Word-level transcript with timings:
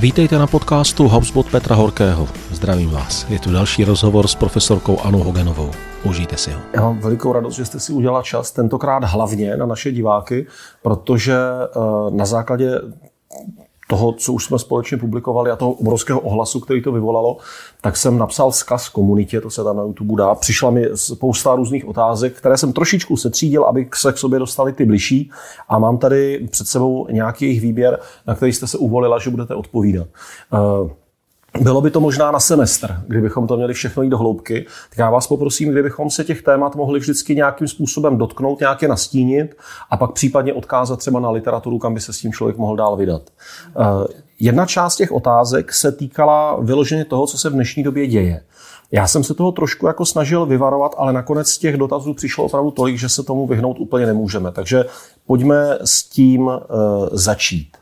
Vítejte 0.00 0.38
na 0.38 0.46
podcastu 0.46 1.08
HubSpot 1.08 1.50
Petra 1.50 1.76
Horkého. 1.76 2.28
Zdravím 2.50 2.90
vás. 2.90 3.30
Je 3.30 3.38
tu 3.38 3.52
další 3.52 3.84
rozhovor 3.84 4.28
s 4.28 4.34
profesorkou 4.34 5.00
Anou 5.00 5.18
Hogenovou. 5.18 5.70
Užijte 6.04 6.36
si 6.36 6.50
ho. 6.50 6.60
Já 6.74 6.80
mám 6.80 6.98
velikou 6.98 7.32
radost, 7.32 7.54
že 7.54 7.64
jste 7.64 7.80
si 7.80 7.92
udělala 7.92 8.22
čas, 8.22 8.52
tentokrát 8.52 9.04
hlavně 9.04 9.56
na 9.56 9.66
naše 9.66 9.92
diváky, 9.92 10.46
protože 10.82 11.34
eh, 11.36 11.78
na 12.10 12.24
základě 12.24 12.80
toho, 13.86 14.12
co 14.12 14.32
už 14.32 14.44
jsme 14.44 14.58
společně 14.58 14.98
publikovali 14.98 15.50
a 15.50 15.56
toho 15.56 15.72
obrovského 15.72 16.20
ohlasu, 16.20 16.60
který 16.60 16.82
to 16.82 16.92
vyvolalo, 16.92 17.36
tak 17.80 17.96
jsem 17.96 18.18
napsal 18.18 18.50
vzkaz 18.50 18.88
komunitě, 18.88 19.40
to 19.40 19.50
se 19.50 19.64
tam 19.64 19.76
na 19.76 19.82
YouTube 19.82 20.22
dá. 20.22 20.34
Přišla 20.34 20.70
mi 20.70 20.86
spousta 20.94 21.54
různých 21.54 21.88
otázek, 21.88 22.36
které 22.36 22.56
jsem 22.56 22.72
trošičku 22.72 23.16
setřídil, 23.16 23.64
aby 23.64 23.88
se 23.94 24.12
k 24.12 24.18
sobě 24.18 24.38
dostali 24.38 24.72
ty 24.72 24.84
bližší 24.84 25.30
a 25.68 25.78
mám 25.78 25.98
tady 25.98 26.48
před 26.50 26.68
sebou 26.68 27.06
nějaký 27.10 27.44
jejich 27.44 27.60
výběr, 27.60 27.98
na 28.26 28.34
který 28.34 28.52
jste 28.52 28.66
se 28.66 28.78
uvolila, 28.78 29.18
že 29.18 29.30
budete 29.30 29.54
odpovídat. 29.54 30.06
Uh, 30.52 30.90
bylo 31.60 31.80
by 31.80 31.90
to 31.90 32.00
možná 32.00 32.30
na 32.30 32.40
semestr, 32.40 33.02
kdybychom 33.06 33.46
to 33.46 33.56
měli 33.56 33.74
všechno 33.74 34.02
jít 34.02 34.10
do 34.10 34.18
hloubky. 34.18 34.66
Tak 34.90 34.98
já 34.98 35.10
vás 35.10 35.26
poprosím, 35.26 35.70
kdybychom 35.70 36.10
se 36.10 36.24
těch 36.24 36.42
témat 36.42 36.76
mohli 36.76 37.00
vždycky 37.00 37.36
nějakým 37.36 37.68
způsobem 37.68 38.18
dotknout, 38.18 38.60
nějaké 38.60 38.88
nastínit 38.88 39.56
a 39.90 39.96
pak 39.96 40.12
případně 40.12 40.52
odkázat 40.52 40.98
třeba 40.98 41.20
na 41.20 41.30
literaturu, 41.30 41.78
kam 41.78 41.94
by 41.94 42.00
se 42.00 42.12
s 42.12 42.18
tím 42.18 42.32
člověk 42.32 42.56
mohl 42.56 42.76
dál 42.76 42.96
vydat. 42.96 43.22
Eh, 43.68 43.82
jedna 44.40 44.66
část 44.66 44.96
těch 44.96 45.12
otázek 45.12 45.72
se 45.72 45.92
týkala 45.92 46.60
vyloženě 46.60 47.04
toho, 47.04 47.26
co 47.26 47.38
se 47.38 47.50
v 47.50 47.52
dnešní 47.52 47.82
době 47.82 48.06
děje. 48.06 48.42
Já 48.92 49.06
jsem 49.06 49.24
se 49.24 49.34
toho 49.34 49.52
trošku 49.52 49.86
jako 49.86 50.04
snažil 50.04 50.46
vyvarovat, 50.46 50.94
ale 50.98 51.12
nakonec 51.12 51.50
z 51.50 51.58
těch 51.58 51.76
dotazů 51.76 52.14
přišlo 52.14 52.44
opravdu 52.44 52.70
tolik, 52.70 52.98
že 52.98 53.08
se 53.08 53.22
tomu 53.22 53.46
vyhnout 53.46 53.80
úplně 53.80 54.06
nemůžeme. 54.06 54.52
Takže 54.52 54.84
pojďme 55.26 55.78
s 55.84 56.02
tím 56.02 56.46
uh, 56.46 56.58
začít. 57.12 57.76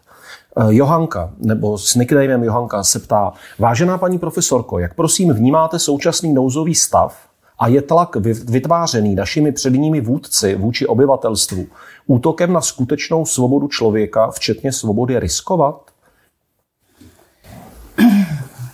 Eh, 0.56 0.74
Johanka, 0.74 1.32
nebo 1.38 1.78
s 1.78 1.94
nicknamem 1.94 2.44
Johanka 2.44 2.84
se 2.84 2.98
ptá, 2.98 3.32
vážená 3.58 3.98
paní 3.98 4.18
profesorko, 4.18 4.78
jak 4.78 4.94
prosím 4.94 5.32
vnímáte 5.32 5.78
současný 5.78 6.33
nouzový 6.33 6.74
stav 6.74 7.16
a 7.58 7.69
je 7.69 7.83
tlak 7.83 8.16
vytvářený 8.50 9.14
našimi 9.14 9.52
předními 9.52 10.00
vůdci 10.00 10.55
vůči 10.55 10.86
obyvatelstvu 10.86 11.66
útokem 12.06 12.52
na 12.52 12.60
skutečnou 12.60 13.27
svobodu 13.27 13.69
člověka, 13.69 14.30
včetně 14.30 14.72
svobody 14.72 15.20
riskovat? 15.20 15.91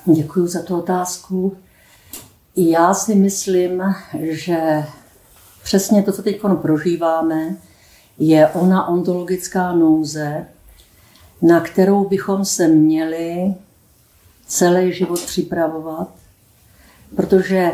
Děkuji 0.04 0.46
za 0.46 0.62
tu 0.62 0.78
otázku. 0.78 1.56
Já 2.56 2.94
si 2.94 3.14
myslím, 3.14 3.82
že 4.20 4.84
přesně 5.62 6.02
to, 6.02 6.12
co 6.12 6.22
teď 6.22 6.40
prožíváme, 6.62 7.56
je 8.18 8.48
ona 8.48 8.88
ontologická 8.88 9.72
nouze, 9.72 10.46
na 11.42 11.60
kterou 11.60 12.04
bychom 12.08 12.44
se 12.44 12.68
měli 12.68 13.54
celý 14.46 14.92
život 14.92 15.20
připravovat, 15.20 16.08
protože 17.16 17.70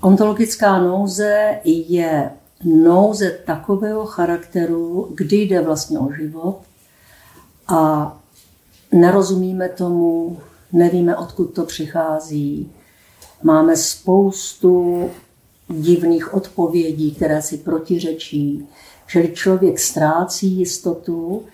ontologická 0.00 0.78
nouze 0.78 1.60
je 1.64 2.30
nouze 2.64 3.30
takového 3.30 4.06
charakteru, 4.06 5.12
kdy 5.14 5.36
jde 5.36 5.60
vlastně 5.60 5.98
o 5.98 6.12
život 6.12 6.58
a 7.68 8.12
nerozumíme 8.92 9.68
tomu, 9.68 10.38
nevíme, 10.72 11.16
odkud 11.16 11.44
to 11.44 11.64
přichází. 11.64 12.72
Máme 13.42 13.76
spoustu 13.76 15.10
divných 15.68 16.34
odpovědí, 16.34 17.14
které 17.14 17.42
si 17.42 17.56
protiřečí, 17.58 18.68
čili 19.06 19.32
člověk 19.32 19.78
ztrácí 19.78 20.58
jistotu 20.58 21.44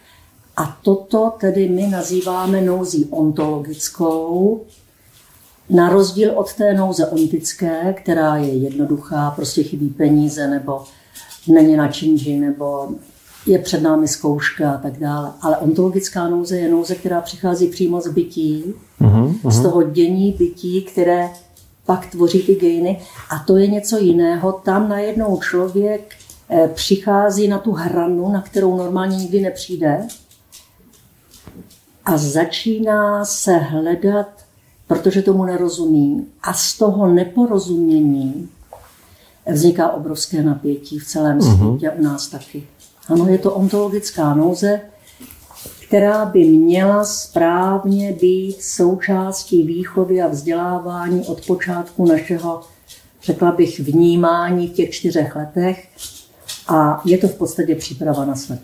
a 0.57 0.79
toto 0.83 1.33
tedy 1.41 1.69
my 1.69 1.87
nazýváme 1.87 2.61
nouzí 2.61 3.05
ontologickou, 3.11 4.61
na 5.71 5.89
rozdíl 5.89 6.33
od 6.35 6.55
té 6.55 6.75
nouze 6.75 7.07
ontické, 7.07 7.95
která 8.03 8.37
je 8.37 8.55
jednoduchá, 8.55 9.31
prostě 9.31 9.63
chybí 9.63 9.89
peníze, 9.89 10.49
nebo 10.49 10.83
není 11.48 11.77
na 11.77 11.89
činži, 11.89 12.37
nebo 12.37 12.89
je 13.47 13.59
před 13.59 13.83
námi 13.83 14.09
zkouška 14.09 14.73
a 14.73 14.79
tak 14.79 14.98
dále. 14.98 15.33
Ale 15.41 15.57
ontologická 15.57 16.29
nouze 16.29 16.59
je 16.59 16.69
nouze, 16.69 16.95
která 16.95 17.20
přichází 17.20 17.67
přímo 17.67 18.01
z 18.01 18.09
bytí, 18.09 18.75
uh-huh, 19.01 19.51
z 19.51 19.63
toho 19.63 19.83
dění 19.83 20.33
bytí, 20.33 20.83
které 20.83 21.31
pak 21.87 22.07
tvoří 22.07 22.43
ty 22.43 22.55
gejny. 22.55 23.01
A 23.31 23.39
to 23.39 23.57
je 23.57 23.67
něco 23.67 23.98
jiného. 23.98 24.53
Tam 24.53 24.89
najednou 24.89 25.41
člověk 25.41 26.14
eh, 26.51 26.70
přichází 26.75 27.48
na 27.48 27.59
tu 27.59 27.73
hranu, 27.73 28.33
na 28.33 28.43
kterou 28.43 28.77
normálně 28.77 29.17
nikdy 29.17 29.41
nepřijde 29.41 30.07
a 32.05 32.17
začíná 32.17 33.25
se 33.25 33.57
hledat, 33.57 34.27
protože 34.87 35.23
tomu 35.23 35.45
nerozumí. 35.45 36.27
A 36.42 36.53
z 36.53 36.79
toho 36.79 37.07
neporozumění 37.07 38.48
vzniká 39.53 39.91
obrovské 39.91 40.43
napětí 40.43 40.98
v 40.98 41.07
celém 41.07 41.39
uh-huh. 41.39 41.57
světě, 41.57 41.91
u 41.91 42.03
nás 42.03 42.29
taky. 42.29 42.67
Ano, 43.09 43.27
je 43.27 43.39
to 43.39 43.55
ontologická 43.55 44.35
nouze, 44.35 44.81
která 45.87 46.25
by 46.25 46.45
měla 46.45 47.05
správně 47.05 48.13
být 48.13 48.63
součástí 48.63 49.63
výchovy 49.63 50.23
a 50.23 50.29
vzdělávání 50.29 51.27
od 51.27 51.47
počátku 51.47 52.07
našeho, 52.07 52.61
řekla 53.23 53.53
bych, 53.53 53.81
vnímání 53.81 54.69
v 54.69 54.73
těch 54.73 54.91
čtyřech 54.91 55.37
letech. 55.37 55.89
A 56.69 57.03
je 57.05 57.19
to 57.19 57.29
v 57.29 57.35
podstatě 57.35 57.75
příprava 57.75 58.25
na 58.25 58.35
smrt. 58.35 58.61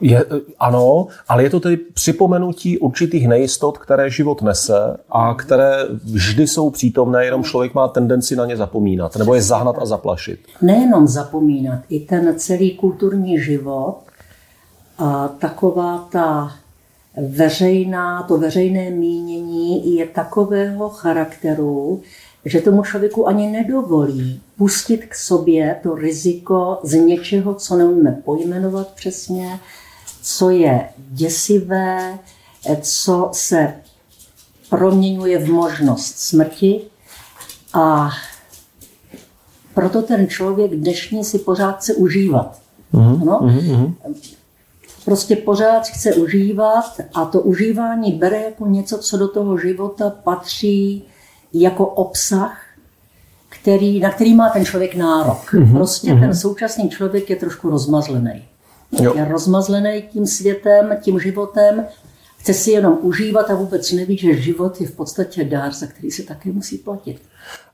Je, 0.00 0.24
ano, 0.58 1.06
ale 1.28 1.42
je 1.42 1.50
to 1.50 1.60
tedy 1.60 1.76
připomenutí 1.76 2.78
určitých 2.78 3.28
nejistot, 3.28 3.78
které 3.78 4.10
život 4.10 4.42
nese 4.42 4.96
a 5.10 5.34
které 5.34 5.72
vždy 6.04 6.46
jsou 6.46 6.70
přítomné, 6.70 7.24
jenom 7.24 7.44
člověk 7.44 7.74
má 7.74 7.88
tendenci 7.88 8.36
na 8.36 8.46
ně 8.46 8.56
zapomínat, 8.56 9.16
nebo 9.16 9.34
je 9.34 9.42
zahnat 9.42 9.76
a 9.78 9.86
zaplašit. 9.86 10.40
Nejenom 10.62 11.08
zapomínat, 11.08 11.80
i 11.88 12.00
ten 12.00 12.34
celý 12.36 12.76
kulturní 12.76 13.40
život, 13.40 13.98
a 14.98 15.28
taková 15.28 16.08
ta 16.12 16.52
veřejná, 17.28 18.22
to 18.22 18.38
veřejné 18.38 18.90
mínění 18.90 19.96
je 19.96 20.06
takového 20.06 20.88
charakteru, 20.88 22.02
že 22.44 22.60
tomu 22.60 22.82
člověku 22.82 23.28
ani 23.28 23.50
nedovolí 23.50 24.40
pustit 24.58 24.98
k 24.98 25.14
sobě 25.14 25.76
to 25.82 25.94
riziko 25.94 26.78
z 26.82 26.94
něčeho, 26.94 27.54
co 27.54 27.76
neumíme 27.76 28.22
pojmenovat 28.24 28.88
přesně, 28.88 29.60
co 30.24 30.50
je 30.50 30.88
děsivé, 30.96 32.18
co 32.80 33.30
se 33.32 33.74
proměňuje 34.70 35.38
v 35.38 35.48
možnost 35.48 36.18
smrti. 36.18 36.80
A 37.72 38.10
proto 39.74 40.02
ten 40.02 40.28
člověk 40.28 40.70
dnešní 40.70 41.24
si 41.24 41.38
pořád 41.38 41.76
chce 41.76 41.94
užívat. 41.94 42.60
Mm-hmm. 42.94 43.24
No? 43.24 43.40
Mm-hmm. 43.40 43.94
Prostě 45.04 45.36
pořád 45.36 45.86
chce 45.86 46.14
užívat 46.14 47.00
a 47.14 47.24
to 47.24 47.40
užívání 47.40 48.12
bere 48.12 48.42
jako 48.42 48.66
něco, 48.66 48.98
co 48.98 49.16
do 49.16 49.28
toho 49.28 49.58
života 49.58 50.10
patří 50.10 51.04
jako 51.52 51.86
obsah, 51.86 52.60
který, 53.48 54.00
na 54.00 54.10
který 54.10 54.34
má 54.34 54.50
ten 54.50 54.64
člověk 54.64 54.94
nárok. 54.94 55.52
Mm-hmm. 55.52 55.72
Prostě 55.72 56.12
mm-hmm. 56.12 56.20
ten 56.20 56.36
současný 56.36 56.90
člověk 56.90 57.30
je 57.30 57.36
trošku 57.36 57.70
rozmazlený. 57.70 58.44
Jo. 59.00 59.12
Je 59.16 59.24
rozmazlený 59.24 60.02
tím 60.12 60.26
světem, 60.26 60.96
tím 61.02 61.20
životem, 61.20 61.84
chce 62.38 62.54
si 62.54 62.70
jenom 62.70 62.98
užívat 63.02 63.50
a 63.50 63.54
vůbec 63.54 63.92
neví, 63.92 64.16
že 64.16 64.36
život 64.36 64.80
je 64.80 64.86
v 64.86 64.96
podstatě 64.96 65.44
dár, 65.44 65.72
za 65.72 65.86
který 65.86 66.10
se 66.10 66.22
také 66.22 66.52
musí 66.52 66.78
platit. 66.78 67.22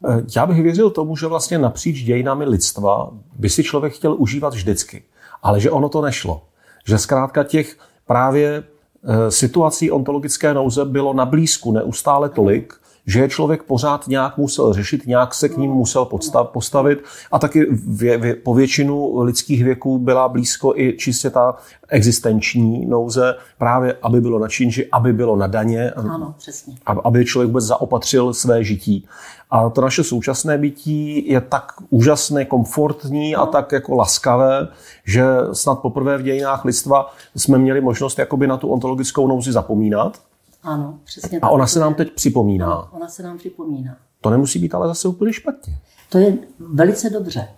Eh, 0.09 0.23
já 0.37 0.47
bych 0.47 0.63
věřil 0.63 0.91
tomu, 0.91 1.17
že 1.17 1.27
vlastně 1.27 1.59
napříč 1.59 2.03
dějinami 2.03 2.45
lidstva 2.45 3.11
by 3.37 3.49
si 3.49 3.65
člověk 3.65 3.93
chtěl 3.93 4.15
užívat 4.19 4.55
vždycky, 4.55 5.03
ale 5.43 5.61
že 5.61 5.71
ono 5.71 5.89
to 5.89 6.03
nešlo. 6.03 6.43
Že 6.87 6.99
zkrátka 6.99 7.45
těch 7.45 7.77
právě 8.07 8.63
eh, 8.63 9.31
situací 9.31 9.91
ontologické 9.91 10.55
nouze 10.55 10.85
bylo 10.85 11.15
na 11.15 11.25
blízku 11.25 11.73
neustále 11.73 12.29
tolik, 12.29 12.80
že 13.07 13.21
je 13.21 13.29
člověk 13.29 13.63
pořád 13.63 14.09
nějak 14.09 14.37
musel 14.37 14.73
řešit, 14.73 15.07
nějak 15.07 15.35
se 15.35 15.49
k 15.49 15.57
ním 15.57 15.71
musel 15.71 16.09
postavit 16.43 16.99
a 17.33 17.39
taky 17.39 17.67
vě, 17.87 18.19
vě, 18.19 18.35
po 18.35 18.55
většinu 18.55 19.21
lidských 19.21 19.65
věků 19.65 19.99
byla 19.99 20.29
blízko 20.29 20.73
i 20.77 20.97
čistě 20.99 21.31
ta 21.31 21.57
existenční 21.89 22.87
nouze, 22.87 23.35
právě 23.59 23.97
aby 24.03 24.21
bylo 24.21 24.39
na 24.39 24.49
činži, 24.49 24.89
aby 24.93 25.13
bylo 25.13 25.37
na 25.37 25.47
daně, 25.47 25.91
ano, 25.91 26.35
přesně. 26.39 26.75
aby 27.05 27.25
člověk 27.25 27.49
vůbec 27.49 27.65
zaopatřil 27.65 28.35
své 28.35 28.65
žití. 28.65 29.07
A 29.51 29.71
to 29.71 29.81
naše 29.81 30.05
současné 30.05 30.59
bytí 30.59 31.31
je 31.31 31.41
tak 31.41 31.73
úžasné, 31.91 32.45
komfortní 32.45 33.37
a 33.37 33.47
tak 33.47 33.73
jako 33.73 33.95
laskavé, 33.95 34.69
že 35.05 35.25
snad 35.53 35.79
poprvé 35.79 36.19
v 36.19 36.23
dějinách 36.23 36.65
lidstva 36.65 37.15
jsme 37.37 37.59
měli 37.59 37.81
možnost 37.81 38.19
jakoby 38.19 38.47
na 38.47 38.57
tu 38.57 38.69
ontologickou 38.69 39.29
nouzi 39.29 39.53
zapomínat 39.53 40.19
ano, 40.63 40.99
přesně 41.05 41.41
A 41.41 41.49
ona 41.49 41.67
se 41.67 41.81
nám 41.81 41.95
teď 41.95 42.13
připomíná. 42.13 42.73
Ano, 42.73 42.89
ona 42.91 43.09
se 43.09 43.23
nám 43.23 43.39
připomíná. 43.39 43.97
To 44.21 44.31
nemusí 44.31 44.59
být 44.59 44.75
ale 44.75 44.89
zase 44.89 45.09
úplně 45.09 45.33
špatně. 45.33 45.79
To 46.09 46.19
je 46.19 46.39
velice 46.59 47.11
dobře. 47.11 47.49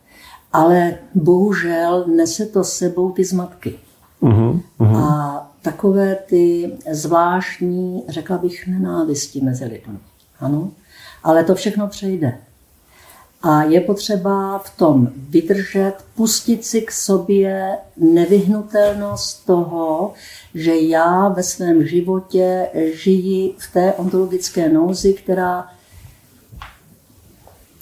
Ale 0.53 0.99
bohužel 1.15 2.05
nese 2.07 2.47
to 2.47 2.65
sebou 2.65 3.13
ty 3.13 3.25
zmatky. 3.25 3.79
Uh-huh, 4.23 4.61
uh-huh. 4.81 4.97
A 4.97 5.51
takové 5.63 6.15
ty 6.15 6.73
zvláštní, 6.91 8.05
řekla 8.09 8.39
bych, 8.39 8.67
nenávisti 8.67 9.41
mezi 9.41 9.65
lidmi. 9.65 9.99
Ano? 10.41 10.71
Ale 11.25 11.45
to 11.45 11.55
všechno 11.55 11.89
přejde. 11.89 12.39
A 13.43 13.63
je 13.63 13.81
potřeba 13.81 14.59
v 14.59 14.77
tom 14.77 15.09
vydržet, 15.15 15.95
pustit 16.15 16.65
si 16.65 16.83
k 16.83 16.93
sobě 16.93 17.79
nevyhnutelnost 17.97 19.47
toho, 19.47 20.13
že 20.55 20.77
já 20.77 21.29
ve 21.29 21.43
svém 21.43 21.87
životě 21.87 22.69
žiji 22.95 23.55
v 23.59 23.73
té 23.73 23.93
ontologické 23.93 24.69
nouzi, 24.69 25.13
která, 25.13 25.69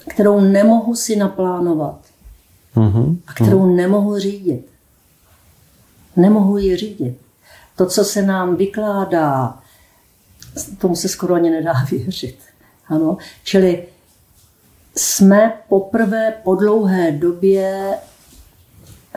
kterou 0.09 0.39
nemohu 0.39 0.95
si 0.95 1.15
naplánovat 1.15 1.99
mm-hmm. 2.75 3.17
a 3.27 3.33
kterou 3.33 3.65
nemohu 3.65 4.19
řídit. 4.19 4.65
Nemohu 6.15 6.57
ji 6.57 6.77
řídit. 6.77 7.17
To, 7.75 7.85
co 7.85 8.03
se 8.03 8.21
nám 8.21 8.55
vykládá, 8.55 9.59
tomu 10.77 10.95
se 10.95 11.09
skoro 11.09 11.33
ani 11.33 11.49
nedá 11.49 11.73
věřit. 11.91 12.37
Ano? 12.87 13.17
Čili 13.43 13.87
jsme 14.95 15.53
poprvé 15.69 16.33
po 16.43 16.55
dlouhé 16.55 17.11
době 17.11 17.93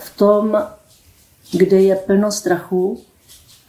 v 0.01 0.17
tom, 0.17 0.59
kde 1.53 1.81
je 1.81 1.97
plno 1.97 2.33
strachu 2.33 3.05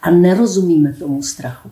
a 0.06 0.12
nerozumíme 0.12 0.94
tomu 0.94 1.24
strachu. 1.24 1.69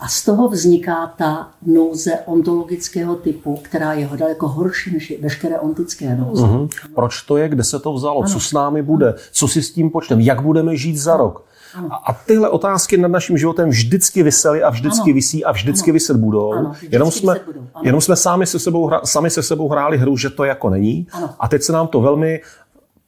A 0.00 0.08
z 0.08 0.24
toho 0.24 0.48
vzniká 0.48 1.06
ta 1.18 1.48
nouze 1.66 2.18
ontologického 2.26 3.14
typu, 3.14 3.58
která 3.62 3.92
je 3.92 4.08
daleko 4.16 4.48
horší 4.48 4.92
než 4.94 5.12
veškeré 5.20 5.60
ontické 5.60 6.16
nouze. 6.16 6.42
Uh-huh. 6.42 6.68
Proč 6.94 7.22
to 7.22 7.36
je, 7.36 7.48
kde 7.48 7.64
se 7.64 7.80
to 7.80 7.92
vzalo, 7.92 8.20
ano. 8.20 8.28
co 8.28 8.40
s 8.40 8.52
námi 8.52 8.82
bude, 8.82 9.14
co 9.32 9.48
si 9.48 9.62
s 9.62 9.72
tím 9.72 9.90
počneme, 9.90 10.22
jak 10.22 10.42
budeme 10.42 10.76
žít 10.76 10.96
za 10.96 11.16
rok. 11.16 11.44
Ano. 11.74 11.88
A 11.92 12.12
tyhle 12.26 12.48
otázky 12.48 12.96
nad 12.96 13.08
naším 13.08 13.38
životem 13.38 13.68
vždycky 13.68 14.22
vysely 14.22 14.62
a 14.62 14.70
vždycky 14.70 15.10
ano. 15.10 15.14
vysí 15.14 15.44
a 15.44 15.52
vždycky 15.52 15.90
ano. 15.90 15.92
vyset 15.92 16.16
budou. 16.16 16.52
Ano, 16.52 16.70
vždycky 16.70 16.94
jenom 16.94 17.10
jsme, 17.10 17.40
budou. 17.46 17.60
Ano. 17.74 17.82
jenom 17.84 18.00
jsme 18.00 18.16
sami 18.16 18.46
se, 18.46 18.58
sebou, 18.58 18.90
sami 19.04 19.30
se 19.30 19.42
sebou 19.42 19.68
hráli 19.68 19.98
hru, 19.98 20.16
že 20.16 20.30
to 20.30 20.44
jako 20.44 20.70
není. 20.70 21.06
Ano. 21.12 21.30
A 21.40 21.48
teď 21.48 21.62
se 21.62 21.72
nám 21.72 21.86
to 21.86 22.00
velmi 22.00 22.40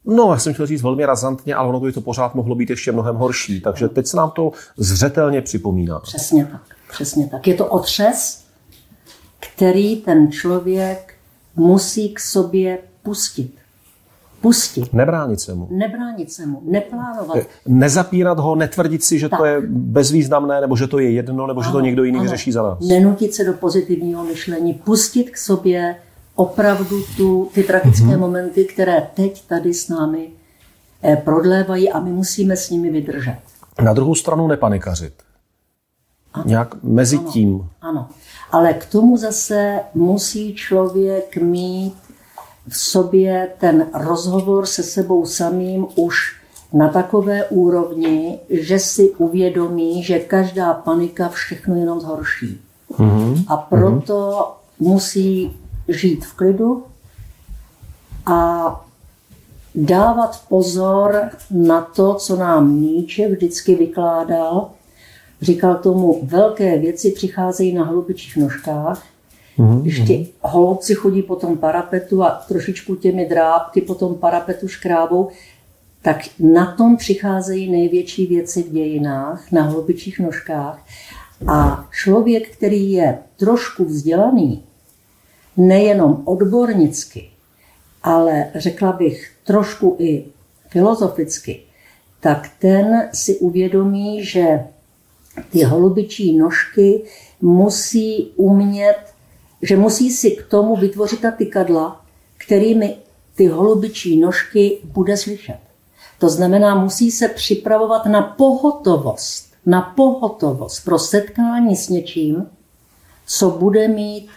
No, 0.06 0.32
já 0.32 0.38
jsem 0.38 0.54
chtěl 0.54 0.66
říct 0.66 0.82
velmi 0.82 1.04
razantně, 1.04 1.54
ale 1.54 1.68
ono 1.68 1.80
by 1.80 1.92
to 1.92 2.00
pořád 2.00 2.34
mohlo 2.34 2.54
být 2.54 2.70
ještě 2.70 2.92
mnohem 2.92 3.16
horší. 3.16 3.60
Takže 3.60 3.88
teď 3.88 4.06
se 4.06 4.16
nám 4.16 4.30
to 4.30 4.52
zřetelně 4.76 5.42
připomíná. 5.42 5.98
Přesně 5.98 6.44
tak. 6.44 6.62
Přesně 6.90 7.28
tak. 7.28 7.46
Je 7.46 7.54
to 7.54 7.66
otřes, 7.66 8.44
který 9.40 9.96
ten 9.96 10.32
člověk 10.32 11.14
musí 11.56 12.14
k 12.14 12.20
sobě 12.20 12.78
pustit 13.02 13.64
pustit. 14.44 14.92
Nebránit 14.92 15.40
se 15.40 15.54
mu. 15.54 15.68
Nebránit 15.70 16.32
se 16.32 16.46
mu, 16.46 16.62
neplánovat. 16.64 17.38
Nezapírat 17.66 18.38
ho, 18.38 18.54
netvrdit 18.54 19.04
si, 19.04 19.18
že 19.18 19.28
tak. 19.28 19.38
to 19.38 19.44
je 19.44 19.62
bezvýznamné, 19.68 20.60
nebo 20.60 20.76
že 20.76 20.86
to 20.86 20.98
je 20.98 21.10
jedno, 21.10 21.46
nebo 21.46 21.60
ano, 21.60 21.68
že 21.68 21.72
to 21.72 21.80
někdo 21.80 22.04
jiný 22.04 22.18
ano. 22.18 22.24
vyřeší 22.24 22.52
za 22.52 22.62
nás. 22.62 22.78
Nenutit 22.80 23.34
se 23.34 23.44
do 23.44 23.52
pozitivního 23.52 24.24
myšlení, 24.24 24.74
pustit 24.74 25.30
k 25.30 25.36
sobě 25.36 25.96
opravdu 26.34 27.02
tu, 27.16 27.50
ty 27.54 27.62
tragické 27.62 28.06
mm-hmm. 28.06 28.18
momenty, 28.18 28.64
které 28.64 29.08
teď 29.14 29.46
tady 29.46 29.74
s 29.74 29.88
námi 29.88 30.28
eh, 31.02 31.16
prodlévají 31.16 31.90
a 31.90 32.00
my 32.00 32.10
musíme 32.10 32.56
s 32.56 32.70
nimi 32.70 32.90
vydržet. 32.90 33.38
Na 33.82 33.92
druhou 33.92 34.14
stranu 34.14 34.46
nepanikařit. 34.46 35.14
Ano. 36.32 36.44
Nějak 36.46 36.82
mezi 36.82 37.16
ano, 37.16 37.30
tím. 37.30 37.68
Ano, 37.80 38.08
ale 38.50 38.74
k 38.74 38.86
tomu 38.86 39.16
zase 39.16 39.80
musí 39.94 40.54
člověk 40.54 41.36
mít 41.36 41.94
v 42.68 42.76
sobě 42.76 43.48
ten 43.58 43.86
rozhovor 43.94 44.66
se 44.66 44.82
sebou 44.82 45.26
samým 45.26 45.86
už 45.96 46.36
na 46.72 46.88
takové 46.88 47.44
úrovni, 47.44 48.38
že 48.50 48.78
si 48.78 49.10
uvědomí, 49.10 50.02
že 50.02 50.18
každá 50.18 50.74
panika 50.74 51.28
všechno 51.28 51.74
jenom 51.74 52.00
zhorší. 52.00 52.60
Mm-hmm. 52.92 53.44
A 53.48 53.56
proto 53.56 54.30
mm-hmm. 54.30 54.88
musí 54.88 55.56
žít 55.88 56.24
v 56.24 56.34
klidu 56.34 56.84
a 58.26 58.70
dávat 59.74 60.42
pozor 60.48 61.30
na 61.50 61.80
to, 61.80 62.14
co 62.14 62.36
nám 62.36 62.80
Níče 62.80 63.28
vždycky 63.28 63.74
vykládal. 63.74 64.70
Říkal 65.42 65.74
tomu, 65.74 66.20
velké 66.22 66.78
věci 66.78 67.10
přicházejí 67.10 67.74
na 67.74 67.84
hlubičích 67.84 68.36
nožkách, 68.36 69.02
Mm-hmm. 69.58 69.84
Ještě 69.84 70.26
holubci 70.40 70.94
chodí 70.94 71.22
po 71.22 71.36
tom 71.36 71.56
parapetu 71.56 72.22
a 72.22 72.30
trošičku 72.30 72.94
těmi 72.94 73.28
drápky 73.28 73.80
po 73.80 73.94
tom 73.94 74.14
parapetu 74.14 74.68
škrábou, 74.68 75.28
tak 76.02 76.16
na 76.38 76.72
tom 76.72 76.96
přicházejí 76.96 77.70
největší 77.70 78.26
věci 78.26 78.62
v 78.62 78.72
dějinách, 78.72 79.52
na 79.52 79.62
hlubičích 79.62 80.20
nožkách. 80.20 80.86
A 81.46 81.86
člověk, 81.92 82.56
který 82.56 82.92
je 82.92 83.18
trošku 83.36 83.84
vzdělaný, 83.84 84.62
nejenom 85.56 86.22
odbornicky, 86.24 87.30
ale 88.02 88.50
řekla 88.54 88.92
bych 88.92 89.32
trošku 89.44 89.96
i 89.98 90.24
filozoficky, 90.68 91.60
tak 92.20 92.50
ten 92.58 93.08
si 93.12 93.38
uvědomí, 93.38 94.24
že 94.24 94.64
ty 95.50 95.62
holubičí 95.62 96.36
nožky 96.36 97.02
musí 97.40 98.32
umět 98.36 99.14
že 99.64 99.76
musí 99.76 100.10
si 100.10 100.30
k 100.30 100.46
tomu 100.46 100.76
vytvořit 100.76 101.20
ta 101.20 101.30
tykadla, 101.30 102.04
kterými 102.38 102.96
ty 103.34 103.46
holubičí 103.46 104.20
nožky 104.20 104.78
bude 104.84 105.16
slyšet. 105.16 105.58
To 106.18 106.28
znamená, 106.28 106.74
musí 106.74 107.10
se 107.10 107.28
připravovat 107.28 108.06
na 108.06 108.22
pohotovost, 108.22 109.54
na 109.66 109.80
pohotovost 109.82 110.84
pro 110.84 110.98
setkání 110.98 111.76
s 111.76 111.88
něčím, 111.88 112.46
co 113.26 113.50
bude 113.50 113.88
mít 113.88 114.28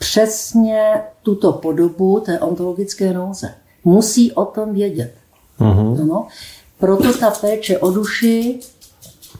přesně 0.00 1.02
tuto 1.22 1.52
podobu 1.52 2.20
té 2.20 2.40
ontologické 2.40 3.12
nouze. 3.12 3.54
Musí 3.84 4.32
o 4.32 4.44
tom 4.44 4.74
vědět. 4.74 5.14
Uh-huh. 5.60 6.06
No, 6.06 6.26
proto 6.78 7.18
ta 7.18 7.30
péče 7.30 7.78
o 7.78 7.90
duši 7.90 8.60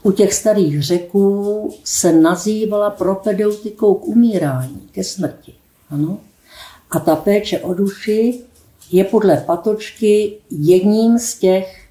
u 0.03 0.11
těch 0.11 0.33
starých 0.33 0.83
řeků 0.83 1.69
se 1.83 2.13
nazývala 2.13 2.89
propedeutikou 2.89 3.95
k 3.95 4.07
umírání, 4.07 4.89
ke 4.91 5.03
smrti. 5.03 5.53
Ano? 5.89 6.17
A 6.91 6.99
ta 6.99 7.15
péče 7.15 7.59
o 7.59 7.73
duši 7.73 8.41
je 8.91 9.03
podle 9.03 9.37
Patočky 9.37 10.37
jedním 10.49 11.19
z 11.19 11.35
těch 11.35 11.87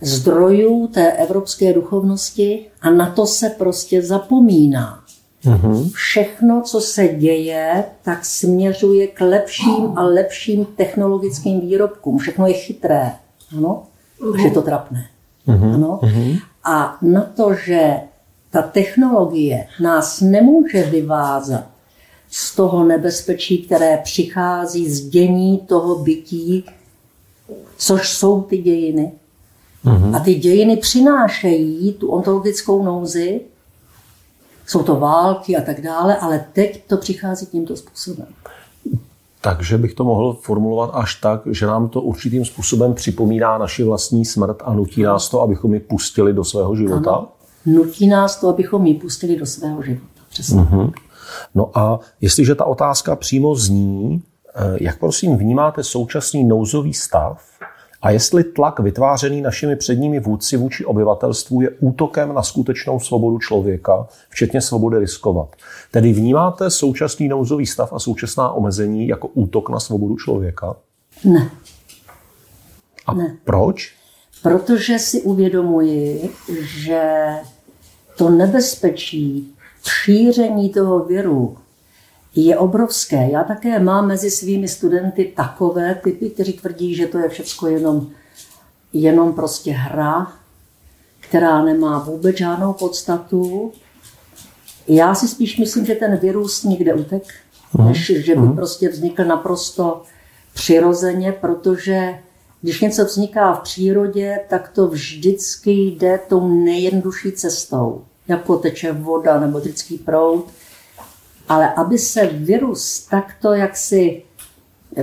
zdrojů 0.00 0.86
té 0.86 1.12
evropské 1.12 1.72
duchovnosti 1.72 2.66
a 2.80 2.90
na 2.90 3.10
to 3.10 3.26
se 3.26 3.48
prostě 3.48 4.02
zapomíná. 4.02 4.99
Mm-hmm. 5.44 5.90
Všechno, 5.92 6.62
co 6.62 6.80
se 6.80 7.08
děje, 7.08 7.84
tak 8.02 8.24
směřuje 8.24 9.06
k 9.06 9.20
lepším 9.20 9.92
a 9.98 10.02
lepším 10.02 10.64
technologickým 10.64 11.60
výrobkům. 11.60 12.18
Všechno 12.18 12.46
je 12.46 12.52
chytré. 12.54 13.12
Ano? 13.56 13.82
Už 14.34 14.42
je 14.42 14.50
to 14.50 14.62
trapné. 14.62 15.06
Mm-hmm. 15.48 15.74
Ano? 15.74 16.00
Mm-hmm. 16.02 16.38
A 16.64 16.98
na 17.02 17.20
to, 17.20 17.54
že 17.54 17.94
ta 18.50 18.62
technologie 18.62 19.66
nás 19.80 20.20
nemůže 20.20 20.82
vyvázat 20.82 21.66
z 22.30 22.56
toho 22.56 22.84
nebezpečí, 22.84 23.62
které 23.62 24.00
přichází 24.04 24.90
z 24.90 25.08
dění 25.08 25.58
toho 25.58 25.94
bytí, 25.98 26.64
což 27.76 28.08
jsou 28.08 28.42
ty 28.42 28.58
dějiny. 28.58 29.12
Mm-hmm. 29.84 30.16
A 30.16 30.20
ty 30.20 30.34
dějiny 30.34 30.76
přinášejí 30.76 31.92
tu 31.92 32.08
ontologickou 32.08 32.84
nouzi, 32.84 33.40
jsou 34.70 34.82
to 34.82 34.96
války 34.96 35.56
a 35.56 35.60
tak 35.60 35.80
dále, 35.80 36.16
ale 36.16 36.44
teď 36.52 36.84
to 36.86 36.96
přichází 36.96 37.46
tímto 37.46 37.76
způsobem. 37.76 38.26
Takže 39.40 39.78
bych 39.78 39.94
to 39.94 40.04
mohl 40.04 40.32
formulovat 40.32 40.90
až 40.94 41.14
tak, 41.14 41.40
že 41.46 41.66
nám 41.66 41.88
to 41.88 42.00
určitým 42.00 42.44
způsobem 42.44 42.94
připomíná 42.94 43.58
naši 43.58 43.84
vlastní 43.84 44.24
smrt 44.24 44.56
a 44.64 44.74
nutí 44.74 45.02
nás 45.02 45.28
to, 45.28 45.40
abychom 45.42 45.74
ji 45.74 45.80
pustili 45.80 46.32
do 46.32 46.44
svého 46.44 46.76
života. 46.76 47.10
Ano. 47.10 47.28
Nutí 47.66 48.06
nás 48.06 48.40
to, 48.40 48.48
abychom 48.48 48.86
ji 48.86 48.94
pustili 48.94 49.36
do 49.36 49.46
svého 49.46 49.82
života. 49.82 50.22
Přesně. 50.30 50.60
Uh-huh. 50.60 50.92
No 51.54 51.78
a 51.78 52.00
jestliže 52.20 52.54
ta 52.54 52.64
otázka 52.64 53.16
přímo 53.16 53.54
zní, 53.54 54.22
eh, 54.54 54.76
jak 54.80 54.98
prosím 54.98 55.36
vnímáte 55.36 55.84
současný 55.84 56.44
nouzový 56.44 56.94
stav 56.94 57.42
a 58.02 58.10
jestli 58.10 58.44
tlak 58.44 58.80
vytvářený 58.80 59.40
našimi 59.40 59.76
předními 59.76 60.20
vůdci 60.20 60.56
vůči 60.56 60.84
obyvatelstvu 60.84 61.60
je 61.60 61.70
útokem 61.70 62.34
na 62.34 62.42
skutečnou 62.42 63.00
svobodu 63.00 63.38
člověka, 63.38 64.06
včetně 64.28 64.60
svobody 64.60 64.98
riskovat. 64.98 65.56
Tedy 65.90 66.12
vnímáte 66.12 66.70
současný 66.70 67.28
nouzový 67.28 67.66
stav 67.66 67.92
a 67.92 67.98
současná 67.98 68.52
omezení 68.52 69.08
jako 69.08 69.28
útok 69.28 69.70
na 69.70 69.80
svobodu 69.80 70.16
člověka? 70.16 70.76
Ne. 71.24 71.50
A 73.06 73.14
ne. 73.14 73.36
proč? 73.44 73.94
Protože 74.42 74.98
si 74.98 75.22
uvědomuji, 75.22 76.30
že 76.60 77.28
to 78.16 78.30
nebezpečí 78.30 79.54
šíření 79.84 80.70
toho 80.70 81.04
viru 81.04 81.56
je 82.34 82.58
obrovské. 82.58 83.28
Já 83.30 83.44
také 83.44 83.78
mám 83.78 84.06
mezi 84.06 84.30
svými 84.30 84.68
studenty 84.68 85.32
takové 85.36 85.94
typy, 85.94 86.30
kteří 86.30 86.52
tvrdí, 86.52 86.94
že 86.94 87.06
to 87.06 87.18
je 87.18 87.28
všechno 87.28 87.68
jenom, 87.68 88.06
jenom 88.92 89.32
prostě 89.32 89.72
hra, 89.72 90.32
která 91.20 91.64
nemá 91.64 91.98
vůbec 91.98 92.36
žádnou 92.36 92.72
podstatu. 92.72 93.72
Já 94.88 95.14
si 95.14 95.28
spíš 95.28 95.58
myslím, 95.58 95.86
že 95.86 95.94
ten 95.94 96.16
virus 96.16 96.64
nikde 96.64 96.94
utek, 96.94 97.22
uh-huh. 97.74 97.88
než 97.88 98.06
že 98.06 98.34
by 98.34 98.40
uh-huh. 98.40 98.54
prostě 98.54 98.88
vznikl 98.88 99.24
naprosto 99.24 100.02
přirozeně, 100.54 101.32
protože 101.32 102.18
když 102.62 102.80
něco 102.80 103.04
vzniká 103.04 103.52
v 103.52 103.60
přírodě, 103.60 104.40
tak 104.48 104.68
to 104.68 104.88
vždycky 104.88 105.70
jde 105.70 106.20
tou 106.28 106.48
nejjednodušší 106.48 107.32
cestou, 107.32 108.04
jako 108.28 108.56
teče 108.56 108.92
voda 108.92 109.40
nebo 109.40 109.58
vždycký 109.60 109.98
proud. 109.98 110.44
Ale 111.50 111.74
aby 111.74 111.98
se 111.98 112.26
virus 112.26 113.06
takto 113.10 113.52
jaksi 113.52 114.22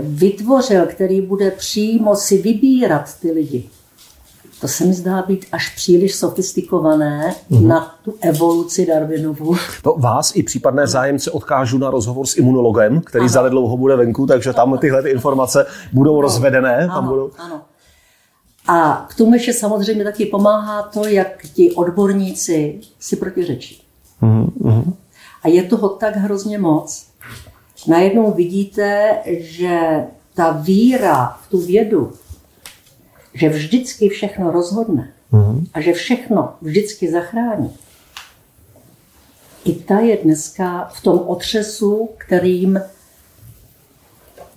vytvořil, 0.01 0.85
který 0.85 1.21
bude 1.21 1.51
přímo 1.51 2.15
si 2.15 2.41
vybírat 2.41 3.19
ty 3.19 3.31
lidi, 3.31 3.69
to 4.61 4.67
se 4.67 4.85
mi 4.85 4.93
zdá 4.93 5.21
být 5.21 5.45
až 5.51 5.75
příliš 5.75 6.15
sofistikované 6.15 7.35
mm-hmm. 7.51 7.67
na 7.67 7.95
tu 8.03 8.15
evoluci 8.21 8.85
Darwinovu. 8.85 9.55
To 9.83 9.95
vás 9.97 10.35
i 10.35 10.43
případné 10.43 10.87
zájemce 10.87 11.31
odkážu 11.31 11.77
na 11.77 11.89
rozhovor 11.89 12.25
s 12.25 12.37
imunologem, 12.37 13.01
který 13.01 13.23
ano. 13.23 13.29
zanedlouho 13.29 13.77
bude 13.77 13.95
venku, 13.95 14.25
takže 14.25 14.53
tam 14.53 14.77
tyhle 14.77 15.03
ty 15.03 15.09
informace 15.09 15.65
budou 15.93 16.13
ano. 16.13 16.21
rozvedené. 16.21 16.77
Ano, 16.77 16.93
tam 16.93 17.07
budou... 17.07 17.31
ano. 17.37 17.61
A 18.67 19.05
k 19.09 19.15
tomu 19.15 19.33
ještě 19.33 19.53
samozřejmě 19.53 20.03
taky 20.03 20.25
pomáhá 20.25 20.83
to, 20.83 21.07
jak 21.07 21.43
ti 21.53 21.71
odborníci 21.71 22.79
si 22.99 23.15
protiřečí. 23.15 23.83
Mm-hmm. 24.21 24.93
A 25.47 25.49
je 25.49 25.63
toho 25.63 25.89
tak 25.89 26.15
hrozně 26.15 26.57
moc. 26.57 27.07
Najednou 27.87 28.31
vidíte, 28.31 29.17
že 29.25 29.79
ta 30.33 30.51
víra 30.51 31.37
v 31.41 31.49
tu 31.49 31.61
vědu, 31.61 32.13
že 33.33 33.49
vždycky 33.49 34.09
všechno 34.09 34.51
rozhodne 34.51 35.13
mm-hmm. 35.33 35.67
a 35.73 35.81
že 35.81 35.93
všechno 35.93 36.53
vždycky 36.61 37.11
zachrání, 37.11 37.73
i 39.65 39.73
ta 39.73 39.99
je 39.99 40.17
dneska 40.23 40.89
v 40.93 41.01
tom 41.01 41.19
otřesu, 41.27 42.09
kterým, 42.17 42.81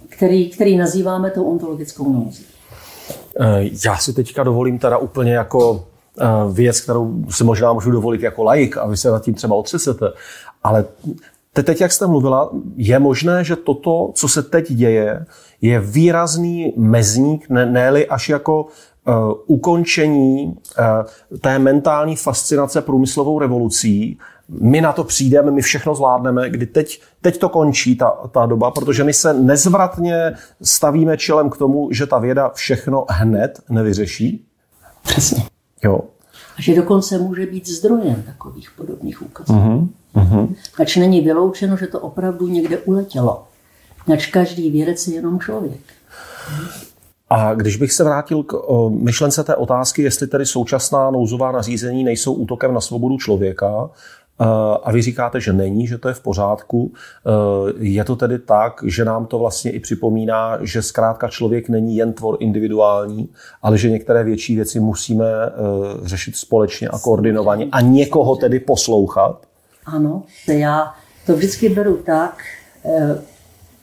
který, 0.09 0.51
který 0.51 0.77
nazýváme 0.77 1.31
tou 1.31 1.45
ontologickou 1.45 2.13
nouzí. 2.13 2.45
Eh, 3.41 3.71
já 3.85 3.97
si 3.97 4.13
teďka 4.13 4.43
dovolím 4.43 4.79
teda 4.79 4.99
úplně 4.99 5.33
jako 5.33 5.87
eh, 6.21 6.27
věc, 6.53 6.81
kterou 6.81 7.25
si 7.31 7.45
možná 7.45 7.73
můžu 7.73 7.91
dovolit 7.91 8.23
jako 8.23 8.43
laik 8.43 8.77
a 8.77 8.87
vy 8.87 8.97
se 8.97 9.11
nad 9.11 9.23
tím 9.23 9.35
třeba 9.35 9.57
otřesete, 9.57 10.07
ale 10.62 10.85
teď, 11.52 11.81
jak 11.81 11.93
jste 11.93 12.07
mluvila, 12.07 12.50
je 12.76 12.99
možné, 12.99 13.45
že 13.45 13.57
toto, 13.57 14.11
co 14.14 14.29
se 14.29 14.43
teď 14.43 14.73
děje, 14.73 15.26
je 15.61 15.81
výrazný 15.81 16.73
mezník, 16.76 17.49
ne, 17.49 18.05
až 18.05 18.29
jako 18.29 18.64
uh, 18.64 19.33
ukončení 19.47 20.47
uh, 20.47 21.38
té 21.40 21.59
mentální 21.59 22.17
fascinace 22.17 22.83
průmyslovou 22.83 23.38
revolucí. 23.38 24.19
My 24.61 24.81
na 24.81 24.93
to 24.93 25.05
přijdeme, 25.05 25.50
my 25.50 25.62
všechno 25.62 25.95
zvládneme, 25.95 26.50
kdy 26.50 26.67
teď, 26.67 27.02
teď 27.21 27.38
to 27.38 27.49
končí, 27.49 27.97
ta, 27.97 28.11
ta 28.11 28.47
doba, 28.47 28.71
protože 28.71 29.05
my 29.05 29.12
se 29.12 29.35
nezvratně 29.35 30.35
stavíme 30.62 31.17
čelem 31.17 31.50
k 31.50 31.57
tomu, 31.57 31.88
že 31.93 32.07
ta 32.07 32.19
věda 32.19 32.50
všechno 32.55 33.07
hned 33.09 33.61
nevyřeší. 33.71 34.45
Přesně. 35.02 35.45
Jo. 35.85 36.00
A 36.59 36.62
že 36.62 36.76
dokonce 36.76 37.19
může 37.19 37.47
být 37.47 37.69
zdrojem 37.69 38.23
takových 38.23 38.71
podobných 38.76 39.23
úkazů. 39.23 39.52
Uh-huh. 39.52 39.88
Uh-huh. 40.14 40.55
Ač 40.81 40.97
není 40.97 41.21
vyloučeno, 41.21 41.76
že 41.76 41.87
to 41.87 42.00
opravdu 42.00 42.49
někde 42.49 42.79
uletělo. 42.79 43.45
Ač 44.12 44.26
každý 44.26 44.71
vědec 44.71 45.09
je 45.09 45.14
jenom 45.14 45.40
člověk. 45.40 45.81
A 47.31 47.55
když 47.55 47.76
bych 47.76 47.93
se 47.93 48.05
vrátil 48.05 48.43
k 48.43 48.55
myšlence 48.88 49.45
té 49.45 49.55
otázky, 49.55 50.02
jestli 50.02 50.26
tedy 50.26 50.47
současná 50.47 51.11
nouzová 51.11 51.52
nařízení 51.52 52.05
nejsou 52.05 52.33
útokem 52.33 52.75
na 52.75 52.81
svobodu 52.81 53.19
člověka, 53.19 53.90
e, 54.40 54.45
a 54.83 54.93
vy 54.93 55.02
říkáte, 55.02 55.40
že 55.40 55.52
není, 55.52 55.87
že 55.87 55.99
to 55.99 56.09
je 56.09 56.14
v 56.14 56.21
pořádku. 56.21 56.93
E, 56.93 57.31
je 57.79 58.05
to 58.05 58.17
tedy 58.17 58.38
tak, 58.38 58.85
že 58.87 59.05
nám 59.05 59.26
to 59.26 59.38
vlastně 59.38 59.71
i 59.71 59.81
připomíná, 59.81 60.59
že 60.61 60.83
zkrátka 60.83 61.29
člověk 61.29 61.69
není 61.69 61.97
jen 61.97 62.12
tvor 62.12 62.37
individuální, 62.40 63.29
ale 63.62 63.79
že 63.79 63.90
některé 63.90 64.25
větší 64.25 64.57
věci 64.57 64.81
musíme 64.81 65.26
e, 65.26 65.50
řešit 66.02 66.37
společně 66.37 66.88
a 66.88 66.99
koordinovaně 66.99 67.69
a 67.73 67.81
někoho 67.81 68.37
tedy 68.37 68.61
poslouchat? 68.61 69.50
Ano, 69.93 70.23
já 70.49 70.95
to 71.27 71.37
vždycky 71.37 71.69
beru 71.69 71.97
tak, 71.97 72.43
eh, 72.85 73.19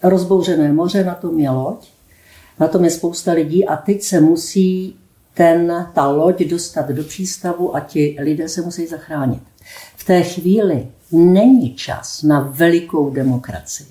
rozbouřené 0.04 0.74
moře, 0.74 1.04
na 1.04 1.16
tom 1.16 1.40
je 1.40 1.50
loď, 1.50 1.88
na 2.60 2.68
tom 2.68 2.84
je 2.84 2.92
spousta 2.92 3.32
lidí 3.32 3.68
a 3.68 3.76
teď 3.76 4.02
se 4.02 4.22
musí 4.22 4.96
ten, 5.34 5.88
ta 5.94 6.08
loď 6.08 6.42
dostat 6.42 6.90
do 6.90 7.04
přístavu 7.04 7.76
a 7.76 7.80
ti 7.80 8.18
lidé 8.20 8.50
se 8.50 8.62
musí 8.62 8.88
zachránit. 8.88 9.44
V 9.96 10.04
té 10.04 10.24
chvíli 10.24 10.88
není 11.12 11.76
čas 11.76 12.24
na 12.24 12.40
velikou 12.40 13.10
demokracii. 13.10 13.88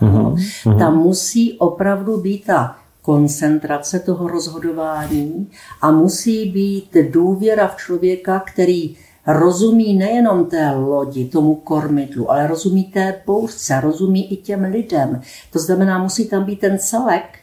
Mm-hmm. 0.00 0.78
Tam 0.78 0.98
musí 0.98 1.58
opravdu 1.58 2.16
být 2.16 2.44
ta 2.44 2.76
koncentrace 3.02 4.00
toho 4.00 4.28
rozhodování 4.28 5.50
a 5.82 5.90
musí 5.90 6.50
být 6.50 6.96
důvěra 7.10 7.68
v 7.68 7.76
člověka, 7.76 8.40
který 8.40 8.96
rozumí 9.26 9.94
nejenom 9.94 10.46
té 10.46 10.70
lodi, 10.70 11.24
tomu 11.24 11.54
kormidlu, 11.54 12.30
ale 12.30 12.46
rozumí 12.46 12.84
té 12.84 13.22
bouřce, 13.26 13.80
rozumí 13.80 14.32
i 14.32 14.36
těm 14.36 14.64
lidem. 14.64 15.20
To 15.52 15.58
znamená, 15.58 15.98
musí 15.98 16.28
tam 16.28 16.44
být 16.44 16.60
ten 16.60 16.78
celek 16.78 17.38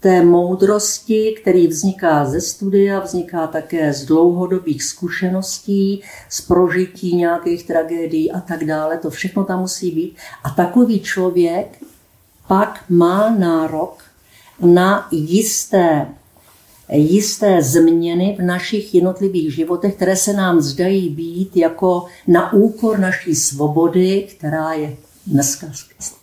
té 0.00 0.24
moudrosti, 0.24 1.34
který 1.40 1.66
vzniká 1.66 2.24
ze 2.24 2.40
studia, 2.40 3.00
vzniká 3.00 3.46
také 3.46 3.92
z 3.92 4.04
dlouhodobých 4.04 4.84
zkušeností, 4.84 6.02
z 6.28 6.40
prožití 6.40 7.16
nějakých 7.16 7.66
tragédií 7.66 8.32
a 8.32 8.40
tak 8.40 8.64
dále. 8.64 8.98
To 8.98 9.10
všechno 9.10 9.44
tam 9.44 9.60
musí 9.60 9.90
být. 9.90 10.16
A 10.44 10.50
takový 10.50 11.00
člověk 11.00 11.82
pak 12.48 12.84
má 12.88 13.30
nárok 13.30 14.02
na 14.60 15.08
jisté 15.10 16.06
jisté 16.96 17.62
změny 17.62 18.36
v 18.38 18.42
našich 18.42 18.94
jednotlivých 18.94 19.54
životech, 19.54 19.94
které 19.94 20.16
se 20.16 20.32
nám 20.32 20.60
zdají 20.60 21.08
být 21.08 21.56
jako 21.56 22.04
na 22.26 22.52
úkor 22.52 22.98
naší 22.98 23.34
svobody, 23.34 24.26
která 24.30 24.72
je 24.72 24.96
dneska 25.26 25.66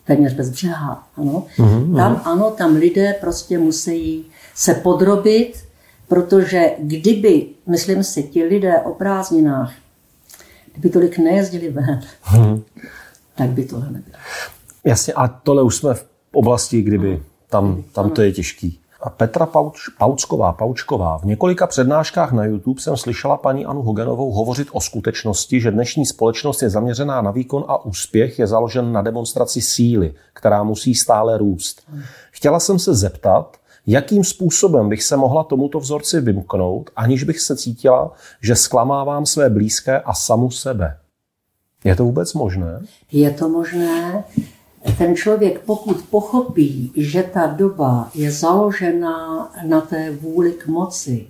téměř 0.04 0.34
bezbřehá. 0.34 1.08
Ano. 1.16 1.46
Mm-hmm. 1.58 1.96
Tam 1.96 2.22
ano, 2.26 2.52
tam 2.52 2.76
lidé 2.76 3.16
prostě 3.22 3.60
musí 3.60 4.26
se 4.56 4.74
podrobit, 4.74 5.54
protože 6.08 6.72
kdyby, 6.80 7.48
myslím 7.68 8.04
si, 8.04 8.24
ti 8.24 8.44
lidé 8.44 8.82
o 8.82 8.94
prázdninách, 8.94 9.74
kdyby 10.72 10.90
tolik 10.90 11.18
nejezdili 11.18 11.70
ven, 11.70 12.02
mm-hmm. 12.26 12.62
tak 13.36 13.50
by 13.50 13.66
tohle 13.66 13.86
nebylo. 13.86 14.18
Jasně, 14.84 15.14
a 15.14 15.28
tohle 15.28 15.64
už 15.64 15.76
jsme 15.76 15.94
v 15.94 16.06
oblasti, 16.34 16.82
kdyby 16.82 17.24
tam, 17.50 17.84
tam 17.94 18.10
to 18.10 18.22
je 18.22 18.32
těžký. 18.32 18.80
Petra 19.18 19.46
Pauč, 19.46 19.90
Paučková, 19.98 20.54
Paučková. 20.54 21.18
V 21.18 21.24
několika 21.24 21.68
přednáškách 21.68 22.32
na 22.32 22.46
YouTube 22.46 22.82
jsem 22.82 22.98
slyšela 22.98 23.38
paní 23.38 23.66
Anu 23.66 23.82
Hogenovou 23.82 24.32
hovořit 24.32 24.68
o 24.72 24.82
skutečnosti, 24.82 25.62
že 25.62 25.72
dnešní 25.72 26.06
společnost 26.06 26.62
je 26.62 26.70
zaměřená 26.70 27.22
na 27.22 27.32
výkon 27.32 27.66
a 27.68 27.86
úspěch 27.86 28.40
je 28.40 28.48
založen 28.48 28.92
na 28.92 29.02
demonstraci 29.02 29.62
síly, 29.62 30.14
která 30.34 30.64
musí 30.64 30.96
stále 30.96 31.38
růst. 31.38 31.82
Chtěla 32.32 32.60
jsem 32.60 32.80
se 32.80 32.96
zeptat, 32.96 33.58
jakým 33.88 34.24
způsobem 34.24 34.90
bych 34.90 35.04
se 35.04 35.18
mohla 35.18 35.44
tomuto 35.44 35.80
vzorci 35.80 36.22
vymknout, 36.22 36.90
aniž 36.96 37.24
bych 37.24 37.40
se 37.40 37.58
cítila, 37.58 38.12
že 38.42 38.56
zklamávám 38.56 39.26
své 39.26 39.50
blízké 39.50 40.00
a 40.00 40.14
samu 40.14 40.52
sebe. 40.52 40.98
Je 41.84 41.96
to 41.96 42.04
vůbec 42.04 42.34
možné? 42.34 42.82
Je 43.12 43.32
to 43.32 43.50
možné 43.50 44.24
ten 44.98 45.16
člověk, 45.16 45.60
pokud 45.60 46.06
pochopí, 46.10 46.92
že 46.96 47.24
ta 47.24 47.48
doba 47.48 48.10
je 48.16 48.32
založena 48.32 49.52
na 49.66 49.82
té 49.82 50.12
vůli 50.12 50.52
k 50.52 50.68
moci, 50.68 51.28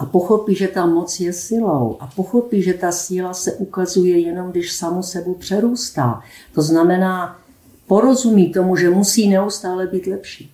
a 0.00 0.04
pochopí, 0.04 0.54
že 0.54 0.68
ta 0.68 0.86
moc 0.86 1.20
je 1.20 1.32
silou 1.32 1.96
a 2.00 2.06
pochopí, 2.06 2.62
že 2.62 2.74
ta 2.74 2.92
síla 2.92 3.34
se 3.34 3.52
ukazuje 3.52 4.18
jenom, 4.18 4.50
když 4.50 4.72
samu 4.72 5.02
sebu 5.02 5.34
přerůstá. 5.34 6.20
To 6.54 6.62
znamená, 6.62 7.38
porozumí 7.86 8.52
tomu, 8.52 8.76
že 8.76 8.90
musí 8.90 9.28
neustále 9.28 9.86
být 9.86 10.06
lepší. 10.06 10.52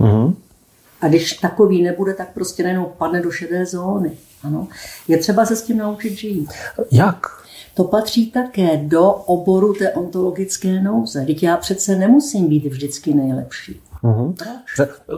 Mm-hmm. 0.00 0.34
A 1.00 1.08
když 1.08 1.32
takový 1.32 1.82
nebude, 1.82 2.14
tak 2.14 2.32
prostě 2.32 2.62
najednou 2.62 2.92
padne 2.98 3.22
do 3.22 3.30
šedé 3.30 3.66
zóny. 3.66 4.12
Ano. 4.42 4.68
Je 5.08 5.18
třeba 5.18 5.46
se 5.46 5.56
s 5.56 5.62
tím 5.62 5.78
naučit 5.78 6.18
žít. 6.18 6.50
Jak? 6.92 7.26
To 7.74 7.84
patří 7.84 8.30
také 8.30 8.76
do 8.76 9.10
oboru 9.10 9.74
té 9.74 9.92
ontologické 9.92 10.82
nouze. 10.82 11.24
Teď 11.26 11.42
já 11.42 11.56
přece 11.56 11.96
nemusím 11.96 12.48
být 12.48 12.66
vždycky 12.66 13.14
nejlepší. 13.14 13.80
Uhum. 14.02 14.34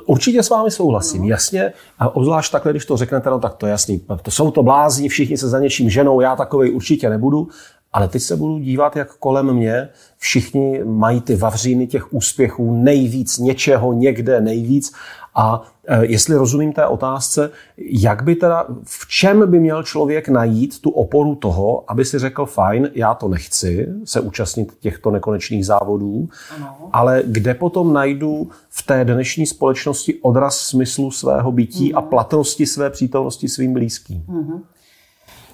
Určitě 0.06 0.42
s 0.42 0.50
vámi 0.50 0.70
souhlasím, 0.70 1.22
no. 1.22 1.28
jasně. 1.28 1.72
A 1.98 2.16
obzvlášť 2.16 2.52
takhle, 2.52 2.72
když 2.72 2.86
to 2.86 2.96
řeknete, 2.96 3.30
no 3.30 3.38
tak 3.38 3.54
to 3.54 3.66
je 3.66 3.70
jasný. 3.70 4.00
To 4.22 4.30
jsou 4.30 4.50
to 4.50 4.62
blázni, 4.62 5.08
všichni 5.08 5.36
se 5.36 5.48
za 5.48 5.58
něčím 5.58 5.90
ženou, 5.90 6.20
já 6.20 6.36
takovej 6.36 6.74
určitě 6.74 7.10
nebudu. 7.10 7.48
Ale 7.92 8.08
teď 8.08 8.22
se 8.22 8.36
budu 8.36 8.58
dívat, 8.58 8.96
jak 8.96 9.16
kolem 9.16 9.52
mě 9.52 9.88
všichni 10.18 10.84
mají 10.84 11.20
ty 11.20 11.36
vavříny 11.36 11.86
těch 11.86 12.12
úspěchů 12.12 12.82
nejvíc, 12.82 13.38
něčeho, 13.38 13.92
někde 13.92 14.40
nejvíc. 14.40 14.92
A 15.34 15.62
e, 15.86 16.06
jestli 16.06 16.36
rozumím 16.36 16.72
té 16.72 16.86
otázce, 16.86 17.50
jak 17.76 18.22
by 18.22 18.36
teda, 18.36 18.66
v 18.84 19.08
čem 19.08 19.50
by 19.50 19.60
měl 19.60 19.82
člověk 19.82 20.28
najít 20.28 20.80
tu 20.80 20.90
oporu 20.90 21.34
toho, 21.34 21.84
aby 21.88 22.04
si 22.04 22.18
řekl, 22.18 22.46
fajn, 22.46 22.90
já 22.94 23.14
to 23.14 23.28
nechci 23.28 23.88
se 24.04 24.20
účastnit 24.20 24.72
těchto 24.80 25.10
nekonečných 25.10 25.66
závodů, 25.66 26.28
ano. 26.56 26.76
ale 26.92 27.22
kde 27.26 27.54
potom 27.54 27.92
najdu 27.92 28.50
v 28.68 28.86
té 28.86 29.04
dnešní 29.04 29.46
společnosti 29.46 30.14
odraz 30.22 30.58
smyslu 30.58 31.10
svého 31.10 31.52
bytí 31.52 31.92
mm. 31.92 31.98
a 31.98 32.02
platnosti 32.02 32.66
své 32.66 32.90
přítomnosti 32.90 33.48
svým 33.48 33.72
blízkým? 33.72 34.24
Mm. 34.28 34.62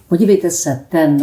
Podívejte 0.09 0.51
se, 0.51 0.87
ten 0.89 1.19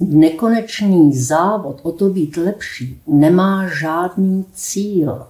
nekonečný 0.00 1.16
závod 1.16 1.80
o 1.82 1.92
to 1.92 2.08
být 2.08 2.36
lepší 2.36 3.00
nemá 3.06 3.68
žádný 3.68 4.44
cíl. 4.52 5.26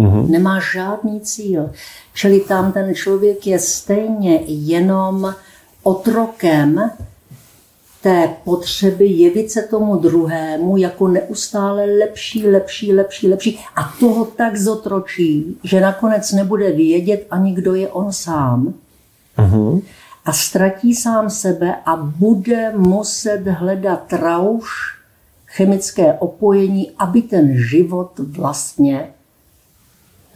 Mm-hmm. 0.00 0.28
Nemá 0.28 0.60
žádný 0.72 1.20
cíl. 1.20 1.70
Čili 2.14 2.40
tam 2.40 2.72
ten 2.72 2.94
člověk 2.94 3.46
je 3.46 3.58
stejně 3.58 4.40
jenom 4.46 5.34
otrokem 5.82 6.90
té 8.02 8.28
potřeby 8.44 9.06
jevit 9.06 9.50
se 9.50 9.62
tomu 9.62 9.96
druhému 9.96 10.76
jako 10.76 11.08
neustále 11.08 11.84
lepší, 11.84 12.46
lepší, 12.46 12.92
lepší, 12.92 13.28
lepší. 13.28 13.58
A 13.76 13.94
toho 14.00 14.24
tak 14.24 14.56
zotročí, 14.56 15.58
že 15.64 15.80
nakonec 15.80 16.32
nebude 16.32 16.72
vědět 16.72 17.26
ani 17.30 17.52
kdo 17.52 17.74
je 17.74 17.88
on 17.88 18.12
sám. 18.12 18.74
Mm-hmm 19.38 19.82
a 20.28 20.32
ztratí 20.32 20.94
sám 20.94 21.30
sebe 21.30 21.74
a 21.86 21.96
bude 21.96 22.72
muset 22.76 23.46
hledat 23.46 24.12
rauš, 24.12 24.68
chemické 25.46 26.12
opojení, 26.12 26.90
aby 26.98 27.22
ten 27.22 27.68
život 27.68 28.10
vlastně 28.18 29.08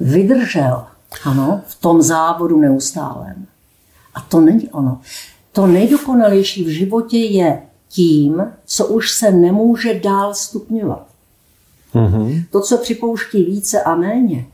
vydržel. 0.03 0.85
Ano, 1.25 1.61
v 1.67 1.81
tom 1.81 2.03
závodu 2.03 2.61
neustálém. 2.61 3.47
A 4.15 4.21
to 4.21 4.41
není 4.41 4.69
ono. 4.69 5.01
To 5.53 5.67
nejdokonalejší 5.67 6.65
v 6.65 6.69
životě 6.69 7.19
je 7.19 7.63
tím, 7.89 8.43
co 8.65 8.87
už 8.87 9.11
se 9.11 9.31
nemůže 9.31 10.01
dál 10.01 10.35
stupňovat. 10.35 11.07
Mm-hmm. 11.95 12.45
To, 12.51 12.61
co 12.61 12.79
připouští 12.79 13.45
více 13.45 13.83
a 13.83 13.95
méně, 13.95 14.47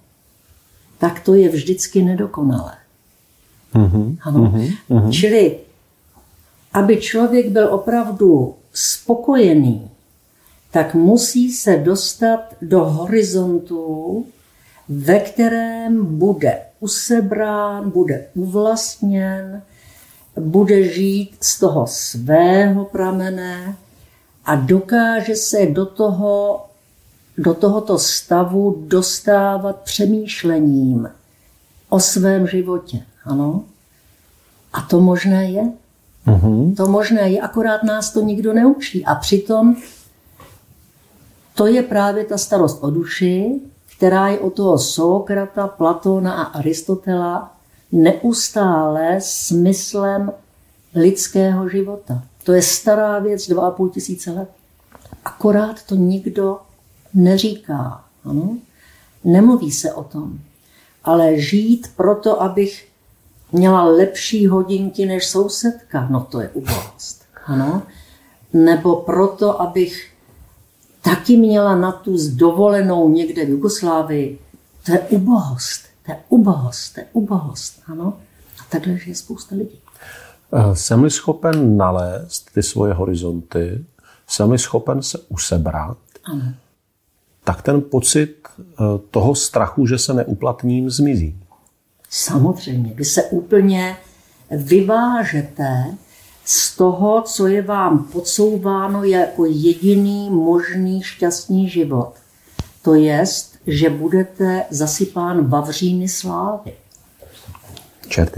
tak 0.99 1.21
to 1.21 1.35
je 1.35 1.49
vždycky 1.49 2.03
nedokonalé. 2.03 2.75
Mm-hmm. 3.75 4.17
Ano. 4.23 4.41
Mm-hmm. 4.91 5.11
Čili, 5.11 5.59
aby 6.73 6.97
člověk 6.97 7.49
byl 7.49 7.75
opravdu 7.75 8.55
spokojený, 8.73 9.91
tak 10.71 10.95
musí 10.95 11.53
se 11.53 11.77
dostat 11.77 12.41
do 12.63 12.85
horizontu, 12.85 14.27
ve 14.89 15.21
kterém 15.21 16.19
bude 16.19 16.59
usebrán, 16.81 17.91
bude 17.91 18.27
uvlastněn, 18.35 19.63
bude 20.41 20.83
žít 20.83 21.37
z 21.41 21.59
toho 21.59 21.87
svého 21.87 22.85
pramene 22.85 23.77
a 24.45 24.55
dokáže 24.55 25.37
se 25.37 25.67
do, 25.67 25.87
toho, 25.87 26.65
do 27.39 27.55
tohoto 27.55 27.99
stavu 27.99 28.85
dostávat 28.87 29.77
přemýšlením 29.77 31.11
o 31.89 32.01
svém 32.01 32.47
životě. 32.47 33.03
Ano. 33.25 33.65
A 34.73 34.81
to 34.81 35.01
možné 35.01 35.51
je. 35.51 35.63
Mm-hmm. 36.27 36.77
To 36.77 36.87
možné 36.87 37.31
je, 37.31 37.41
akorát 37.41 37.83
nás 37.83 38.13
to 38.13 38.21
nikdo 38.21 38.53
neučí. 38.53 39.05
A 39.05 39.15
přitom 39.15 39.77
to 41.55 41.67
je 41.67 41.83
právě 41.83 42.25
ta 42.25 42.39
starost 42.39 42.79
o 42.81 42.91
duši, 42.91 43.61
která 43.99 44.29
je 44.29 44.39
od 44.39 44.55
toho 44.55 44.79
Sokrata, 44.79 45.67
Platona 45.67 46.33
a 46.33 46.43
Aristotela 46.43 47.57
neustále 47.93 49.17
smyslem 49.21 50.33
lidského 50.95 51.69
života. 51.69 52.23
To 52.45 52.53
je 52.53 52.63
stará 52.63 53.19
věc, 53.19 53.49
dva 53.49 53.67
a 53.67 53.71
půl 53.71 53.89
tisíce 53.89 54.31
let. 54.31 54.49
Akorát 55.25 55.83
to 55.83 55.95
nikdo 55.95 56.59
neříká. 57.15 58.05
Ano? 58.25 58.59
Nemluví 59.25 59.73
se 59.73 59.93
o 59.93 60.05
tom. 60.05 60.39
Ale 61.05 61.39
žít 61.39 61.91
proto, 61.97 62.43
abych 62.43 62.89
měla 63.53 63.85
lepší 63.85 64.47
hodinky 64.47 65.07
než 65.07 65.27
sousedka, 65.27 66.09
no 66.11 66.21
to 66.31 66.41
je 66.41 66.49
ubohost. 66.49 67.23
Ano? 67.47 67.83
Nebo 68.53 68.97
proto, 68.97 69.61
abych 69.61 70.11
taky 71.09 71.37
měla 71.37 71.77
na 71.77 71.93
tu 71.93 72.17
dovolenou 72.35 73.09
někde 73.09 73.45
v 73.45 73.49
Jugoslávii, 73.49 74.39
to 74.87 74.93
je 74.93 75.01
ubohost, 75.01 75.81
to 76.07 76.13
je 76.13 76.19
ubohost, 76.29 76.95
to 76.95 77.01
je 77.01 77.07
ubohost. 77.13 77.83
Ano? 77.87 78.15
A 78.61 78.65
takhle 78.71 78.99
je 79.07 79.15
spousta 79.15 79.57
lidí. 79.57 79.79
Eh, 80.53 80.77
jsem-li 80.77 81.11
schopen 81.11 81.77
nalézt 81.77 82.51
ty 82.55 82.63
svoje 82.63 82.93
horizonty, 82.93 83.85
jsem-li 84.27 84.59
schopen 84.59 85.03
se 85.03 85.19
usebrat, 85.29 85.99
ano. 86.25 86.55
tak 87.45 87.63
ten 87.63 87.83
pocit 87.83 88.49
eh, 88.59 88.85
toho 89.11 89.35
strachu, 89.35 89.87
že 89.87 89.99
se 89.99 90.15
neuplatním, 90.15 90.91
zmizí. 90.91 91.41
Samozřejmě, 92.11 92.95
vy 92.95 93.05
se 93.05 93.25
úplně 93.25 93.97
vyvážete 94.51 95.85
z 96.49 96.77
toho, 96.77 97.23
co 97.23 97.47
je 97.47 97.63
vám 97.63 98.05
podsouváno 98.05 99.05
jako 99.05 99.45
jediný 99.45 100.31
možný 100.31 101.03
šťastný 101.03 101.69
život. 101.69 102.13
To 102.83 102.95
jest, 102.95 103.59
že 103.67 103.91
budete 103.91 104.65
zasypán 104.71 105.47
vavříny 105.47 106.09
slávy. 106.09 106.73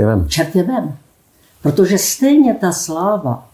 Vem. 0.04 0.28
Čertě 0.28 0.62
vem. 0.62 0.96
Protože 1.62 1.98
stejně 1.98 2.54
ta 2.54 2.72
sláva, 2.72 3.48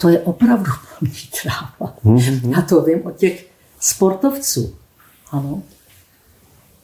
to 0.00 0.08
je 0.08 0.20
opravdu 0.20 0.72
plný 0.98 1.28
tráva. 1.42 1.94
Mm-hmm. 2.04 2.50
Já 2.50 2.62
to 2.62 2.82
vím 2.82 3.06
od 3.06 3.16
těch 3.16 3.46
sportovců. 3.80 4.74
Ano. 5.30 5.62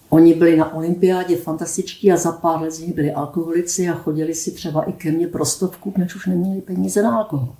Oni 0.08 0.34
byli 0.34 0.56
na 0.56 0.74
olympiádě 0.74 1.36
fantastičtí 1.36 2.12
a 2.12 2.16
za 2.16 2.32
pár 2.32 2.60
let 2.60 2.70
z 2.70 2.80
nich 2.80 2.94
byli 2.94 3.12
alkoholici 3.12 3.88
a 3.88 3.94
chodili 3.94 4.34
si 4.34 4.50
třeba 4.50 4.82
i 4.82 4.92
ke 4.92 5.12
mně 5.12 5.26
pro 5.26 5.44
stovku, 5.44 5.94
než 5.96 6.14
už 6.14 6.26
neměli 6.26 6.60
peníze 6.60 7.02
na 7.02 7.16
alkohol. 7.16 7.54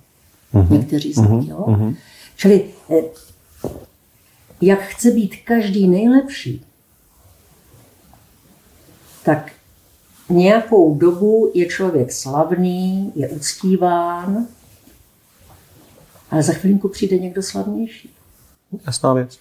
Uh-huh. 0.53 0.71
Někteří 0.71 1.13
z 1.13 1.17
nich, 1.17 1.29
uh-huh. 1.29 1.49
jo. 1.49 1.57
Uh-huh. 1.57 1.95
Čili 2.35 2.65
eh, 2.89 3.01
jak 4.61 4.79
chce 4.79 5.11
být 5.11 5.35
každý 5.43 5.87
nejlepší, 5.87 6.65
tak 9.23 9.51
nějakou 10.29 10.95
dobu 10.95 11.51
je 11.53 11.65
člověk 11.65 12.11
slavný, 12.11 13.11
je 13.15 13.29
uctíván, 13.29 14.47
ale 16.31 16.43
za 16.43 16.53
chvilinku 16.53 16.89
přijde 16.89 17.17
někdo 17.17 17.43
slavnější. 17.43 18.09
Jasná 18.85 19.13
věc. 19.13 19.39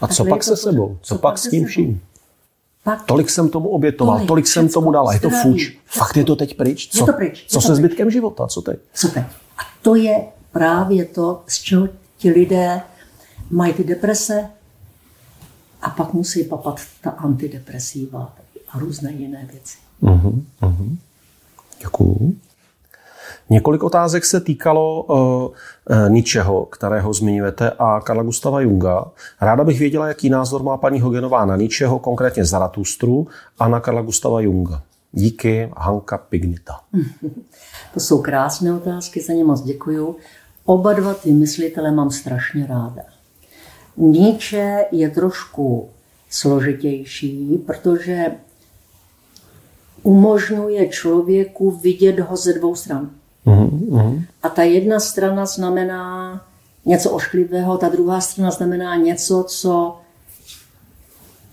A 0.00 0.08
co 0.08 0.24
pak 0.24 0.44
se 0.44 0.56
sebou? 0.56 0.98
Co, 1.02 1.14
co 1.14 1.20
pak 1.20 1.38
s 1.38 1.50
tím 1.50 1.66
vším? 1.66 2.00
Pak, 2.84 3.02
tolik 3.02 3.30
jsem 3.30 3.48
tomu 3.48 3.68
obětoval, 3.68 4.16
tolik, 4.16 4.28
tolik 4.28 4.46
jsem 4.46 4.68
tomu 4.68 4.92
dal. 4.92 5.12
Je 5.12 5.20
to 5.20 5.30
fuč. 5.30 5.76
Fakt 5.86 6.16
je 6.16 6.24
to 6.24 6.36
teď 6.36 6.56
pryč? 6.56 6.88
Co, 6.88 7.02
je 7.02 7.06
to 7.06 7.12
pryč. 7.12 7.44
co 7.48 7.60
to 7.60 7.66
se 7.66 7.74
zbytkem 7.74 8.10
života? 8.10 8.46
Co 8.46 8.62
teď? 8.62 8.78
Co 8.94 9.08
teď? 9.08 9.24
A 9.58 9.62
to 9.82 9.94
je 9.94 10.24
právě 10.52 11.04
to, 11.04 11.42
z 11.46 11.62
čeho 11.62 11.88
ti 12.18 12.30
lidé 12.30 12.80
mají 13.50 13.72
ty 13.72 13.84
deprese 13.84 14.50
a 15.82 15.90
pak 15.90 16.12
musí 16.12 16.44
papat 16.44 16.80
ta 17.00 17.10
antidepresiva 17.10 18.36
a 18.68 18.78
různé 18.78 19.12
jiné 19.12 19.48
věci. 19.52 19.78
Uh-huh, 20.02 20.42
uh-huh. 20.62 20.96
Děkuju. 21.78 22.36
Několik 23.52 23.82
otázek 23.82 24.24
se 24.24 24.40
týkalo 24.40 25.02
uh, 25.02 26.08
ničeho, 26.08 26.66
kterého 26.66 27.12
zmiňujete, 27.12 27.70
a 27.70 28.00
Karla 28.00 28.22
Gustava 28.22 28.60
Junga. 28.60 29.04
Ráda 29.40 29.64
bych 29.64 29.78
věděla, 29.78 30.08
jaký 30.08 30.30
názor 30.30 30.62
má 30.62 30.76
paní 30.76 31.00
Hogenová 31.00 31.44
na 31.44 31.56
ničeho, 31.56 31.98
konkrétně 31.98 32.44
Zaratustru 32.44 33.26
a 33.58 33.68
na 33.68 33.80
Karla 33.80 34.02
Gustava 34.02 34.40
Junga. 34.40 34.82
Díky, 35.12 35.70
Hanka 35.76 36.18
Pignita. 36.18 36.80
To 37.94 38.00
jsou 38.00 38.22
krásné 38.22 38.72
otázky, 38.72 39.20
za 39.20 39.32
ně 39.32 39.44
moc 39.44 39.60
děkuju. 39.60 40.16
Oba 40.64 40.92
dva 40.92 41.14
ty 41.14 41.32
myslitele 41.32 41.92
mám 41.92 42.10
strašně 42.10 42.66
ráda. 42.66 43.02
Nietzsche 43.96 44.84
je 44.92 45.10
trošku 45.10 45.90
složitější, 46.30 47.62
protože 47.66 48.26
umožňuje 50.02 50.88
člověku 50.88 51.70
vidět 51.70 52.20
ho 52.20 52.36
ze 52.36 52.52
dvou 52.52 52.74
stran. 52.74 53.10
Mm-hmm. 53.46 54.24
A 54.42 54.48
ta 54.48 54.62
jedna 54.62 55.00
strana 55.00 55.46
znamená 55.46 56.40
něco 56.84 57.10
ošklivého, 57.10 57.78
ta 57.78 57.88
druhá 57.88 58.20
strana 58.20 58.50
znamená 58.50 58.96
něco, 58.96 59.44
co 59.48 59.98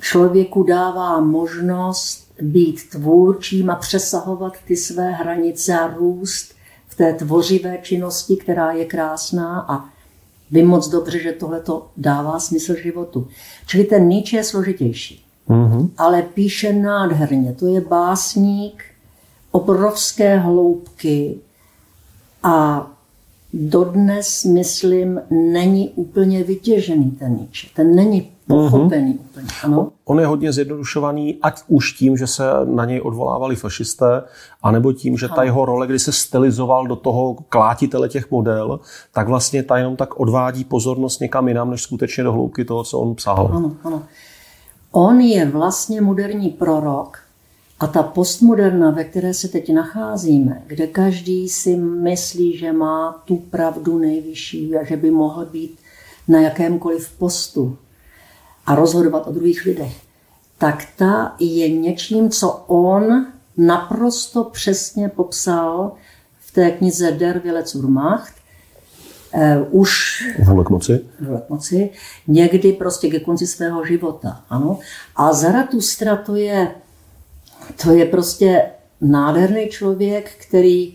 člověku 0.02 0.64
dává 0.64 1.20
možnost 1.20 2.30
být 2.42 2.90
tvůrčím 2.90 3.70
a 3.70 3.76
přesahovat 3.76 4.54
ty 4.68 4.78
své 4.78 5.12
hranice 5.12 5.80
a 5.80 5.88
růst 5.88 6.54
v 6.88 6.96
té 6.96 7.14
tvořivé 7.14 7.78
činnosti, 7.82 8.38
která 8.38 8.72
je 8.72 8.86
krásná 8.86 9.66
a 9.70 9.86
vím 10.52 10.68
moc 10.68 10.88
dobře, 10.88 11.20
že 11.20 11.32
tohle 11.32 11.60
to 11.60 11.88
dává 11.98 12.40
smysl 12.40 12.76
životu. 12.76 13.28
Čili 13.68 13.84
ten 13.84 14.08
Nietzsche 14.08 14.38
je 14.38 14.44
složitější. 14.44 15.26
mm-hmm. 15.50 15.90
ale 15.98 16.22
píše 16.22 16.74
nádherně. 16.74 17.54
To 17.54 17.68
je 17.68 17.82
básník 17.82 18.84
obrovské 19.52 20.38
hloubky 20.38 21.40
a 22.44 22.88
dodnes, 23.54 24.44
myslím, 24.44 25.22
není 25.30 25.90
úplně 25.90 26.44
vytěžený 26.44 27.12
ten 27.12 27.36
Nietzsche. 27.36 27.68
Ten 27.76 27.96
není 27.96 28.32
pochopený 28.48 29.14
mm-hmm. 29.14 29.20
úplně. 29.30 29.48
Ano? 29.64 29.92
On 30.06 30.20
je 30.20 30.26
hodně 30.26 30.54
zjednodušovaný, 30.54 31.38
ať 31.42 31.62
už 31.68 31.94
tím, 31.94 32.18
že 32.18 32.28
se 32.28 32.44
na 32.66 32.86
něj 32.86 33.02
odvolávali 33.02 33.56
fašisté, 33.56 34.24
anebo 34.64 34.94
tím, 34.94 35.18
že 35.18 35.30
ta 35.30 35.44
jeho 35.44 35.66
role, 35.66 35.88
kdy 35.88 36.00
se 36.00 36.12
stylizoval 36.12 36.88
do 36.88 36.96
toho 36.96 37.38
klátitele 37.50 38.10
těch 38.10 38.32
model, 38.32 38.80
tak 39.14 39.28
vlastně 39.28 39.64
ta 39.64 39.78
jenom 39.78 39.96
tak 39.96 40.20
odvádí 40.20 40.64
pozornost 40.64 41.20
někam 41.20 41.48
jinam, 41.48 41.70
než 41.70 41.82
skutečně 41.82 42.24
do 42.24 42.32
hloubky 42.32 42.66
toho, 42.66 42.84
co 42.84 43.00
on 43.00 43.16
psal. 43.16 43.52
Ano, 43.54 43.72
ano. 43.84 44.04
On 44.92 45.20
je 45.20 45.46
vlastně 45.46 46.02
moderní 46.02 46.50
prorok, 46.50 47.18
a 47.80 47.88
ta 47.88 48.04
postmoderna, 48.04 48.92
ve 48.92 49.04
které 49.04 49.34
se 49.34 49.48
teď 49.48 49.74
nacházíme, 49.74 50.64
kde 50.68 50.88
každý 50.88 51.50
si 51.50 51.76
myslí, 51.76 52.58
že 52.58 52.74
má 52.74 53.24
tu 53.26 53.36
pravdu 53.36 53.98
nejvyšší 53.98 54.76
a 54.76 54.84
že 54.84 54.98
by 54.98 55.12
mohl 55.12 55.46
být 55.46 55.80
na 56.28 56.42
jakémkoliv 56.42 57.12
postu 57.18 57.78
a 58.66 58.76
rozhodovat 58.76 59.28
o 59.28 59.32
druhých 59.32 59.66
lidech, 59.66 59.98
tak 60.58 60.86
ta 60.98 61.36
je 61.40 61.70
něčím, 61.70 62.30
co 62.30 62.64
on 62.68 63.26
naprosto 63.58 64.44
přesně 64.44 65.10
popsal 65.10 65.92
v 66.40 66.52
té 66.52 66.72
knize 66.72 67.12
Der 67.12 67.40
Wille 67.40 67.64
zur 67.66 67.88
Macht, 67.88 68.40
Uh, 69.34 69.82
už 69.82 70.24
vůle 70.46 70.64
k 70.66 70.70
moci. 70.70 71.06
Vůle 71.20 71.42
k 71.48 71.50
moci. 71.50 71.90
Někdy 72.28 72.74
prostě 72.74 73.10
ke 73.10 73.20
konci 73.20 73.48
svého 73.48 73.86
života. 73.86 74.42
Ano. 74.50 74.80
A 75.16 75.34
Zaratustra 75.34 76.16
to 76.16 76.36
je 76.36 76.76
to 77.84 77.92
je 77.92 78.06
prostě 78.06 78.62
nádherný 79.02 79.68
člověk, 79.70 80.32
který 80.48 80.94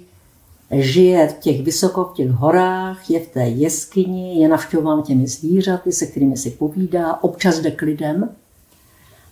žije 0.70 1.28
v 1.28 1.32
těch 1.32 1.62
vysoko, 1.62 2.04
v 2.04 2.12
těch 2.12 2.30
horách, 2.30 3.10
je 3.10 3.20
v 3.20 3.28
té 3.28 3.42
jeskyni, 3.48 4.42
je 4.42 4.48
navštěvován 4.48 5.02
těmi 5.02 5.26
zvířaty, 5.26 5.92
se 5.92 6.06
kterými 6.06 6.36
si 6.36 6.50
povídá, 6.50 7.22
občas 7.22 7.58
jde 7.60 7.70
k 7.70 7.82
lidem. 7.82 8.28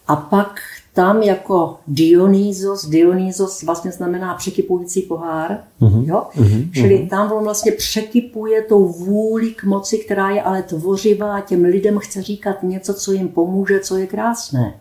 A 0.09 0.17
pak 0.17 0.61
tam 0.95 1.23
jako 1.23 1.77
Dionysos, 1.87 2.89
Dionysos 2.89 3.63
vlastně 3.63 3.93
znamená 3.93 4.35
překypující 4.35 5.03
pohár, 5.03 5.65
mm-hmm. 5.81 6.09
jo? 6.09 6.27
Mm-hmm. 6.37 6.71
čili 6.73 7.07
tam 7.11 7.33
on 7.33 7.45
vlastně 7.45 7.73
překypuje 7.73 8.63
tou 8.63 8.89
vůli 8.89 9.51
k 9.51 9.65
moci, 9.65 9.99
která 9.99 10.31
je 10.31 10.43
ale 10.43 10.63
tvořivá, 10.63 11.41
těm 11.41 11.65
lidem 11.65 11.99
chce 11.99 12.23
říkat 12.23 12.63
něco, 12.63 12.95
co 12.95 13.13
jim 13.13 13.29
pomůže, 13.29 13.81
co 13.81 13.97
je 13.97 14.07
krásné. 14.07 14.75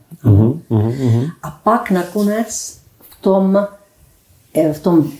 Mm-hmm. 0.72 1.30
A 1.44 1.52
pak 1.64 1.92
nakonec 1.92 2.80
v 3.00 3.22
tom, 3.22 3.68
eh, 4.54 4.74
v 4.74 4.80
tom 4.80 5.12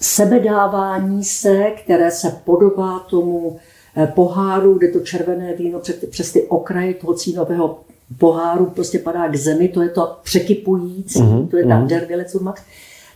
sebedávání 0.00 1.24
se, 1.24 1.70
které 1.84 2.10
se 2.10 2.40
podobá 2.44 2.98
tomu 2.98 3.58
eh, 3.96 4.06
poháru, 4.06 4.78
kde 4.78 4.88
to 4.88 5.00
červené 5.00 5.54
víno 5.54 5.80
přes 6.10 6.32
ty 6.32 6.42
okraje 6.42 6.94
toho 6.94 7.14
cínového 7.14 7.80
poháru 8.18 8.66
prostě 8.66 8.98
padá 8.98 9.28
k 9.28 9.36
zemi, 9.36 9.68
to 9.68 9.82
je 9.82 9.88
to 9.88 10.18
překypující, 10.22 11.18
mm-hmm. 11.18 11.48
to 11.48 11.56
je 11.56 11.66
ta 11.66 11.86
mm-hmm. 11.86 12.42
max, 12.42 12.62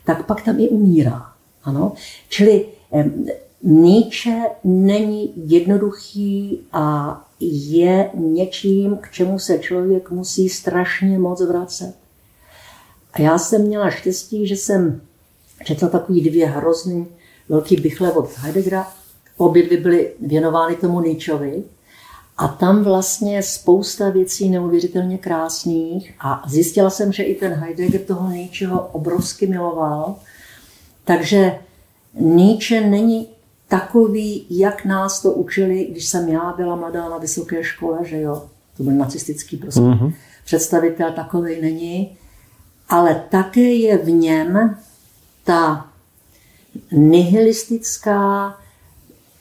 tak 0.04 0.26
pak 0.26 0.42
tam 0.42 0.60
i 0.60 0.68
umírá. 0.68 1.26
Ano? 1.64 1.92
Čili 2.28 2.66
Nietzsche 3.62 4.42
není 4.64 5.32
jednoduchý 5.36 6.60
a 6.72 7.25
je 7.40 8.10
něčím, 8.14 8.96
k 8.96 9.10
čemu 9.10 9.38
se 9.38 9.58
člověk 9.58 10.10
musí 10.10 10.48
strašně 10.48 11.18
moc 11.18 11.40
vracet. 11.40 11.94
A 13.12 13.20
já 13.20 13.38
jsem 13.38 13.62
měla 13.62 13.90
štěstí, 13.90 14.46
že 14.46 14.56
jsem 14.56 15.00
četla 15.64 15.88
takový 15.88 16.20
dvě 16.20 16.46
hrozný 16.46 17.06
velký 17.48 17.76
bychle 17.76 18.12
od 18.12 18.38
Heideggera. 18.38 18.92
Obě 19.36 19.62
dvě 19.62 19.80
byly 19.80 20.12
věnovány 20.20 20.76
tomu 20.76 21.00
Nietzscheovi. 21.00 21.64
A 22.38 22.48
tam 22.48 22.84
vlastně 22.84 23.42
spousta 23.42 24.10
věcí 24.10 24.50
neuvěřitelně 24.50 25.18
krásných 25.18 26.14
a 26.20 26.42
zjistila 26.48 26.90
jsem, 26.90 27.12
že 27.12 27.22
i 27.22 27.34
ten 27.34 27.52
Heidegger 27.52 28.00
toho 28.00 28.30
Nietzscheho 28.30 28.88
obrovsky 28.92 29.46
miloval. 29.46 30.16
Takže 31.04 31.58
Nietzsche 32.14 32.80
není 32.80 33.28
takový, 33.68 34.46
jak 34.50 34.84
nás 34.84 35.22
to 35.22 35.32
učili, 35.32 35.88
když 35.90 36.06
jsem 36.06 36.28
já 36.28 36.54
byla 36.56 36.76
mladá 36.76 37.08
na 37.08 37.18
vysoké 37.18 37.64
škole, 37.64 37.98
že 38.02 38.20
jo, 38.20 38.46
to 38.76 38.82
byl 38.82 38.92
nacistický 38.92 39.56
prostě 39.56 39.80
mm-hmm. 39.80 40.14
představitel, 40.44 41.12
takový 41.12 41.60
není, 41.60 42.16
ale 42.88 43.24
také 43.30 43.74
je 43.74 43.98
v 43.98 44.10
něm 44.10 44.76
ta 45.44 45.86
nihilistická 46.92 48.56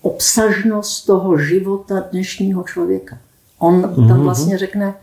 obsažnost 0.02 1.06
toho 1.06 1.38
života 1.38 2.00
dnešního 2.00 2.64
člověka. 2.64 3.18
On 3.60 3.82
mm-hmm. 3.82 4.08
tam 4.08 4.18
mhm. 4.18 4.24
vlastně 4.24 4.58
řekne, 4.58 4.94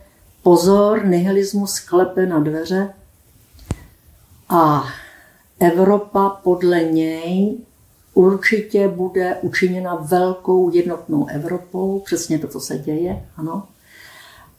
pozor, 0.42 1.04
nihilismus 1.04 1.80
klepe 1.80 2.26
na 2.26 2.40
dveře 2.40 2.94
a 4.48 4.84
Evropa 5.60 6.28
podle 6.28 6.82
něj 6.82 7.58
určitě 8.14 8.88
bude 8.88 9.36
učiněna 9.42 9.94
velkou 9.94 10.70
jednotnou 10.70 11.26
Evropou, 11.26 12.00
přesně 12.00 12.38
to, 12.38 12.48
co 12.48 12.60
se 12.60 12.78
děje, 12.78 13.22
ano. 13.36 13.62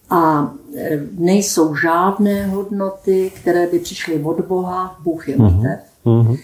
A 0.09 0.53
e, 0.75 0.99
nejsou 1.11 1.75
žádné 1.75 2.47
hodnoty, 2.47 3.31
které 3.41 3.67
by 3.67 3.79
přišly 3.79 4.23
od 4.23 4.41
Boha, 4.41 4.99
Bůh 5.03 5.29
je 5.29 5.35
víte. 5.35 5.79
Mm-hmm. 6.05 6.39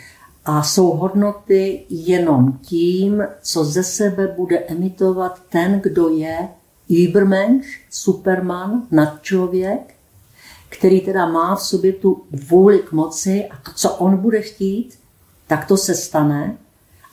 A 0.46 0.64
jsou 0.64 0.88
hodnoty 0.90 1.86
jenom 1.90 2.60
tím, 2.62 3.24
co 3.42 3.64
ze 3.64 3.84
sebe 3.84 4.28
bude 4.38 4.58
emitovat 4.58 5.42
ten, 5.50 5.80
kdo 5.84 6.10
je 6.10 6.48
Übermensch, 6.90 7.68
Superman, 7.90 8.88
nadčlověk, 8.92 9.94
který 10.70 11.02
teda 11.02 11.26
má 11.26 11.56
v 11.56 11.62
sobě 11.62 11.94
tu 11.94 12.24
vůli 12.50 12.80
k 12.80 12.92
moci 12.92 13.46
a 13.46 13.58
to, 13.58 13.72
co 13.76 13.96
on 13.96 14.18
bude 14.18 14.42
chtít, 14.42 15.00
tak 15.48 15.66
to 15.66 15.78
se 15.78 15.96
stane. 15.96 16.58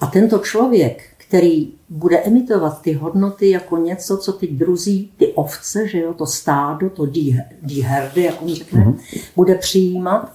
A 0.01 0.07
tento 0.07 0.39
člověk, 0.39 1.03
který 1.17 1.73
bude 1.89 2.19
emitovat 2.19 2.83
ty 2.83 2.93
hodnoty 2.93 3.51
jako 3.51 3.77
něco, 3.77 4.17
co 4.17 4.33
ty 4.33 4.47
druzí, 4.47 5.13
ty 5.17 5.27
ovce, 5.27 5.89
že 5.89 5.99
jo, 5.99 6.15
to 6.15 6.27
stádo, 6.27 6.91
to 6.91 7.07
die 7.07 7.85
herdy, 7.85 8.23
jak 8.23 8.43
on 8.43 8.55
řekne, 8.55 8.85
mm-hmm. 8.85 9.21
bude 9.37 9.55
přijímat, 9.55 10.33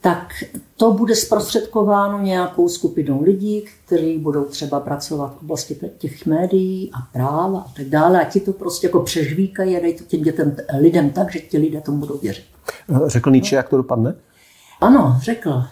tak 0.00 0.32
to 0.76 0.92
bude 0.92 1.14
zprostředkováno 1.14 2.20
nějakou 2.20 2.68
skupinou 2.68 3.22
lidí, 3.22 3.64
kteří 3.86 4.18
budou 4.18 4.44
třeba 4.44 4.80
pracovat 4.80 5.34
v 5.38 5.42
oblasti 5.42 5.76
těch 5.98 6.26
médií 6.26 6.90
a 6.92 6.98
práva 7.12 7.60
a 7.60 7.72
tak 7.76 7.86
dále. 7.86 8.20
A 8.20 8.30
ti 8.30 8.40
to 8.40 8.52
prostě 8.52 8.86
jako 8.86 9.00
přežvíkají 9.00 9.76
a 9.76 9.80
dají 9.80 9.94
to 9.94 10.04
těm 10.04 10.22
dětem, 10.22 10.56
lidem 10.78 11.10
tak, 11.10 11.32
že 11.32 11.38
ti 11.38 11.58
lidé 11.58 11.80
tomu 11.80 11.98
budou 11.98 12.18
věřit. 12.18 12.44
Řekl 13.06 13.30
Nietzsche, 13.30 13.56
jak 13.56 13.68
to 13.68 13.76
dopadne? 13.76 14.14
Ano, 14.80 15.18
řekl. 15.22 15.64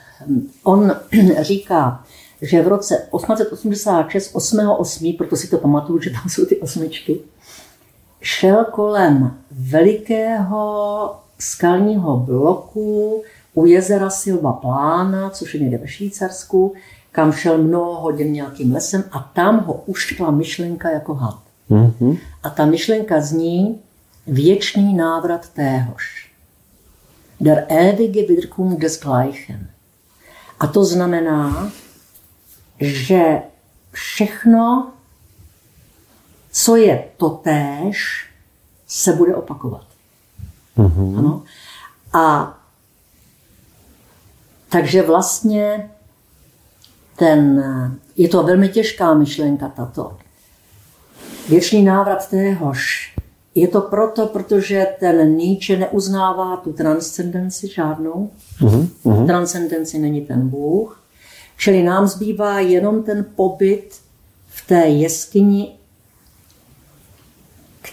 On 0.63 0.93
říká, 1.41 2.05
že 2.43 2.63
v 2.63 2.69
roce 2.69 3.09
1886, 3.17 4.35
8.8., 4.35 5.17
proto 5.17 5.37
si 5.37 5.49
to 5.49 5.59
pamatuju, 5.59 6.01
že 6.01 6.11
tam 6.11 6.29
jsou 6.29 6.47
ty 6.47 6.57
osmičky, 6.57 7.21
šel 8.21 8.65
kolem 8.65 9.37
velikého 9.51 11.15
skalního 11.39 12.17
bloku, 12.17 13.23
u 13.55 13.67
jezera 13.67 14.11
Silva 14.11 14.53
Plána, 14.53 15.31
což 15.31 15.55
je 15.55 15.61
někde 15.61 15.79
ve 15.79 15.89
Švýcarsku, 15.89 16.75
kam 17.13 17.33
šel 17.33 17.59
mnoho 17.59 18.01
hodin 18.01 18.33
nějakým 18.33 18.75
lesem 18.75 19.05
a 19.13 19.31
tam 19.35 19.65
ho 19.65 19.83
ušla 19.87 20.31
myšlenka 20.31 20.91
jako 20.91 21.15
had. 21.15 21.39
Mm-hmm. 21.71 22.19
A 22.43 22.51
ta 22.51 22.67
myšlenka 22.67 23.21
zní 23.21 23.81
věčný 24.27 24.95
návrat 24.95 25.49
téhož. 25.49 26.31
Der 27.41 27.67
ewige 27.69 28.27
Wirkung 28.27 28.81
des 28.81 29.01
Gleichen. 29.01 29.69
A 30.61 30.67
to 30.67 30.85
znamená, 30.85 31.73
že 32.81 33.43
všechno, 33.93 34.93
co 36.53 36.77
je 36.77 37.05
totéž, 37.17 38.27
se 38.89 39.13
bude 39.13 39.35
opakovat. 39.35 39.87
Mm-hmm. 40.79 41.19
Ano? 41.19 41.43
A 42.13 42.57
takže 44.69 45.03
vlastně 45.03 45.91
ten, 47.17 47.65
je 48.17 48.29
to 48.29 48.43
velmi 48.43 48.69
těžká 48.69 49.15
myšlenka 49.15 49.69
tato. 49.69 50.17
Věčný 51.49 51.83
návrat 51.83 52.29
téhož. 52.29 53.15
Je 53.55 53.69
to 53.69 53.81
proto, 53.81 54.27
protože 54.27 54.87
ten 55.01 55.37
Nietzsche 55.37 55.77
neuznává 55.77 56.57
tu 56.57 56.73
transcendenci 56.73 57.69
žádnou. 57.69 58.31
Uh-huh, 58.61 59.27
Transcendenci 59.27 59.99
není 59.99 60.21
ten 60.21 60.49
Bůh. 60.49 61.00
Čili 61.61 61.83
nám 61.83 62.09
zbývá 62.09 62.61
jenom 62.61 63.03
ten 63.03 63.27
pobyt 63.37 64.01
v 64.49 64.67
té 64.67 64.89
jeskyni, 64.89 65.77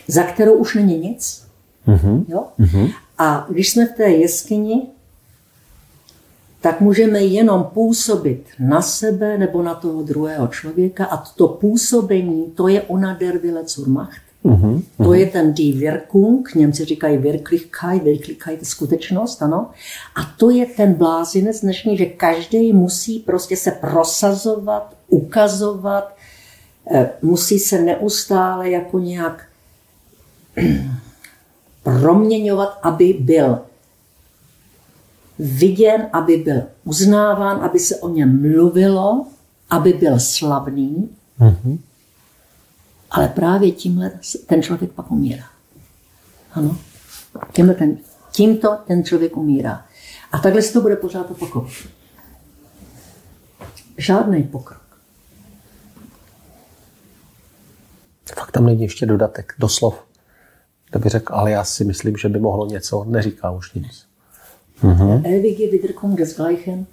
za 0.08 0.24
kterou 0.24 0.54
už 0.54 0.76
není 0.76 0.98
nic. 1.00 1.48
Uh-huh. 1.88 2.26
Jo? 2.28 2.48
Uh-huh. 2.60 2.94
A 3.18 3.46
když 3.50 3.70
jsme 3.70 3.86
v 3.86 3.92
té 3.92 4.10
jeskyni, 4.10 4.82
tak 6.62 6.82
můžeme 6.82 7.20
jenom 7.20 7.64
působit 7.64 8.46
na 8.60 8.82
sebe 8.82 9.38
nebo 9.38 9.64
na 9.64 9.76
toho 9.76 10.02
druhého 10.02 10.48
člověka 10.48 11.06
a 11.06 11.18
to 11.18 11.48
působení, 11.48 12.52
to 12.56 12.68
je 12.68 12.82
ona 12.82 13.14
der 13.14 13.38
Wille 13.38 13.64
zur 13.66 13.88
Macht. 13.88 14.27
Uh-huh, 14.48 14.82
uh-huh. 14.98 15.06
To 15.06 15.14
je 15.14 15.26
ten 15.26 15.54
die 15.54 15.74
Wirkung, 15.74 16.56
Němci 16.56 16.86
říkají 16.86 17.18
Wirklichkeit, 17.18 18.04
Wirklichkeit 18.04 18.60
je 18.60 18.66
skutečnost, 18.66 19.42
ano. 19.42 19.70
A 20.16 20.24
to 20.38 20.50
je 20.50 20.66
ten 20.66 20.94
blázinec 20.94 21.62
dnešní, 21.62 21.98
že 21.98 22.06
každý 22.06 22.74
musí 22.74 23.20
prostě 23.20 23.58
se 23.58 23.72
prosazovat, 23.72 24.96
ukazovat, 25.08 26.16
eh, 26.92 27.10
musí 27.22 27.60
se 27.60 27.82
neustále 27.82 28.70
jako 28.70 29.00
nějak 29.00 29.46
proměňovat, 31.84 32.80
aby 32.84 33.18
byl 33.20 33.60
viděn, 35.40 36.10
aby 36.14 36.38
byl 36.38 36.62
uznáván, 36.84 37.58
aby 37.58 37.80
se 37.80 37.96
o 37.96 38.10
něm 38.10 38.42
mluvilo, 38.42 39.26
aby 39.70 39.94
byl 39.94 40.20
slavný. 40.20 41.10
Mm-hmm. 41.40 41.78
Ale 43.12 43.28
právě 43.28 43.72
tímhle 43.72 44.12
ten 44.46 44.64
člověk 44.64 44.92
pak 44.92 45.12
umírá. 45.12 45.46
Ano. 46.52 46.78
Tímhle 47.54 47.76
ten, 47.76 47.98
tímto 48.32 48.78
ten 48.88 49.04
člověk 49.04 49.38
umírá. 49.38 49.86
A 50.32 50.38
takhle 50.38 50.62
se 50.62 50.74
to 50.74 50.82
bude 50.82 50.96
pořád 50.96 51.32
opakovat. 51.32 51.72
Žádný 53.98 54.44
pokrok. 54.44 54.88
Fakt 58.36 58.52
tam 58.52 58.66
není 58.66 58.82
ještě 58.82 59.06
dodatek, 59.06 59.54
doslov. 59.60 60.04
To 60.92 61.00
by 61.00 61.10
řekl, 61.10 61.34
ale 61.36 61.52
já 61.52 61.64
si 61.64 61.84
myslím, 61.84 62.18
že 62.18 62.30
by 62.30 62.40
mohlo 62.40 62.66
něco, 62.66 63.04
neříká 63.04 63.52
už 63.52 63.74
nic. 63.74 64.08
Mhm. 64.82 65.24
Wiederkunft 65.72 66.18
des 66.18 66.36
Gleichen. 66.36 66.86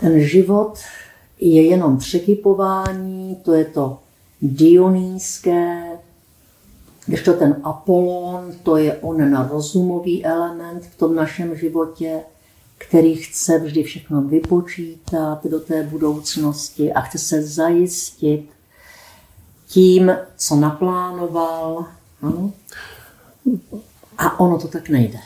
Ten 0.00 0.20
život 0.20 0.78
je 1.40 1.66
jenom 1.66 1.98
překypování, 1.98 3.36
to 3.44 3.52
je 3.52 3.64
to 3.64 3.98
dionýské, 4.42 5.98
když 7.06 7.22
to 7.22 7.32
ten 7.32 7.56
Apollon, 7.62 8.52
to 8.62 8.76
je 8.76 8.94
on 8.94 9.48
rozumový 9.48 10.24
element 10.24 10.84
v 10.84 10.98
tom 10.98 11.14
našem 11.14 11.56
životě, 11.56 12.20
který 12.78 13.14
chce 13.14 13.58
vždy 13.58 13.82
všechno 13.82 14.22
vypočítat 14.22 15.46
do 15.46 15.60
té 15.60 15.82
budoucnosti 15.82 16.92
a 16.92 17.00
chce 17.00 17.18
se 17.18 17.42
zajistit 17.42 18.48
tím, 19.68 20.12
co 20.36 20.56
naplánoval. 20.56 21.86
Ano? 22.22 22.52
A 24.18 24.40
ono 24.40 24.58
to 24.58 24.68
tak 24.68 24.88
nejde. 24.88 25.18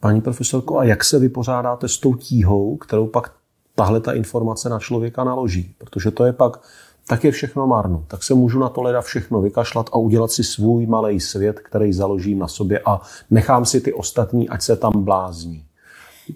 Paní 0.00 0.20
profesorko, 0.20 0.78
a 0.78 0.84
jak 0.84 1.04
se 1.04 1.18
vypořádáte 1.18 1.88
s 1.88 1.98
tou 1.98 2.14
tíhou, 2.14 2.76
kterou 2.76 3.06
pak 3.06 3.32
tahle 3.78 4.00
ta 4.00 4.12
informace 4.12 4.68
na 4.68 4.78
člověka 4.78 5.24
naloží? 5.24 5.74
Protože 5.78 6.10
to 6.10 6.24
je 6.24 6.32
pak, 6.32 6.60
tak 7.08 7.24
je 7.24 7.30
všechno 7.30 7.66
marno. 7.66 8.04
Tak 8.08 8.22
se 8.22 8.34
můžu 8.34 8.58
na 8.58 8.68
to 8.68 8.82
leda 8.82 9.00
všechno 9.00 9.40
vykašlat 9.40 9.90
a 9.92 9.96
udělat 9.96 10.30
si 10.30 10.44
svůj 10.44 10.86
malý 10.86 11.20
svět, 11.20 11.60
který 11.60 11.92
založím 11.92 12.38
na 12.38 12.48
sobě 12.48 12.80
a 12.84 13.00
nechám 13.30 13.64
si 13.64 13.80
ty 13.80 13.92
ostatní, 13.92 14.48
ať 14.48 14.62
se 14.62 14.76
tam 14.76 15.04
blázní. 15.04 15.64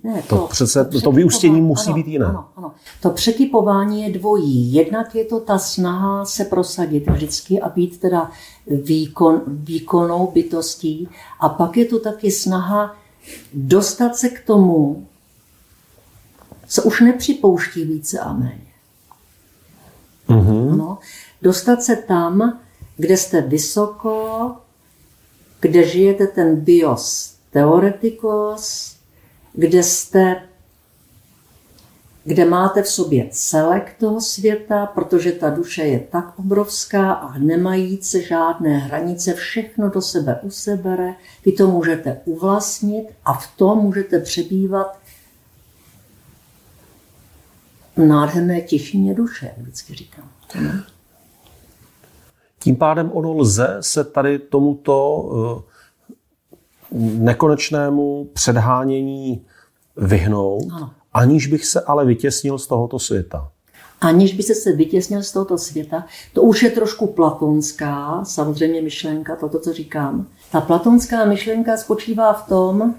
Ne, 0.04 0.22
to, 0.28 0.36
to 0.36 0.46
přece 0.46 0.84
to, 0.84 1.00
to 1.00 1.12
vyústění 1.12 1.60
musí 1.60 1.86
ano, 1.86 1.94
být 1.94 2.06
jiné. 2.06 2.26
Ano, 2.26 2.44
ano. 2.56 2.72
To 3.00 3.10
překypování 3.10 4.02
je 4.02 4.12
dvojí. 4.12 4.74
Jednak 4.74 5.14
je 5.14 5.24
to 5.24 5.40
ta 5.40 5.58
snaha 5.58 6.24
se 6.24 6.44
prosadit 6.44 7.10
vždycky 7.10 7.60
a 7.60 7.68
být 7.68 8.00
teda 8.00 8.30
výkon, 8.66 9.40
výkonnou 9.46 10.30
bytostí. 10.34 11.08
A 11.40 11.48
pak 11.48 11.76
je 11.76 11.84
to 11.84 11.98
taky 11.98 12.30
snaha 12.30 12.94
dostat 13.54 14.16
se 14.16 14.28
k 14.28 14.46
tomu, 14.46 15.06
co 16.72 16.82
už 16.82 17.00
nepřipouští 17.00 17.84
více 17.84 18.18
a 18.18 18.32
méně. 18.32 18.72
Mm-hmm. 20.28 20.76
No, 20.76 20.98
dostat 21.42 21.82
se 21.82 21.96
tam, 21.96 22.60
kde 22.96 23.16
jste 23.16 23.40
vysoko, 23.40 24.56
kde 25.60 25.88
žijete 25.88 26.26
ten 26.26 26.56
bios 26.56 27.36
teoretikos, 27.50 28.96
kde 29.52 29.82
jste 29.82 30.42
kde 32.24 32.44
máte 32.44 32.82
v 32.82 32.88
sobě 32.88 33.28
celek 33.30 33.94
toho 34.00 34.20
světa, 34.20 34.86
protože 34.86 35.32
ta 35.32 35.50
duše 35.50 35.82
je 35.82 36.00
tak 36.00 36.38
obrovská 36.38 37.12
a 37.12 37.38
nemajíce 37.38 38.22
žádné 38.22 38.78
hranice, 38.78 39.34
všechno 39.34 39.90
do 39.90 40.02
sebe 40.02 40.40
usebere, 40.42 41.14
vy 41.44 41.52
to 41.52 41.66
můžete 41.66 42.20
uvlastnit 42.24 43.08
a 43.24 43.32
v 43.32 43.56
tom 43.56 43.78
můžete 43.78 44.18
přebývat 44.18 44.98
nádherné 47.96 48.60
tišině 48.60 49.14
duše, 49.14 49.46
jak 49.46 49.58
vždycky 49.58 49.94
říkám. 49.94 50.28
Tím 52.58 52.76
pádem 52.76 53.10
ono 53.12 53.32
lze 53.32 53.76
se 53.80 54.04
tady 54.04 54.38
tomuto 54.38 55.64
eh, 55.66 55.72
nekonečnému 57.00 58.30
předhánění 58.34 59.46
vyhnout. 59.96 60.72
Ano 60.72 60.90
aniž 61.12 61.46
bych 61.46 61.66
se 61.66 61.80
ale 61.80 62.04
vytěsnil 62.04 62.58
z 62.58 62.66
tohoto 62.66 62.98
světa. 62.98 63.50
Aniž 64.00 64.34
by 64.34 64.42
se 64.42 64.54
se 64.54 64.72
vytěsnil 64.72 65.22
z 65.22 65.32
tohoto 65.32 65.58
světa, 65.58 66.06
to 66.32 66.42
už 66.42 66.62
je 66.62 66.70
trošku 66.70 67.06
platonská, 67.06 68.24
samozřejmě 68.24 68.82
myšlenka, 68.82 69.36
toto, 69.36 69.60
co 69.60 69.72
říkám. 69.72 70.26
Ta 70.52 70.60
platonská 70.60 71.24
myšlenka 71.24 71.76
spočívá 71.76 72.32
v 72.32 72.48
tom, 72.48 72.94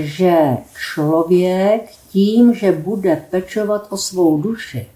že 0.00 0.34
člověk 0.78 1.90
tím, 2.12 2.54
že 2.54 2.72
bude 2.72 3.24
pečovat 3.30 3.86
o 3.90 3.96
svou 3.96 4.42
duši, 4.42 4.86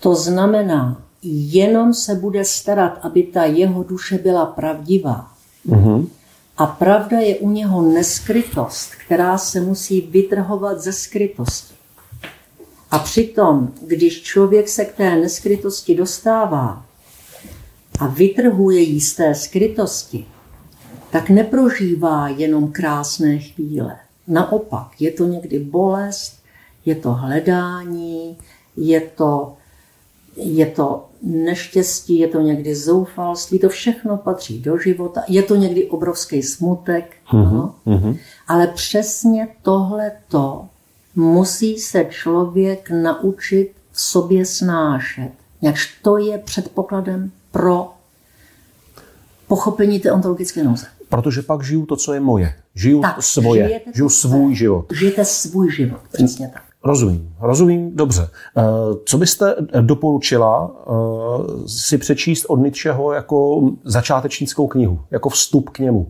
to 0.00 0.14
znamená, 0.14 1.02
jenom 1.22 1.94
se 1.94 2.14
bude 2.14 2.44
starat, 2.44 2.98
aby 3.02 3.22
ta 3.22 3.44
jeho 3.44 3.82
duše 3.82 4.18
byla 4.18 4.46
pravdivá. 4.46 5.30
Mm-hmm. 5.68 6.06
A 6.56 6.66
pravda 6.66 7.18
je 7.18 7.36
u 7.36 7.50
něho 7.50 7.82
neskrytost, 7.82 8.94
která 9.06 9.38
se 9.38 9.60
musí 9.60 10.00
vytrhovat 10.00 10.80
ze 10.80 10.92
skrytosti. 10.92 11.74
A 12.90 12.98
přitom, 12.98 13.72
když 13.82 14.22
člověk 14.22 14.68
se 14.68 14.84
k 14.84 14.96
té 14.96 15.16
neskrytosti 15.16 15.94
dostává 15.94 16.84
a 17.98 18.06
vytrhuje 18.06 18.80
jí 18.80 19.00
z 19.00 19.14
té 19.14 19.34
skrytosti, 19.34 20.26
tak 21.10 21.30
neprožívá 21.30 22.28
jenom 22.28 22.72
krásné 22.72 23.38
chvíle. 23.38 23.96
Naopak, 24.28 25.00
je 25.00 25.10
to 25.10 25.26
někdy 25.26 25.58
bolest, 25.58 26.42
je 26.84 26.94
to 26.94 27.12
hledání, 27.12 28.36
je 28.76 29.00
to, 29.00 29.56
je 30.36 30.66
to 30.66 31.06
neštěstí, 31.22 32.18
je 32.18 32.28
to 32.28 32.40
někdy 32.40 32.74
zoufalství, 32.74 33.58
to 33.58 33.68
všechno 33.68 34.16
patří 34.16 34.58
do 34.58 34.78
života. 34.78 35.22
Je 35.28 35.42
to 35.42 35.56
někdy 35.56 35.86
obrovský 35.86 36.42
smutek, 36.42 37.16
mm-hmm. 37.32 37.52
no? 37.52 37.74
mm-hmm. 37.86 38.18
ale 38.48 38.66
přesně 38.66 39.48
tohle 39.62 40.12
to 40.28 40.68
musí 41.16 41.78
se 41.78 42.04
člověk 42.04 42.90
naučit 42.90 43.72
v 43.92 44.00
sobě 44.00 44.46
snášet. 44.46 45.30
Jakž 45.62 45.98
to 46.02 46.18
je 46.18 46.38
předpokladem 46.38 47.30
pro 47.52 47.92
pochopení 49.46 50.00
té 50.00 50.12
ontologické 50.12 50.64
nouze. 50.64 50.86
Protože 51.08 51.42
pak 51.42 51.62
žiju 51.62 51.86
to, 51.86 51.96
co 51.96 52.12
je 52.12 52.20
moje. 52.20 52.54
Žiju 52.74 53.00
tak, 53.00 53.22
svoje. 53.22 53.80
Žiju 53.94 54.08
svůj 54.08 54.54
život. 54.54 54.86
Žijete 54.92 55.24
svůj 55.24 55.72
život, 55.72 56.00
přesně 56.12 56.50
tak. 56.54 56.62
Rozumím, 56.84 57.34
rozumím, 57.40 57.96
dobře. 57.96 58.28
Eh, 58.56 58.62
co 59.04 59.18
byste 59.18 59.54
doporučila 59.80 60.70
eh, 60.70 61.68
si 61.68 61.98
přečíst 61.98 62.44
od 62.44 62.56
Nietzscheho 62.56 63.12
jako 63.12 63.70
začátečnickou 63.84 64.66
knihu, 64.66 65.00
jako 65.10 65.28
vstup 65.28 65.70
k 65.70 65.78
němu? 65.78 66.06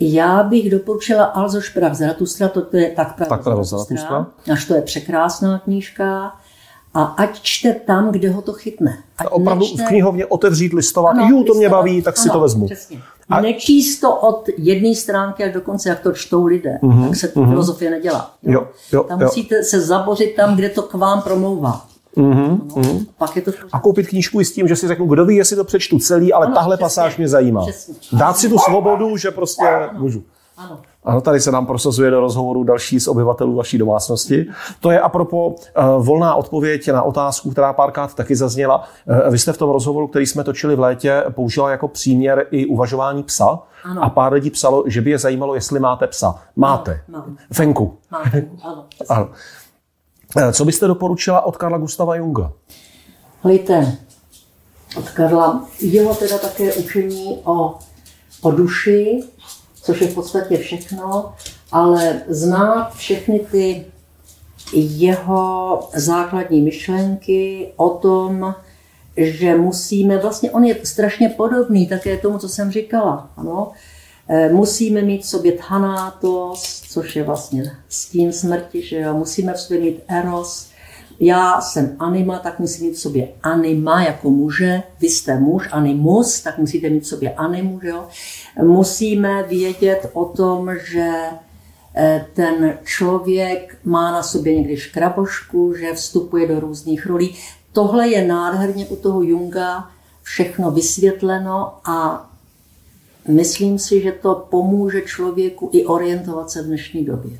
Já 0.00 0.42
bych 0.42 0.70
doporučila 0.70 1.24
Also 1.24 1.60
sprach 1.60 1.94
Zaratustra, 1.94 2.48
to 2.48 2.76
je 2.76 2.90
tak 2.90 3.16
pravda, 3.16 3.36
tak 3.36 3.42
pravda 3.44 3.64
Zaratustra. 3.64 4.26
Až 4.52 4.64
to 4.64 4.74
je 4.74 4.82
překrásná 4.82 5.58
knížka. 5.58 6.32
A 6.94 7.04
ať 7.04 7.42
čte 7.42 7.74
tam, 7.74 8.12
kde 8.12 8.30
ho 8.30 8.42
to 8.42 8.52
chytne. 8.52 9.02
Ať 9.18 9.26
Opravdu 9.26 9.64
nečte... 9.64 9.82
v 9.82 9.86
knihovně 9.86 10.26
otevřít, 10.26 10.72
listovat, 10.72 11.16
ano, 11.16 11.28
jo, 11.30 11.44
to 11.44 11.54
mě 11.54 11.68
baví, 11.68 12.02
tak 12.02 12.14
ano, 12.18 12.22
si 12.22 12.30
to 12.30 12.40
vezmu. 12.40 12.66
Přesně. 12.66 12.98
A... 13.28 13.40
Nečíst 13.40 14.00
to 14.00 14.16
od 14.16 14.48
jedné 14.56 14.94
stránky 14.94 15.44
až 15.44 15.52
do 15.52 15.60
konce, 15.60 15.88
jak 15.88 16.00
to 16.00 16.12
čtou 16.12 16.46
lidé. 16.46 16.78
Uh-huh, 16.82 17.08
tak 17.08 17.16
se 17.16 17.34
uh-huh. 17.34 17.48
filozofie 17.48 17.90
nedělá. 17.90 18.34
Jo? 18.42 18.52
Jo, 18.52 18.68
jo, 18.92 19.02
tam 19.02 19.20
jo. 19.20 19.26
musíte 19.26 19.62
se 19.62 19.80
zabořit 19.80 20.36
tam, 20.36 20.56
kde 20.56 20.68
to 20.68 20.82
k 20.82 20.94
vám 20.94 21.22
promlouvá. 21.22 21.86
Uh-huh, 22.16 22.60
no, 22.68 22.82
uh-huh. 22.82 23.06
Pak 23.18 23.36
je 23.36 23.42
to 23.42 23.52
a 23.72 23.80
koupit 23.80 24.08
knížku 24.08 24.40
i 24.40 24.44
s 24.44 24.52
tím, 24.52 24.68
že 24.68 24.76
si 24.76 24.88
řeknu, 24.88 25.06
kdo 25.06 25.24
ví, 25.24 25.36
jestli 25.36 25.56
to 25.56 25.64
přečtu 25.64 25.98
celý, 25.98 26.32
ale 26.32 26.46
ano, 26.46 26.54
tahle 26.54 26.76
přesně, 26.76 26.84
pasáž 26.84 27.16
mě 27.16 27.28
zajímá. 27.28 27.62
Přesně. 27.62 27.94
Dát 28.12 28.36
si 28.36 28.48
tu 28.48 28.58
svobodu, 28.58 29.16
že 29.16 29.30
prostě 29.30 29.64
ano, 29.64 29.98
můžu. 29.98 30.22
Ano. 30.56 30.80
Ano, 31.04 31.20
tady 31.20 31.40
se 31.40 31.50
nám 31.50 31.66
prosazuje 31.66 32.10
do 32.10 32.20
rozhovoru 32.20 32.64
další 32.64 33.00
z 33.00 33.08
obyvatelů 33.08 33.54
vaší 33.54 33.78
domácnosti. 33.78 34.46
To 34.80 34.90
je 34.90 35.00
apropo 35.00 35.48
uh, 35.48 35.54
volná 36.04 36.34
odpověď 36.34 36.88
na 36.88 37.02
otázku, 37.02 37.50
která 37.50 37.72
párkrát 37.72 38.14
taky 38.14 38.36
zazněla. 38.36 38.88
Uh, 39.24 39.30
vy 39.30 39.38
jste 39.38 39.52
v 39.52 39.58
tom 39.58 39.70
rozhovoru, 39.70 40.08
který 40.08 40.26
jsme 40.26 40.44
točili 40.44 40.76
v 40.76 40.80
létě, 40.80 41.24
použila 41.30 41.70
jako 41.70 41.88
příměr 41.88 42.46
i 42.50 42.66
uvažování 42.66 43.22
psa. 43.22 43.58
Ano. 43.84 44.04
A 44.04 44.10
pár 44.10 44.32
lidí 44.32 44.50
psalo, 44.50 44.84
že 44.86 45.00
by 45.00 45.10
je 45.10 45.18
zajímalo, 45.18 45.54
jestli 45.54 45.80
máte 45.80 46.06
psa. 46.06 46.34
Máte. 46.56 47.00
Mám. 47.08 47.36
Fenku. 47.52 47.98
Mám 48.10 48.22
ano. 48.62 48.84
Ano. 49.08 49.28
Uh, 50.36 50.52
co 50.52 50.64
byste 50.64 50.86
doporučila 50.86 51.46
od 51.46 51.56
Karla 51.56 51.78
Gustava 51.78 52.16
Junga? 52.16 52.52
Hlejte, 53.42 53.96
od 54.96 55.10
Karla, 55.10 55.66
jeho 55.80 56.14
teda 56.14 56.38
také 56.38 56.72
učení 56.74 57.40
o, 57.44 57.78
o 58.42 58.50
duši, 58.50 59.22
což 59.84 60.00
je 60.00 60.08
v 60.08 60.14
podstatě 60.14 60.56
všechno, 60.56 61.34
ale 61.72 62.22
znát 62.28 62.94
všechny 62.94 63.38
ty 63.38 63.84
jeho 64.72 65.80
základní 65.94 66.62
myšlenky 66.62 67.72
o 67.76 67.90
tom, 67.90 68.54
že 69.16 69.54
musíme, 69.54 70.18
vlastně 70.18 70.50
on 70.50 70.64
je 70.64 70.76
strašně 70.84 71.28
podobný 71.28 71.86
také 71.86 72.16
tomu, 72.16 72.38
co 72.38 72.48
jsem 72.48 72.70
říkala, 72.70 73.30
ano, 73.36 73.72
E, 74.28 74.48
musíme 74.48 75.02
mít 75.02 75.22
v 75.22 75.26
sobě 75.26 75.52
thanátos, 75.52 76.82
což 76.90 77.16
je 77.16 77.22
vlastně 77.22 77.76
stín 77.88 78.32
smrti, 78.32 78.82
že 78.82 79.00
jo? 79.00 79.14
musíme 79.14 79.52
v 79.52 79.60
sobě 79.60 79.80
mít 79.80 80.00
eros, 80.08 80.68
já 81.20 81.60
jsem 81.60 81.96
anima, 81.98 82.38
tak 82.38 82.58
musím 82.58 82.86
mít 82.86 82.94
v 82.94 83.00
sobě 83.00 83.28
anima 83.42 84.04
jako 84.04 84.30
muže, 84.30 84.82
vy 85.00 85.08
jste 85.08 85.40
muž, 85.40 85.68
animus, 85.70 86.40
tak 86.40 86.58
musíte 86.58 86.90
mít 86.90 87.00
v 87.00 87.06
sobě 87.06 87.34
animu, 87.34 87.80
jo? 87.82 88.08
Musíme 88.62 89.42
vědět 89.42 90.10
o 90.12 90.24
tom, 90.24 90.70
že 90.90 91.10
eh, 91.96 92.26
ten 92.34 92.78
člověk 92.84 93.78
má 93.84 94.12
na 94.12 94.22
sobě 94.22 94.54
někdy 94.54 94.76
škrabošku, 94.76 95.74
že 95.74 95.94
vstupuje 95.94 96.48
do 96.48 96.60
různých 96.60 97.06
rolí. 97.06 97.36
Tohle 97.72 98.08
je 98.08 98.26
nádherně 98.26 98.86
u 98.86 98.96
toho 98.96 99.22
Junga 99.22 99.90
všechno 100.22 100.70
vysvětleno 100.70 101.72
a 101.84 102.28
myslím 103.28 103.78
si, 103.78 104.02
že 104.02 104.12
to 104.12 104.46
pomůže 104.50 105.02
člověku 105.02 105.70
i 105.72 105.84
orientovat 105.84 106.50
se 106.50 106.62
v 106.62 106.66
dnešní 106.66 107.04
době. 107.04 107.38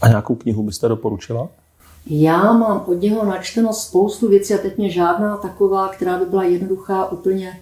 A 0.00 0.08
nějakou 0.08 0.34
knihu 0.34 0.62
byste 0.62 0.88
doporučila? 0.88 1.48
Já 2.06 2.52
mám 2.52 2.84
od 2.86 3.02
něho 3.02 3.24
načteno 3.24 3.72
spoustu 3.72 4.28
věcí 4.28 4.54
a 4.54 4.58
teď 4.58 4.78
mě 4.78 4.90
žádná 4.90 5.36
taková, 5.36 5.88
která 5.88 6.18
by 6.18 6.24
byla 6.24 6.44
jednoduchá, 6.44 7.12
úplně 7.12 7.60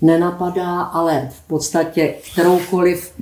nenapadá, 0.00 0.80
ale 0.80 1.28
v 1.32 1.48
podstatě 1.48 2.14
kteroukoliv 2.32 3.12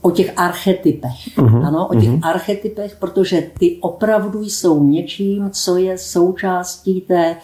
o 0.00 0.10
těch 0.10 0.32
archetypech. 0.36 1.36
Uh-huh, 1.36 1.66
ano, 1.66 1.88
o 1.88 1.94
těch 1.94 2.08
uh-huh. 2.08 2.28
archetypech, 2.28 2.96
protože 2.96 3.50
ty 3.58 3.78
opravdu 3.80 4.44
jsou 4.44 4.84
něčím, 4.84 5.50
co 5.50 5.76
je 5.76 5.98
součástí 5.98 7.00
té, 7.00 7.36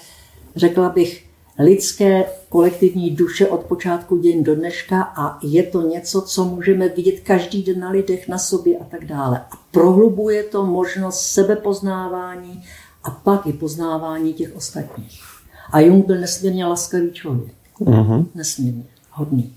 řekla 0.56 0.88
bych, 0.88 1.23
lidské 1.58 2.24
kolektivní 2.48 3.10
duše 3.10 3.46
od 3.46 3.64
počátku 3.64 4.16
dějin 4.16 4.44
do 4.44 4.54
dneška 4.54 5.02
a 5.02 5.38
je 5.42 5.62
to 5.62 5.82
něco, 5.82 6.22
co 6.22 6.44
můžeme 6.44 6.88
vidět 6.88 7.20
každý 7.20 7.62
den 7.62 7.80
na 7.80 7.90
lidech, 7.90 8.28
na 8.28 8.38
sobě 8.38 8.78
a 8.78 8.84
tak 8.84 9.04
dále. 9.04 9.38
A 9.50 9.56
prohlubuje 9.70 10.42
to 10.42 10.66
možnost 10.66 11.20
sebepoznávání 11.20 12.64
a 13.04 13.10
pak 13.10 13.46
i 13.46 13.52
poznávání 13.52 14.34
těch 14.34 14.56
ostatních. 14.56 15.22
A 15.70 15.80
Jung 15.80 16.06
byl 16.06 16.20
nesmírně 16.20 16.66
laskavý 16.66 17.12
člověk. 17.12 17.54
Uh-huh. 17.80 18.26
Nesmírně. 18.34 18.84
Hodný. 19.10 19.52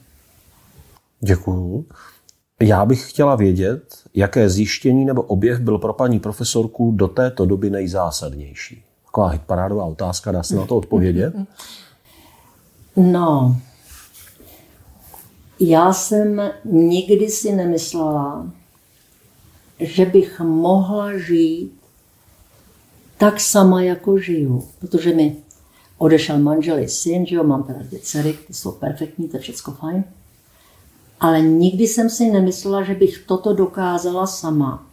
Děkuju. 1.20 1.86
Já 2.62 2.86
bych 2.86 3.10
chtěla 3.10 3.36
vědět, 3.36 3.96
jaké 4.14 4.50
zjištění 4.50 5.06
nebo 5.06 5.22
objev 5.22 5.60
byl 5.60 5.78
pro 5.78 5.94
paní 5.94 6.20
profesorku 6.20 6.92
do 6.96 7.08
této 7.08 7.46
doby 7.46 7.70
nejzásadnější. 7.70 8.84
Taková 9.06 9.28
hitparádová 9.28 9.86
otázka, 9.86 10.32
dá 10.32 10.44
se 10.44 10.56
na 10.56 10.66
to 10.66 10.78
odpovědět? 10.78 11.34
No, 12.98 13.56
já 15.60 15.94
jsem 15.94 16.42
nikdy 16.66 17.30
si 17.30 17.52
nemyslela, 17.52 18.52
že 19.80 20.06
bych 20.06 20.40
mohla 20.40 21.18
žít 21.18 21.72
tak 23.18 23.40
sama, 23.40 23.82
jako 23.82 24.20
žiju. 24.20 24.68
Protože 24.80 25.14
mi 25.14 25.38
odešel 25.98 26.40
manžel 26.40 26.80
i 26.80 26.90
syn, 26.90 27.26
že 27.26 27.36
jo, 27.36 27.44
mám 27.44 27.64
teda 27.64 27.80
dvě 27.82 28.00
dcery, 28.00 28.34
ty 28.48 28.54
jsou 28.54 28.72
perfektní, 28.72 29.30
to 29.30 29.38
je 29.38 29.42
všechno 29.42 29.74
fajn. 29.74 30.04
Ale 31.20 31.42
nikdy 31.42 31.88
jsem 31.88 32.10
si 32.10 32.32
nemyslela, 32.32 32.84
že 32.84 32.96
bych 32.96 33.24
toto 33.26 33.54
dokázala 33.54 34.28
sama. 34.28 34.87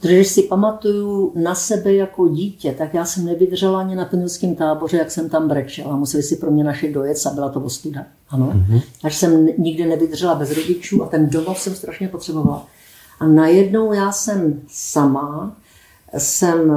Protože 0.00 0.24
si 0.24 0.42
pamatuju 0.42 1.32
na 1.34 1.54
sebe 1.54 1.94
jako 1.94 2.28
dítě, 2.28 2.74
tak 2.78 2.94
já 2.94 3.04
jsem 3.04 3.24
nevydržela 3.24 3.80
ani 3.80 3.96
na 3.96 4.04
penilském 4.04 4.54
táboře, 4.54 4.96
jak 4.96 5.10
jsem 5.10 5.28
tam 5.28 5.48
brečela. 5.48 5.96
Museli 5.96 6.22
si 6.22 6.36
pro 6.36 6.50
mě 6.50 6.64
naše 6.64 6.92
dojet 6.92 7.18
a 7.26 7.30
byla 7.30 7.48
to 7.48 7.60
ostuda. 7.60 8.06
Ano. 8.28 8.52
Mm-hmm. 8.52 8.82
Takže 9.02 9.18
jsem 9.18 9.46
nikdy 9.58 9.86
nevydržela 9.86 10.34
bez 10.34 10.56
rodičů 10.56 11.02
a 11.02 11.06
ten 11.06 11.30
domov 11.30 11.58
jsem 11.58 11.74
strašně 11.74 12.08
potřebovala. 12.08 12.66
A 13.20 13.26
najednou 13.26 13.92
já 13.92 14.12
jsem 14.12 14.60
sama, 14.68 15.56
jsem 16.18 16.72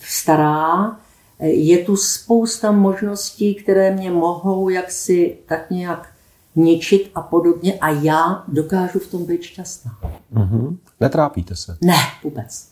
stará, 0.00 0.96
je 1.40 1.78
tu 1.78 1.96
spousta 1.96 2.72
možností, 2.72 3.54
které 3.54 3.96
mě 3.96 4.10
mohou 4.10 4.68
jaksi 4.68 5.38
tak 5.46 5.70
nějak 5.70 6.08
ničit 6.56 7.10
a 7.14 7.22
podobně 7.22 7.74
a 7.74 7.90
já 7.90 8.44
dokážu 8.48 8.98
v 8.98 9.06
tom 9.06 9.24
být 9.24 9.42
šťastná. 9.42 9.98
Mm-hmm. 10.34 10.76
Netrápíte 11.00 11.56
se? 11.56 11.76
Ne, 11.80 11.96
vůbec. 12.24 12.67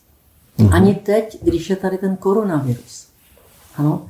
Mm-hmm. 0.59 0.75
Ani 0.75 0.95
teď, 0.95 1.39
když 1.43 1.71
je 1.71 1.77
tady 1.77 1.99
ten 1.99 2.17
koronavirus. 2.17 3.09
Ano. 3.77 4.09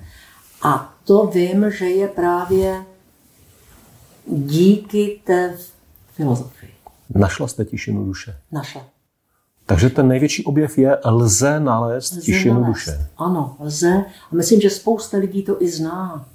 A 0.62 0.94
to 1.04 1.26
vím, 1.26 1.70
že 1.70 1.84
je 1.84 2.08
právě 2.08 2.82
díky 4.26 5.20
té 5.24 5.56
filozofii. 6.12 6.70
Našla 7.14 7.48
jste 7.48 7.64
tišinu 7.64 8.04
duše? 8.04 8.36
Našla. 8.52 8.84
Takže 9.66 9.90
ten 9.90 10.08
největší 10.08 10.44
objev 10.44 10.78
je, 10.78 10.98
lze 11.04 11.60
nalézt 11.60 12.12
lze 12.12 12.20
tišinu 12.20 12.54
nalézt. 12.60 12.68
duše. 12.68 13.08
Ano, 13.18 13.56
lze. 13.60 14.04
A 14.32 14.34
myslím, 14.34 14.60
že 14.60 14.70
spousta 14.70 15.18
lidí 15.18 15.42
to 15.42 15.62
i 15.62 15.68
zná. 15.68 16.26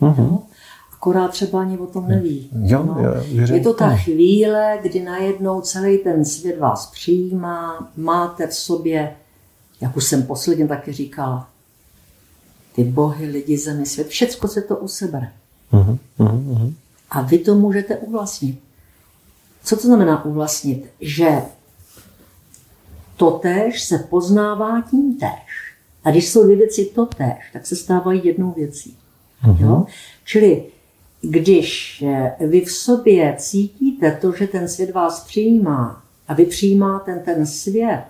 Mm-hmm. 0.00 0.42
Akorát 0.92 1.30
třeba 1.30 1.60
ani 1.60 1.78
o 1.78 1.86
tom 1.86 2.08
neví. 2.08 2.50
Jo, 2.62 2.82
no. 2.82 2.96
jo, 3.04 3.54
je 3.54 3.60
to 3.60 3.74
ta 3.74 3.96
chvíle, 3.96 4.78
kdy 4.82 5.00
najednou 5.00 5.60
celý 5.60 5.98
ten 5.98 6.24
svět 6.24 6.58
vás 6.58 6.86
přijímá, 6.86 7.90
máte 7.96 8.46
v 8.46 8.54
sobě, 8.54 9.16
jak 9.80 9.96
už 9.96 10.04
jsem 10.04 10.22
posledně 10.22 10.68
taky 10.68 10.92
říkala, 10.92 11.50
ty 12.74 12.84
bohy, 12.84 13.26
lidi, 13.26 13.58
zemi, 13.58 13.86
svět, 13.86 14.08
všecko 14.08 14.48
se 14.48 14.62
to 14.62 14.76
usebere. 14.76 15.32
Uh-huh, 15.72 15.98
uh-huh. 16.18 16.72
A 17.10 17.22
vy 17.22 17.38
to 17.38 17.54
můžete 17.54 17.96
uvlastnit. 17.96 18.60
Co 19.64 19.76
to 19.76 19.82
znamená 19.82 20.24
uvlastnit? 20.24 20.90
Že 21.00 21.42
totéž 23.16 23.82
se 23.82 23.98
poznává 23.98 24.82
tím 24.90 25.18
též. 25.18 25.74
A 26.04 26.10
když 26.10 26.28
jsou 26.28 26.44
dvě 26.44 26.56
věci 26.56 26.84
totéž, 26.94 27.36
tak 27.52 27.66
se 27.66 27.76
stávají 27.76 28.20
jednou 28.24 28.52
věcí. 28.52 28.96
Uh-huh. 29.44 29.60
Jo? 29.60 29.86
Čili 30.24 30.64
když 31.20 32.02
eh, 32.06 32.46
vy 32.46 32.60
v 32.60 32.72
sobě 32.72 33.36
cítíte 33.38 34.18
to, 34.20 34.32
že 34.32 34.46
ten 34.46 34.68
svět 34.68 34.90
vás 34.90 35.24
přijímá 35.24 36.02
a 36.28 36.34
vy 36.34 36.44
přijímáte 36.44 37.14
ten, 37.14 37.34
ten 37.34 37.46
svět, 37.46 38.04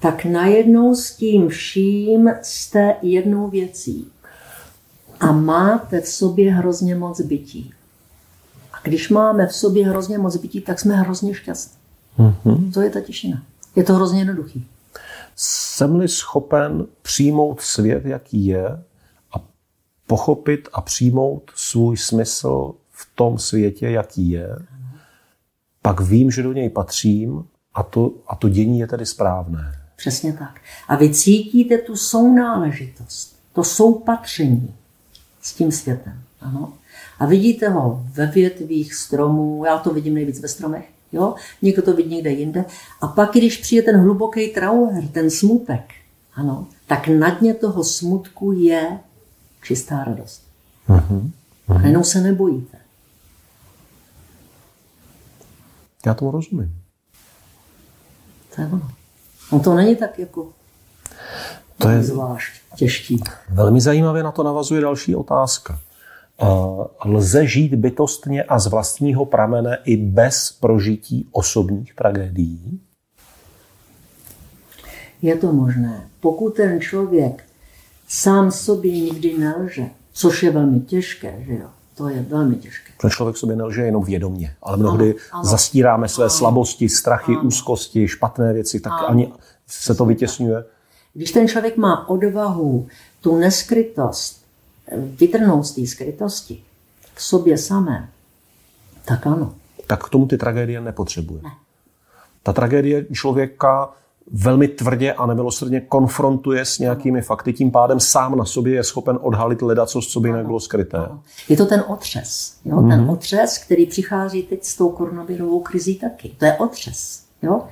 tak 0.00 0.24
najednou 0.24 0.94
s 0.94 1.16
tím 1.16 1.48
vším 1.48 2.30
jste 2.42 2.94
jednou 3.02 3.48
věcí. 3.48 4.08
A 5.20 5.32
máte 5.32 6.00
v 6.00 6.08
sobě 6.08 6.52
hrozně 6.52 6.94
moc 6.94 7.20
bytí. 7.20 7.72
A 8.72 8.76
když 8.82 9.08
máme 9.08 9.46
v 9.46 9.54
sobě 9.54 9.86
hrozně 9.86 10.18
moc 10.18 10.36
bytí, 10.36 10.60
tak 10.60 10.80
jsme 10.80 10.96
hrozně 10.96 11.34
šťastní. 11.34 11.78
Mm-hmm. 12.18 12.72
To 12.72 12.80
je 12.80 12.90
ta 12.90 13.00
tišina. 13.00 13.42
Je 13.76 13.84
to 13.84 13.94
hrozně 13.94 14.20
jednoduchý. 14.20 14.66
Jsem-li 15.36 16.08
schopen 16.08 16.86
přijmout 17.02 17.60
svět, 17.60 18.04
jaký 18.04 18.46
je, 18.46 18.82
pochopit 20.06 20.68
a 20.72 20.80
přijmout 20.80 21.50
svůj 21.54 21.96
smysl 21.96 22.74
v 22.90 23.08
tom 23.14 23.38
světě, 23.38 23.90
jaký 23.90 24.30
je, 24.30 24.48
pak 25.82 26.00
vím, 26.00 26.30
že 26.30 26.42
do 26.42 26.52
něj 26.52 26.70
patřím 26.70 27.44
a 27.74 27.82
to, 27.82 28.12
a 28.28 28.36
to 28.36 28.48
dění 28.48 28.78
je 28.78 28.86
tedy 28.86 29.06
správné. 29.06 29.85
Přesně 29.96 30.32
tak. 30.32 30.60
A 30.88 30.96
vy 30.96 31.14
cítíte 31.14 31.78
tu 31.78 31.96
sounáležitost, 31.96 33.36
to 33.52 33.64
soupatření 33.64 34.74
s 35.42 35.54
tím 35.54 35.72
světem. 35.72 36.22
Ano. 36.40 36.72
A 37.18 37.26
vidíte 37.26 37.68
ho 37.68 38.06
ve 38.12 38.26
větvích 38.26 38.94
stromů, 38.94 39.64
já 39.64 39.78
to 39.78 39.90
vidím 39.90 40.14
nejvíc 40.14 40.40
ve 40.40 40.48
stromech, 40.48 40.88
jo? 41.12 41.34
někdo 41.62 41.82
to 41.82 41.92
vidí 41.92 42.14
někde 42.14 42.30
jinde. 42.30 42.64
A 43.00 43.06
pak, 43.06 43.32
když 43.32 43.56
přijde 43.56 43.82
ten 43.82 44.00
hluboký 44.00 44.48
trauer, 44.48 45.08
ten 45.08 45.30
smutek, 45.30 45.94
ano, 46.34 46.66
tak 46.86 47.08
na 47.08 47.30
dně 47.30 47.54
toho 47.54 47.84
smutku 47.84 48.52
je 48.52 48.98
čistá 49.62 50.04
radost. 50.04 50.42
Uh-huh. 50.88 51.30
A 51.68 51.86
jenom 51.86 52.04
se 52.04 52.20
nebojíte. 52.20 52.78
Já 56.06 56.14
tomu 56.14 56.30
rozumím. 56.30 56.82
To 58.54 58.60
je 58.60 58.66
ono. 58.66 58.90
On 59.50 59.60
to 59.60 59.74
není 59.74 59.96
tak 59.96 60.18
jako 60.18 60.48
To 61.78 61.88
je 61.88 62.02
zvlášť 62.02 62.52
těžký. 62.76 63.22
velmi 63.48 63.80
zajímavě 63.80 64.22
na 64.22 64.32
to 64.32 64.42
navazuje 64.42 64.80
další 64.80 65.16
otázka. 65.16 65.78
Lze 67.04 67.46
žít 67.46 67.74
bytostně 67.74 68.42
a 68.42 68.58
z 68.58 68.66
vlastního 68.66 69.24
pramene 69.24 69.78
i 69.84 69.96
bez 69.96 70.52
prožití 70.60 71.28
osobních 71.32 71.94
tragédií? 71.94 72.80
Je 75.22 75.36
to 75.36 75.52
možné. 75.52 76.08
Pokud 76.20 76.50
ten 76.50 76.80
člověk 76.80 77.44
sám 78.08 78.50
sobě 78.50 78.92
nikdy 78.92 79.38
nelže, 79.38 79.86
což 80.12 80.42
je 80.42 80.50
velmi 80.50 80.80
těžké, 80.80 81.44
že 81.46 81.54
jo? 81.54 81.68
To 81.96 82.08
je 82.08 82.22
velmi 82.22 82.56
těžké. 82.56 82.92
Ten 83.00 83.10
člověk 83.10 83.36
sobě 83.36 83.56
nelže 83.56 83.82
jenom 83.82 84.04
vědomně, 84.04 84.56
ale 84.62 84.76
mnohdy 84.76 85.10
Ano, 85.10 85.20
ano. 85.32 85.44
zastíráme 85.44 86.08
své 86.08 86.30
slabosti, 86.30 86.88
strachy, 86.88 87.36
úzkosti, 87.36 88.08
špatné 88.08 88.52
věci, 88.52 88.80
tak 88.80 88.92
ani 89.08 89.32
se 89.66 89.94
to 89.94 90.04
vytěsňuje. 90.04 90.64
Když 91.14 91.30
ten 91.30 91.48
člověk 91.48 91.76
má 91.76 92.08
odvahu 92.08 92.88
tu 93.20 93.36
neskrytost 93.36 94.44
vytrhnout 94.96 95.66
z 95.66 95.72
té 95.72 95.86
skrytosti 95.86 96.62
v 97.14 97.22
sobě 97.22 97.58
samé, 97.58 98.08
tak 99.04 99.26
ano. 99.26 99.54
tak 99.86 100.04
k 100.04 100.08
tomu 100.08 100.26
ty 100.26 100.38
tragédie 100.38 100.80
nepotřebuje. 100.80 101.42
Ta 102.42 102.52
tragédie 102.52 103.06
člověka 103.12 103.88
velmi 104.32 104.68
tvrdě 104.68 105.12
a 105.12 105.26
nemilosrdně 105.26 105.80
konfrontuje 105.80 106.64
s 106.64 106.78
nějakými 106.78 107.22
fakty, 107.22 107.52
tím 107.52 107.70
pádem 107.70 108.00
sám 108.00 108.38
na 108.38 108.44
sobě 108.44 108.74
je 108.74 108.84
schopen 108.84 109.18
odhalit 109.22 109.62
leda, 109.62 109.86
co 109.86 110.20
by 110.20 110.28
jinak 110.28 110.46
bylo 110.46 110.60
skryté. 110.60 110.98
Je 111.48 111.56
to 111.56 111.66
ten 111.66 111.84
otřes. 111.88 112.56
Jo? 112.64 112.76
Mhm. 112.80 112.90
Ten 112.90 113.10
otřes, 113.10 113.58
který 113.58 113.86
přichází 113.86 114.42
teď 114.42 114.64
s 114.64 114.76
tou 114.76 114.88
koronavirovou 114.88 115.60
krizí 115.60 115.94
taky. 115.94 116.28
To 116.38 116.44
je 116.44 116.52
otřes. 116.52 117.22
Jo? 117.42 117.62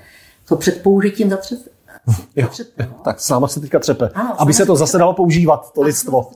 To 0.48 0.56
před 0.56 0.82
použitím 0.82 1.30
zatřes. 1.30 1.68
Jo, 2.36 2.48
Třepe, 2.48 2.82
jo, 2.84 2.90
tak 3.04 3.20
sama 3.20 3.48
se 3.48 3.60
teďka 3.60 3.78
třepe, 3.78 4.08
Ano, 4.14 4.40
aby 4.42 4.52
se 4.54 4.66
to 4.66 4.76
se 4.76 4.78
zase 4.78 4.98
dalo 4.98 5.14
používat, 5.14 5.72
to 5.74 5.82
lidstvo. 5.82 6.30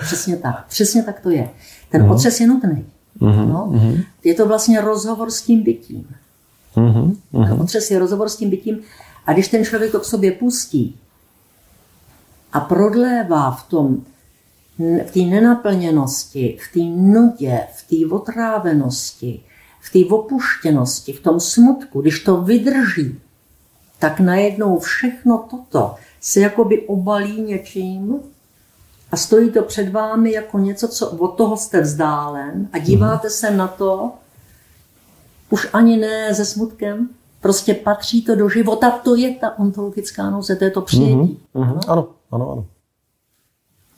Přesně 0.00 0.36
tak. 0.36 0.66
Přesně 0.68 1.02
tak 1.02 1.20
to 1.20 1.30
je. 1.30 1.50
Ten 1.90 2.02
Mhm. 2.02 2.10
otřes 2.10 2.40
je 2.40 2.46
nutný. 2.46 2.86
No? 3.20 3.72
Je 4.24 4.34
to 4.34 4.46
vlastně 4.46 4.80
rozhovor 4.80 5.30
s 5.30 5.42
tím 5.42 5.62
bytím. 5.62 6.06
Mhm, 6.76 7.16
Ten 7.32 7.60
otřes 7.60 7.90
je 7.90 7.98
rozhovor 7.98 8.28
s 8.28 8.36
tím 8.36 8.50
bytím. 8.50 8.80
A 9.26 9.32
když 9.32 9.48
ten 9.48 9.64
člověk 9.64 9.92
to 9.92 10.00
k 10.00 10.04
sobě 10.04 10.32
pustí 10.32 10.98
a 12.52 12.60
prodlévá 12.60 13.50
v 13.50 13.68
tom, 13.68 14.04
v 14.78 15.10
té 15.10 15.20
nenaplněnosti, 15.20 16.58
v 16.62 16.72
té 16.72 16.80
nudě, 16.80 17.60
v 17.74 17.88
té 17.88 18.14
otrávenosti, 18.14 19.42
v 19.80 19.92
té 19.92 20.14
opuštěnosti, 20.14 21.12
v 21.12 21.20
tom 21.20 21.40
smutku, 21.40 22.00
když 22.00 22.20
to 22.20 22.40
vydrží, 22.40 23.20
tak 23.98 24.20
najednou 24.20 24.78
všechno 24.78 25.46
toto 25.50 25.94
se 26.20 26.40
jakoby 26.40 26.80
obalí 26.80 27.40
něčím 27.40 28.20
a 29.12 29.16
stojí 29.16 29.50
to 29.50 29.62
před 29.62 29.92
vámi 29.92 30.32
jako 30.32 30.58
něco, 30.58 30.88
co 30.88 31.10
od 31.10 31.28
toho 31.28 31.56
jste 31.56 31.80
vzdálen 31.80 32.68
a 32.72 32.78
díváte 32.78 33.30
se 33.30 33.50
na 33.50 33.68
to 33.68 34.12
už 35.50 35.68
ani 35.72 35.96
ne 35.96 36.34
se 36.34 36.44
smutkem, 36.44 37.08
prostě 37.44 37.74
patří 37.74 38.24
to 38.24 38.34
do 38.36 38.48
života, 38.48 38.90
to 38.90 39.14
je 39.14 39.34
ta 39.34 39.58
ontologická 39.58 40.30
nouze, 40.30 40.56
to 40.56 40.64
je 40.64 40.70
to 40.70 40.80
přijetí. 40.80 41.38
Mhm, 41.54 41.80
Ano, 41.88 42.08
ano, 42.30 42.50
ano. 42.52 42.66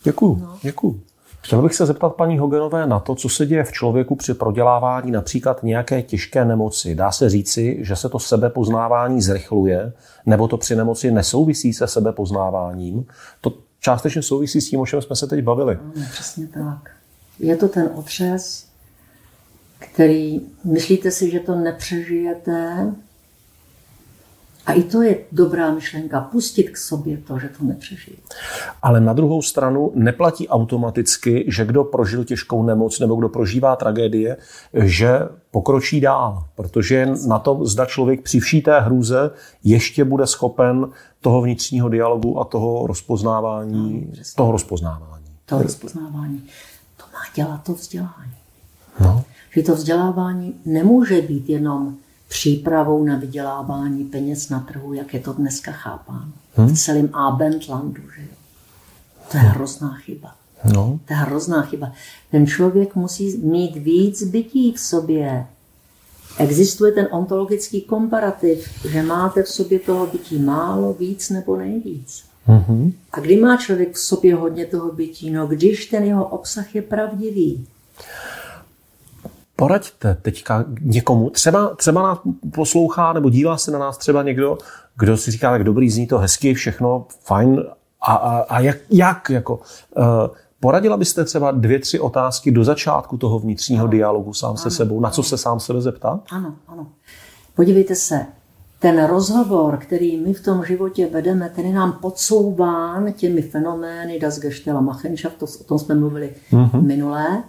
Děkuju, 0.05 0.38
No. 0.42 0.59
děkuju. 0.62 1.01
Chtěl 1.40 1.62
bych 1.62 1.74
se 1.74 1.86
zeptat 1.86 2.14
paní 2.14 2.38
Hogenové 2.38 2.86
na 2.86 2.99
to, 3.01 3.14
co 3.14 3.28
se 3.28 3.47
děje 3.47 3.64
v 3.64 3.72
člověku 3.72 4.16
při 4.16 4.34
prodělávání 4.34 5.11
například 5.11 5.62
nějaké 5.62 6.03
těžké 6.03 6.44
nemoci. 6.44 6.94
Dá 6.94 7.12
se 7.12 7.30
říci, 7.30 7.76
že 7.80 7.97
se 7.97 8.09
to 8.09 8.18
sebepoznávání 8.18 9.22
zrychluje, 9.22 9.92
nebo 10.26 10.49
to 10.49 10.57
při 10.57 10.76
nemoci 10.76 11.11
nesouvisí 11.11 11.72
se 11.72 11.86
sebepoznáváním? 11.86 13.07
To 13.40 13.53
částečně 13.80 14.22
souvisí 14.22 14.61
s 14.61 14.70
tím, 14.70 14.80
o 14.80 14.86
čem 14.86 15.03
jsme 15.03 15.16
se 15.16 15.26
teď 15.26 15.44
bavili. 15.44 15.76
Ano, 15.76 16.07
přesně 16.12 16.47
tak. 16.47 16.90
Je 17.38 17.57
to 17.57 17.68
ten 17.68 17.90
otřes, 17.94 18.66
který, 19.78 20.40
myslíte 20.64 21.11
si, 21.11 21.30
že 21.30 21.40
to 21.40 21.55
nepřežijete, 21.55 22.92
a 24.66 24.72
i 24.72 24.82
to 24.82 25.02
je 25.02 25.18
dobrá 25.32 25.70
myšlenka, 25.70 26.20
pustit 26.20 26.70
k 26.70 26.76
sobě 26.76 27.16
to, 27.16 27.38
že 27.38 27.48
to 27.58 27.64
nepřežijete. 27.64 28.22
Ale 28.82 29.00
na 29.00 29.12
druhou 29.12 29.42
stranu 29.42 29.92
neplatí 29.94 30.48
automaticky, 30.48 31.44
že 31.48 31.64
kdo 31.64 31.84
prožil 31.84 32.24
těžkou 32.24 32.62
nemoc 32.62 33.00
nebo 33.00 33.16
kdo 33.16 33.28
prožívá 33.28 33.76
tragédie, 33.76 34.36
že 34.74 35.20
pokročí 35.50 36.00
dál, 36.00 36.44
protože 36.54 37.08
na 37.26 37.38
tom, 37.38 37.66
zda 37.66 37.86
člověk 37.86 38.22
při 38.22 38.40
vší 38.40 38.62
té 38.62 38.80
hrůze 38.80 39.30
ještě 39.64 40.04
bude 40.04 40.26
schopen 40.26 40.88
toho 41.20 41.42
vnitřního 41.42 41.88
dialogu 41.88 42.40
a 42.40 42.44
toho 42.44 42.86
rozpoznávání, 42.86 44.12
toho 44.36 44.52
rozpoznávání. 44.52 45.24
To 45.46 45.62
rozpoznávání. 45.62 46.42
To 46.96 47.04
má 47.12 47.20
dělat 47.34 47.62
to 47.62 47.74
vzdělání. 47.74 48.34
No. 49.00 49.24
Že 49.50 49.62
to 49.62 49.74
vzdělávání 49.74 50.54
nemůže 50.64 51.22
být 51.22 51.48
jenom 51.48 51.96
přípravou 52.29 53.05
na 53.05 53.16
vydělávání 53.16 54.05
peněz 54.05 54.49
na 54.49 54.61
trhu, 54.61 54.93
jak 54.93 55.14
je 55.14 55.20
to 55.20 55.33
dneska 55.33 55.72
chápáno. 55.72 56.33
V 56.57 56.77
celém 56.77 57.14
Abendlandu, 57.14 58.03
že 58.16 58.22
jo. 58.22 58.37
To 59.31 59.37
je 59.37 59.43
hrozná 59.43 59.95
chyba. 59.95 60.35
No. 60.64 61.01
To 61.07 61.12
je 61.12 61.16
hrozná 61.16 61.62
chyba. 61.62 61.93
Ten 62.31 62.47
člověk 62.47 62.95
musí 62.95 63.39
mít 63.39 63.77
víc 63.77 64.22
bytí 64.22 64.72
v 64.72 64.81
sobě. 64.81 65.47
Existuje 66.39 66.93
ten 66.93 67.09
ontologický 67.11 67.81
komparativ, 67.81 68.68
že 68.91 69.03
máte 69.03 69.43
v 69.43 69.49
sobě 69.49 69.79
toho 69.79 70.07
bytí 70.07 70.39
málo, 70.39 70.93
víc 70.93 71.31
nebo 71.31 71.57
nejvíc. 71.57 72.24
Mhm. 72.47 72.93
A 73.12 73.20
kdy 73.20 73.37
má 73.37 73.57
člověk 73.57 73.95
v 73.95 73.99
sobě 73.99 74.35
hodně 74.35 74.66
toho 74.66 74.93
bytí? 74.93 75.31
No, 75.31 75.47
když 75.47 75.87
ten 75.87 76.05
jeho 76.05 76.27
obsah 76.29 76.74
je 76.74 76.83
pravdivý. 76.83 77.66
Poraďte 79.57 80.16
teďka 80.22 80.64
někomu, 80.80 81.30
třeba, 81.30 81.74
třeba 81.74 82.02
nás 82.02 82.18
poslouchá 82.54 83.12
nebo 83.12 83.30
dívá 83.30 83.57
se 83.57 83.70
na 83.70 83.78
nás 83.78 83.98
třeba 83.98 84.22
někdo, 84.22 84.59
kdo 84.98 85.16
si 85.16 85.30
říká, 85.30 85.50
tak 85.50 85.64
dobrý, 85.64 85.90
zní 85.90 86.07
to 86.07 86.18
hezky, 86.18 86.54
všechno 86.54 87.07
fajn, 87.24 87.64
a, 88.00 88.14
a, 88.14 88.38
a 88.38 88.61
jak, 88.61 88.76
jak 88.90 89.30
jako, 89.30 89.57
uh, 89.57 90.04
poradila 90.61 90.96
byste 90.96 91.24
třeba 91.24 91.50
dvě, 91.50 91.78
tři 91.78 92.00
otázky 92.00 92.50
do 92.50 92.64
začátku 92.64 93.16
toho 93.16 93.38
vnitřního 93.38 93.86
dialogu 93.86 94.32
sám 94.32 94.57
se 94.57 94.70
sebou, 94.70 95.00
na 95.00 95.11
co 95.11 95.22
se 95.22 95.38
sám 95.38 95.61
sebe 95.61 95.80
zeptat? 95.80 96.20
Ano, 96.30 96.54
ano. 96.68 96.86
Podívejte 97.54 97.94
se, 97.94 98.26
ten 98.78 99.04
rozhovor, 99.04 99.76
který 99.76 100.16
my 100.16 100.34
v 100.34 100.44
tom 100.44 100.64
životě 100.64 101.07
vedeme, 101.07 101.50
ten 101.50 101.66
je 101.66 101.74
nám 101.74 101.92
podsouván 101.92 103.12
těmi 103.12 103.42
fenomény 103.42 104.18
Das 104.18 104.38
Gestell 104.38 104.78
a 104.78 104.80
Machenschaft, 104.80 105.36
to, 105.36 105.46
o 105.61 105.64
tom 105.64 105.78
jsme 105.78 105.94
mluvili 105.94 106.34
mm-hmm. 106.52 106.82
minulé. 106.82 107.44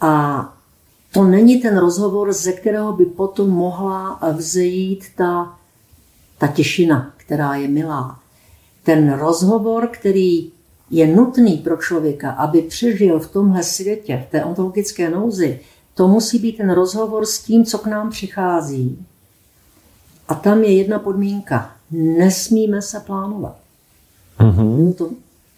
A 0.00 0.42
to 1.12 1.24
není 1.24 1.60
ten 1.60 1.78
rozhovor, 1.78 2.32
ze 2.32 2.52
kterého 2.52 2.92
by 2.92 3.04
potom 3.04 3.50
mohla 3.50 4.20
vzejít 4.36 5.04
ta, 5.16 5.58
ta 6.38 6.46
těšina, 6.46 7.12
která 7.16 7.54
je 7.54 7.68
milá. 7.68 8.20
Ten 8.82 9.12
rozhovor, 9.12 9.88
který 9.92 10.50
je 10.90 11.06
nutný 11.16 11.56
pro 11.56 11.76
člověka, 11.76 12.30
aby 12.30 12.62
přežil 12.62 13.18
v 13.18 13.30
tomhle 13.30 13.62
světě, 13.62 14.24
v 14.28 14.30
té 14.30 14.44
ontologické 14.44 15.10
nouzi, 15.10 15.60
to 15.94 16.08
musí 16.08 16.38
být 16.38 16.56
ten 16.56 16.70
rozhovor 16.70 17.26
s 17.26 17.38
tím, 17.38 17.64
co 17.64 17.78
k 17.78 17.86
nám 17.86 18.10
přichází. 18.10 19.06
A 20.28 20.34
tam 20.34 20.62
je 20.62 20.76
jedna 20.76 20.98
podmínka. 20.98 21.72
Nesmíme 21.90 22.82
se 22.82 23.00
plánovat. 23.00 23.56
Mm-hmm. 24.40 24.94
To 24.94 25.10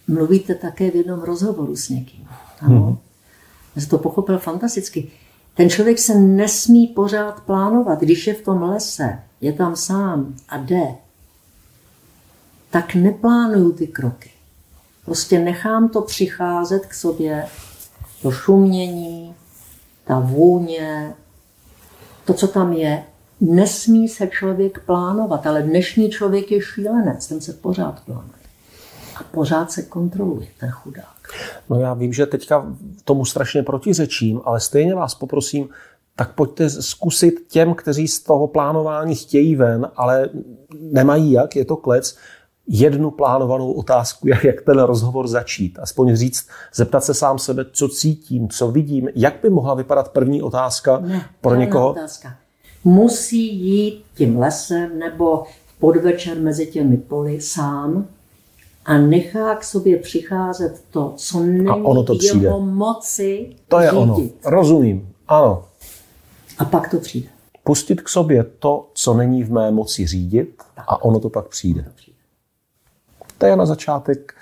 mluvíte 0.07 0.55
také 0.55 0.91
v 0.91 0.95
jednom 0.95 1.19
rozhovoru 1.19 1.75
s 1.75 1.89
někým. 1.89 2.27
Ano. 2.61 2.75
Mm-hmm. 2.75 2.97
Já 3.75 3.81
jsem 3.81 3.89
to 3.89 3.97
pochopil 3.97 4.39
fantasticky. 4.39 5.11
Ten 5.55 5.69
člověk 5.69 5.99
se 5.99 6.15
nesmí 6.15 6.87
pořád 6.87 7.41
plánovat. 7.41 7.99
Když 7.99 8.27
je 8.27 8.33
v 8.33 8.41
tom 8.41 8.63
lese, 8.63 9.19
je 9.41 9.53
tam 9.53 9.75
sám 9.75 10.35
a 10.49 10.57
jde, 10.57 10.95
tak 12.69 12.95
neplánuju 12.95 13.71
ty 13.71 13.87
kroky. 13.87 14.31
Prostě 15.05 15.39
nechám 15.39 15.89
to 15.89 16.01
přicházet 16.01 16.85
k 16.85 16.93
sobě, 16.93 17.45
to 18.21 18.31
šumění, 18.31 19.35
ta 20.05 20.19
vůně, 20.19 21.13
to, 22.25 22.33
co 22.33 22.47
tam 22.47 22.73
je, 22.73 23.03
nesmí 23.41 24.09
se 24.09 24.27
člověk 24.27 24.79
plánovat, 24.79 25.47
ale 25.47 25.61
dnešní 25.61 26.09
člověk 26.09 26.51
je 26.51 26.61
šílenec, 26.61 27.27
ten 27.27 27.41
se 27.41 27.53
pořád 27.53 28.03
plánuje. 28.05 28.40
A 29.21 29.23
pořád 29.31 29.71
se 29.71 29.81
kontroluje, 29.81 30.47
ten 30.59 30.69
chudák. 30.71 31.05
No 31.69 31.79
já 31.79 31.93
vím, 31.93 32.13
že 32.13 32.25
teďka 32.25 32.75
tomu 33.05 33.25
strašně 33.25 33.63
protiřečím, 33.63 34.41
ale 34.45 34.59
stejně 34.59 34.95
vás 34.95 35.15
poprosím, 35.15 35.69
tak 36.15 36.35
pojďte 36.35 36.69
zkusit 36.69 37.33
těm, 37.47 37.73
kteří 37.73 38.07
z 38.07 38.19
toho 38.23 38.47
plánování 38.47 39.15
chtějí 39.15 39.55
ven, 39.55 39.87
ale 39.95 40.29
nemají 40.79 41.31
jak, 41.31 41.55
je 41.55 41.65
to 41.65 41.75
klec, 41.75 42.17
jednu 42.67 43.11
plánovanou 43.11 43.71
otázku, 43.71 44.27
jak 44.27 44.61
ten 44.65 44.79
rozhovor 44.79 45.27
začít. 45.27 45.79
Aspoň 45.81 46.15
říct, 46.15 46.47
zeptat 46.73 47.03
se 47.03 47.13
sám 47.13 47.39
sebe, 47.39 47.65
co 47.71 47.89
cítím, 47.89 48.49
co 48.49 48.71
vidím, 48.71 49.09
jak 49.15 49.33
by 49.41 49.49
mohla 49.49 49.73
vypadat 49.73 50.09
první 50.09 50.41
otázka 50.41 50.99
ne, 50.99 51.25
pro 51.41 51.55
někoho. 51.55 51.89
Otázka. 51.89 52.35
Musí 52.83 53.55
jít 53.55 54.03
tím 54.15 54.39
lesem 54.39 54.99
nebo 54.99 55.43
podvečer 55.79 56.37
mezi 56.37 56.67
těmi 56.67 56.97
poli 56.97 57.41
sám 57.41 58.07
a 58.85 58.97
nechá 58.97 59.55
k 59.55 59.63
sobě 59.63 59.97
přicházet 59.99 60.83
to, 60.91 61.13
co 61.15 61.39
není 61.39 61.67
A 61.67 61.75
ono 61.75 62.03
to 62.03 62.15
přijde. 62.15 62.45
jeho 62.45 62.59
moci 62.61 63.55
To 63.67 63.79
je 63.79 63.89
řídit. 63.91 64.01
ono. 64.01 64.17
Rozumím. 64.57 65.09
Ano. 65.27 65.63
A 66.57 66.65
pak 66.65 66.89
to 66.91 66.97
přijde. 66.97 67.27
Pustit 67.63 68.01
k 68.01 68.09
sobě 68.09 68.43
to, 68.59 68.87
co 68.93 69.13
není 69.13 69.43
v 69.43 69.51
mé 69.51 69.71
moci 69.71 70.07
řídit 70.07 70.63
a 70.77 71.01
ono 71.03 71.19
to 71.19 71.29
pak 71.29 71.47
přijde. 71.47 71.85
To 73.37 73.45
je 73.45 73.55
na 73.55 73.65
začátek 73.65 74.33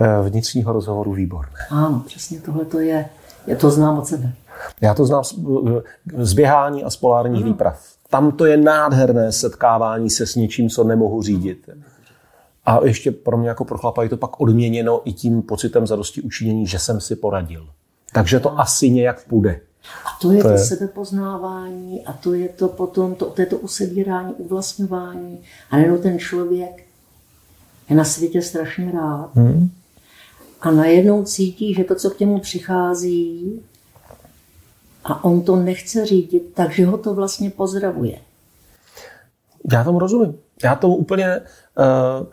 eh, 0.00 0.28
vnitřního 0.30 0.72
rozhovoru 0.72 1.12
výborné. 1.12 1.52
Ano, 1.70 2.02
přesně 2.06 2.40
tohle 2.40 2.64
to 2.64 2.80
je. 2.80 3.08
Je 3.46 3.56
to 3.56 3.70
znám 3.70 3.98
od 3.98 4.06
sebe. 4.06 4.32
Já 4.80 4.94
to 4.94 5.04
znám 5.06 5.24
z, 5.24 5.34
z 6.18 6.32
běhání 6.32 6.84
a 6.84 6.90
z 6.90 6.96
polárních 6.96 7.44
výprav. 7.44 7.82
Tam 8.10 8.32
to 8.32 8.44
je 8.44 8.56
nádherné 8.56 9.32
setkávání 9.32 10.10
se 10.10 10.26
s 10.26 10.34
něčím, 10.34 10.68
co 10.70 10.84
nemohu 10.84 11.22
řídit. 11.22 11.68
A 12.66 12.84
ještě 12.84 13.10
pro 13.10 13.36
mě 13.38 13.48
jako 13.48 13.64
pro 13.64 13.78
chlapa 13.78 14.02
je 14.02 14.08
to 14.08 14.16
pak 14.16 14.40
odměněno 14.40 15.00
i 15.04 15.12
tím 15.12 15.42
pocitem 15.42 15.86
zadosti 15.86 16.22
učinění, 16.22 16.66
že 16.66 16.78
jsem 16.78 17.00
si 17.00 17.16
poradil. 17.16 17.68
Takže 18.12 18.40
to 18.40 18.58
asi 18.60 18.90
nějak 18.90 19.24
půjde. 19.24 19.60
A 20.04 20.08
to 20.20 20.32
je 20.32 20.42
To 20.42 20.48
to, 20.48 20.54
je- 20.54 20.58
sebepoznávání 20.58 22.04
a 22.06 22.12
to 22.12 22.34
je 22.34 22.48
to 22.48 22.68
potom, 22.68 23.14
to, 23.14 23.24
to 23.26 23.40
je 23.40 23.46
to 23.46 23.58
usebírání, 23.58 24.34
uvlastňování. 24.34 25.40
A 25.70 25.76
najednou 25.76 25.98
ten 25.98 26.18
člověk 26.18 26.84
je 27.90 27.96
na 27.96 28.04
světě 28.04 28.42
strašně 28.42 28.92
rád. 28.92 29.30
Hmm. 29.34 29.70
A 30.60 30.70
najednou 30.70 31.24
cítí, 31.24 31.74
že 31.74 31.84
to, 31.84 31.94
co 31.94 32.10
k 32.10 32.20
němu 32.20 32.38
přichází, 32.38 33.60
a 35.04 35.24
on 35.24 35.42
to 35.42 35.56
nechce 35.56 36.06
řídit, 36.06 36.42
takže 36.54 36.86
ho 36.86 36.98
to 36.98 37.14
vlastně 37.14 37.50
pozdravuje. 37.50 38.18
Já 39.72 39.84
tomu 39.84 39.98
rozumím. 39.98 40.34
Já 40.64 40.74
tomu 40.74 40.96
úplně... 40.96 41.40
Uh, 42.20 42.26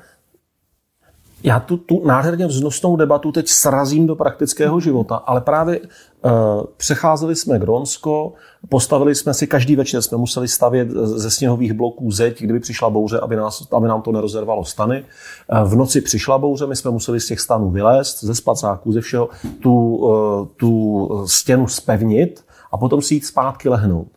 já 1.43 1.59
tu, 1.59 1.77
tu 1.77 2.07
nádherně 2.07 2.47
vznosnou 2.47 2.95
debatu 2.95 3.31
teď 3.31 3.47
srazím 3.47 4.07
do 4.07 4.15
praktického 4.15 4.79
života, 4.79 5.15
ale 5.15 5.41
právě 5.41 5.79
uh, 5.79 6.31
přecházeli 6.77 7.35
jsme 7.35 7.59
Grónsko, 7.59 8.33
postavili 8.69 9.15
jsme 9.15 9.33
si, 9.33 9.47
každý 9.47 9.75
večer 9.75 10.01
jsme 10.01 10.17
museli 10.17 10.47
stavět 10.47 10.89
ze 10.91 11.31
sněhových 11.31 11.73
bloků 11.73 12.11
zeď, 12.11 12.41
kdyby 12.41 12.59
přišla 12.59 12.89
bouře, 12.89 13.19
aby, 13.19 13.35
nás, 13.35 13.67
aby 13.71 13.87
nám 13.87 14.01
to 14.01 14.11
nerozervalo 14.11 14.65
stany. 14.65 15.05
Uh, 15.51 15.69
v 15.69 15.75
noci 15.75 16.01
přišla 16.01 16.37
bouře, 16.37 16.67
my 16.67 16.75
jsme 16.75 16.91
museli 16.91 17.19
z 17.19 17.27
těch 17.27 17.39
stanů 17.39 17.69
vylézt, 17.69 18.23
ze 18.23 18.35
spacáků, 18.35 18.91
ze 18.91 19.01
všeho, 19.01 19.29
tu, 19.59 19.95
uh, 19.95 20.47
tu 20.57 21.09
stěnu 21.25 21.67
spevnit 21.67 22.45
a 22.71 22.77
potom 22.77 23.01
si 23.01 23.13
jít 23.13 23.25
zpátky 23.25 23.69
lehnout. 23.69 24.07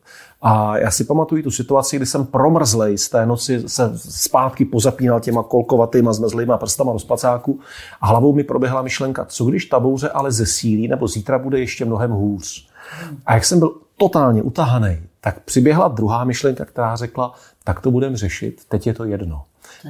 A 0.48 0.78
já 0.78 0.90
si 0.90 1.04
pamatuju 1.04 1.42
tu 1.42 1.50
situaci, 1.50 1.96
kdy 1.96 2.06
jsem 2.06 2.26
promrzlej 2.26 2.98
z 2.98 3.08
té 3.08 3.26
noci 3.26 3.62
se 3.66 3.92
zpátky 3.96 4.64
pozapínal 4.64 5.20
těma 5.20 5.42
kolkovatýma 5.42 6.12
zmrzlýma 6.12 6.58
prstama 6.58 6.92
do 6.92 6.98
spacáku 6.98 7.60
a 8.00 8.06
hlavou 8.06 8.32
mi 8.32 8.44
proběhla 8.44 8.82
myšlenka, 8.82 9.24
co 9.24 9.44
když 9.44 9.64
ta 9.64 9.80
bouře 9.80 10.08
ale 10.08 10.32
zesílí, 10.32 10.88
nebo 10.88 11.08
zítra 11.08 11.38
bude 11.38 11.60
ještě 11.60 11.84
mnohem 11.84 12.10
hůř. 12.10 12.68
A 13.26 13.34
jak 13.34 13.44
jsem 13.44 13.58
byl 13.58 13.74
totálně 13.96 14.42
utahaný, 14.42 14.98
tak 15.20 15.40
přiběhla 15.40 15.88
druhá 15.88 16.24
myšlenka, 16.24 16.64
která 16.64 16.96
řekla, 16.96 17.34
tak 17.64 17.80
to 17.80 17.90
budeme 17.90 18.16
řešit, 18.16 18.62
teď 18.68 18.86
je 18.86 18.94
to 18.94 19.04
jedno. 19.04 19.44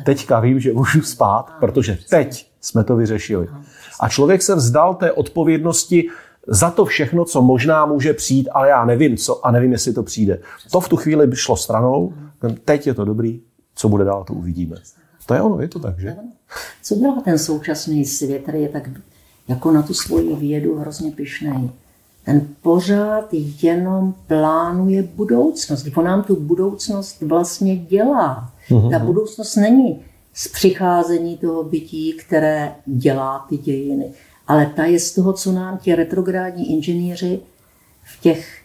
Teďka 0.05 0.41
vím, 0.41 0.61
že 0.61 0.73
můžu 0.73 1.03
spát, 1.03 1.53
protože 1.61 1.99
teď 2.11 2.51
jsme 2.61 2.85
to 2.85 2.97
vyřešili. 2.97 3.49
A 4.01 4.09
člověk 4.09 4.43
se 4.43 4.55
vzdal 4.55 4.95
té 4.95 5.13
odpovědnosti 5.13 6.09
za 6.47 6.71
to 6.71 6.85
všechno, 6.85 7.25
co 7.25 7.43
možná 7.43 7.87
může 7.87 8.13
přijít, 8.13 8.49
ale 8.53 8.69
já 8.69 8.85
nevím 8.85 9.17
co 9.17 9.47
a 9.47 9.51
nevím, 9.51 9.73
jestli 9.73 9.93
to 9.93 10.03
přijde. 10.03 10.39
To 10.71 10.81
v 10.81 10.89
tu 10.89 10.97
chvíli 10.97 11.27
by 11.27 11.37
šlo 11.37 11.57
stranou, 11.57 12.13
teď 12.65 12.87
je 12.87 12.95
to 12.95 13.05
dobrý, 13.05 13.41
co 13.75 13.89
bude 13.89 14.05
dál, 14.05 14.25
to 14.25 14.33
uvidíme. 14.33 14.77
To 15.27 15.35
je 15.35 15.43
ono, 15.43 15.61
je 15.61 15.69
to 15.69 15.79
tak, 15.79 15.99
že? 15.99 16.17
Co 16.83 16.95
dělá 16.95 17.21
ten 17.25 17.39
současný 17.39 18.05
svět, 18.05 18.43
který 18.43 18.63
je 18.63 18.69
tak 18.69 18.91
jako 19.49 19.71
na 19.71 19.83
tu 19.83 19.95
svoji 19.95 20.37
vědu 20.37 20.79
hrozně 20.79 21.11
pyšnej? 21.11 21.71
Ten 22.25 22.49
pořád 22.63 23.29
jenom 23.63 24.15
plánuje 24.27 25.03
budoucnost. 25.03 25.87
On 25.97 26.05
nám 26.05 26.23
tu 26.23 26.37
budoucnost 26.37 27.23
vlastně 27.23 27.77
dělá. 27.77 28.51
Ta 28.91 28.99
budoucnost 28.99 29.57
není 29.57 30.01
z 30.35 30.49
přicházení 30.49 31.37
toho 31.37 31.65
bytí, 31.65 32.13
které 32.13 32.75
dělá 32.87 33.47
ty 33.49 33.57
dějiny, 33.57 34.13
ale 34.47 34.67
ta 34.77 34.85
je 34.85 35.01
z 35.01 35.13
toho, 35.13 35.33
co 35.33 35.53
nám 35.53 35.79
ti 35.79 35.95
retrográdní 35.95 36.73
inženýři 36.73 37.41
v 38.05 38.21
těch 38.21 38.63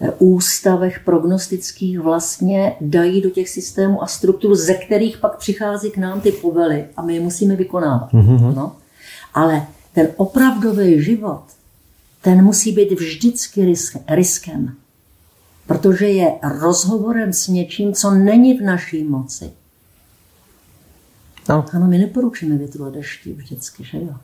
eh, 0.00 0.10
ústavech 0.18 1.00
prognostických 1.04 2.00
vlastně 2.00 2.76
dají 2.80 3.20
do 3.20 3.30
těch 3.30 3.48
systémů 3.48 4.02
a 4.02 4.06
struktur, 4.06 4.56
ze 4.56 4.74
kterých 4.74 5.18
pak 5.18 5.36
přichází 5.36 5.90
k 5.90 5.96
nám 5.96 6.20
ty 6.20 6.32
povely 6.32 6.86
a 6.96 7.02
my 7.02 7.14
je 7.14 7.20
musíme 7.20 7.56
vykonávat. 7.56 8.12
No. 8.54 8.76
Ale 9.34 9.66
ten 9.92 10.08
opravdový 10.16 11.02
život, 11.02 11.44
ten 12.22 12.44
musí 12.44 12.72
být 12.72 12.92
vždycky 12.92 13.64
risk, 13.64 13.96
riskem, 14.08 14.74
protože 15.66 16.06
je 16.06 16.32
rozhovorem 16.60 17.32
s 17.32 17.48
něčím, 17.48 17.92
co 17.92 18.10
není 18.10 18.58
v 18.58 18.62
naší 18.62 19.04
moci. 19.04 19.50
No. 21.48 21.64
Ano, 21.72 21.86
my 21.86 21.98
neporučíme 21.98 22.56
větru 22.56 22.84
a 22.84 22.90
dešti 22.90 23.32
vždycky, 23.32 23.84
že 23.84 23.98
jo? 23.98 24.14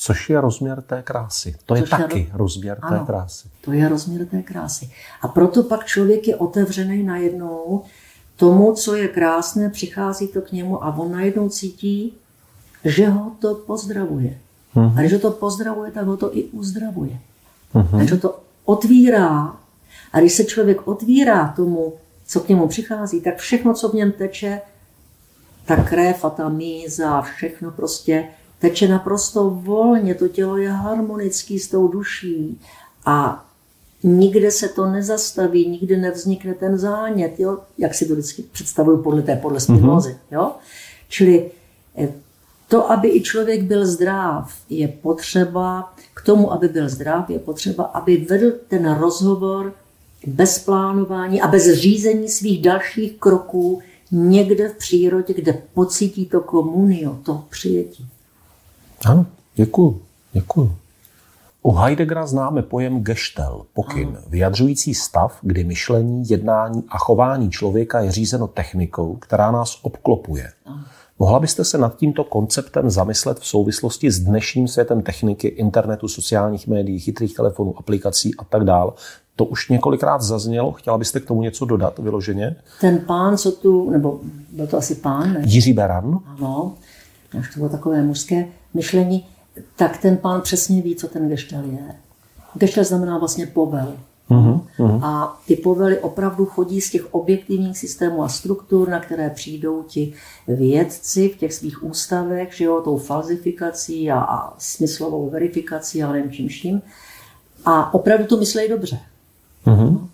Což 0.00 0.30
je 0.30 0.40
rozměr 0.40 0.82
té 0.82 1.02
krásy. 1.02 1.56
To 1.66 1.74
je 1.74 1.82
Což 1.82 1.90
je 1.90 1.98
taky 1.98 2.14
ro- 2.32 2.36
rozměr 2.36 2.76
té 2.80 2.86
Ano. 2.86 3.06
krásy. 3.06 3.48
To 3.60 3.72
je 3.72 3.88
rozměr 3.88 4.26
té 4.26 4.42
krásy. 4.42 4.90
A 5.20 5.28
proto 5.28 5.62
pak 5.62 5.84
člověk 5.86 6.28
je 6.28 6.36
otevřený 6.36 7.02
najednou 7.02 7.82
tomu, 8.36 8.72
co 8.72 8.94
je 8.96 9.08
krásné, 9.08 9.70
přichází 9.70 10.28
to 10.28 10.40
k 10.40 10.52
němu 10.52 10.84
a 10.84 10.96
on 10.96 11.12
najednou 11.12 11.48
cítí, 11.48 12.14
že 12.84 13.08
ho 13.08 13.32
to 13.38 13.54
pozdravuje. 13.54 14.38
A 14.96 15.00
když 15.00 15.12
ho 15.12 15.18
to 15.18 15.30
pozdravuje, 15.30 15.90
tak 15.90 16.06
ho 16.06 16.16
to 16.16 16.36
i 16.36 16.44
uzdravuje. 16.44 17.18
Takže 17.90 18.16
to 18.16 18.40
otvírá. 18.64 19.56
A 20.12 20.20
když 20.20 20.32
se 20.32 20.44
člověk 20.44 20.88
otvírá 20.88 21.52
tomu, 21.56 21.92
co 22.26 22.40
k 22.40 22.48
němu 22.48 22.68
přichází, 22.68 23.20
tak 23.20 23.36
všechno, 23.36 23.74
co 23.74 23.88
v 23.88 23.94
něm 23.94 24.12
teče, 24.12 24.60
ta 25.64 25.76
krev 25.76 26.24
a 26.24 26.30
ta 26.30 26.48
míza, 26.48 27.20
všechno 27.22 27.70
prostě 27.70 28.24
teče 28.58 28.88
naprosto 28.88 29.50
volně, 29.50 30.14
to 30.14 30.28
tělo 30.28 30.56
je 30.56 30.70
harmonický 30.70 31.58
s 31.58 31.68
tou 31.68 31.88
duší 31.88 32.60
a 33.06 33.44
nikde 34.02 34.50
se 34.50 34.68
to 34.68 34.86
nezastaví, 34.86 35.68
nikde 35.68 35.96
nevznikne 35.96 36.54
ten 36.54 36.78
zánět, 36.78 37.40
jo? 37.40 37.58
jak 37.78 37.94
si 37.94 38.06
to 38.06 38.12
vždycky 38.12 38.42
představuju 38.42 39.02
podle 39.02 39.22
té, 39.22 39.36
podle 39.36 39.60
Spinozy. 39.60 40.16
Jo? 40.30 40.52
Čili 41.08 41.50
eh, 41.98 42.08
to, 42.68 42.90
aby 42.90 43.08
i 43.08 43.22
člověk 43.22 43.62
byl 43.62 43.86
zdrav, 43.86 44.54
je 44.70 44.88
potřeba, 44.88 45.94
k 46.14 46.22
tomu, 46.22 46.52
aby 46.52 46.68
byl 46.68 46.88
zdrav, 46.88 47.30
je 47.30 47.38
potřeba, 47.38 47.84
aby 47.84 48.16
vedl 48.16 48.52
ten 48.68 48.94
rozhovor 48.94 49.74
bez 50.26 50.58
plánování 50.58 51.40
a 51.40 51.48
bez 51.48 51.72
řízení 51.72 52.28
svých 52.28 52.62
dalších 52.62 53.18
kroků 53.18 53.82
někde 54.10 54.68
v 54.68 54.76
přírodě, 54.76 55.34
kde 55.34 55.62
pocítí 55.74 56.26
to 56.26 56.40
komunio, 56.40 57.18
to 57.22 57.44
přijetí. 57.50 58.06
Ano, 59.04 59.26
děkuju, 59.54 60.02
děkuju. 60.32 60.74
U 61.62 61.72
Heideggera 61.72 62.26
známe 62.26 62.62
pojem 62.62 63.02
gestel, 63.02 63.62
pokyn, 63.74 64.18
vyjadřující 64.28 64.94
stav, 64.94 65.38
kdy 65.42 65.64
myšlení, 65.64 66.28
jednání 66.28 66.84
a 66.88 66.98
chování 66.98 67.50
člověka 67.50 68.00
je 68.00 68.12
řízeno 68.12 68.46
technikou, 68.46 69.16
která 69.16 69.50
nás 69.50 69.78
obklopuje. 69.82 70.50
Mohla 71.18 71.40
byste 71.40 71.64
se 71.64 71.78
nad 71.78 71.96
tímto 71.96 72.24
konceptem 72.24 72.90
zamyslet 72.90 73.38
v 73.38 73.46
souvislosti 73.46 74.10
s 74.10 74.20
dnešním 74.20 74.68
světem 74.68 75.02
techniky, 75.02 75.48
internetu, 75.48 76.08
sociálních 76.08 76.66
médií, 76.66 77.00
chytrých 77.00 77.36
telefonů, 77.36 77.74
aplikací 77.78 78.34
a 78.38 78.44
tak 78.44 78.64
dále? 78.64 78.92
To 79.36 79.44
už 79.44 79.68
několikrát 79.68 80.22
zaznělo, 80.22 80.72
chtěla 80.72 80.98
byste 80.98 81.20
k 81.20 81.26
tomu 81.26 81.42
něco 81.42 81.64
dodat 81.64 81.98
vyloženě? 81.98 82.56
Ten 82.80 82.98
pán, 82.98 83.38
co 83.38 83.52
tu, 83.52 83.90
nebo 83.90 84.20
byl 84.52 84.66
to 84.66 84.78
asi 84.78 84.94
pán, 84.94 85.32
ne? 85.32 85.42
Jiří 85.44 85.72
Beran? 85.72 86.18
Ano, 86.26 86.74
až 87.38 87.54
to 87.54 87.60
bylo 87.60 87.68
takové 87.68 88.02
mužské 88.02 88.48
myšlení, 88.74 89.26
tak 89.76 89.96
ten 89.98 90.16
pán 90.16 90.40
přesně 90.40 90.82
ví, 90.82 90.96
co 90.96 91.08
ten 91.08 91.28
geštel 91.28 91.64
je. 91.64 91.96
Geštel 92.54 92.84
znamená 92.84 93.18
vlastně 93.18 93.46
povel. 93.46 93.96
Mhm, 94.30 94.60
A 95.04 95.40
ty 95.46 95.56
povely 95.56 95.98
opravdu 95.98 96.46
chodí 96.46 96.80
z 96.80 96.90
těch 96.90 97.14
objektivních 97.14 97.78
systémů 97.78 98.22
a 98.22 98.28
struktur, 98.28 98.88
na 98.88 99.00
které 99.00 99.30
přijdou 99.30 99.82
ti 99.82 100.12
vědci 100.48 101.28
v 101.28 101.36
těch 101.36 101.54
svých 101.54 101.84
ústavech, 101.84 102.56
že 102.56 102.64
jo, 102.64 102.80
tou 102.80 102.98
falzifikací 102.98 104.10
a, 104.10 104.20
a 104.20 104.54
smyslovou 104.58 105.30
verifikací 105.30 106.02
a 106.02 106.12
nevím 106.12 106.32
čím 106.32 106.48
vším. 106.48 106.82
A 107.64 107.94
opravdu 107.94 108.24
to 108.26 108.36
myslejí 108.36 108.68
dobře. 108.68 108.98
Mhm. 109.66 110.08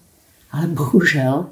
Ale 0.51 0.67
bohužel 0.67 1.47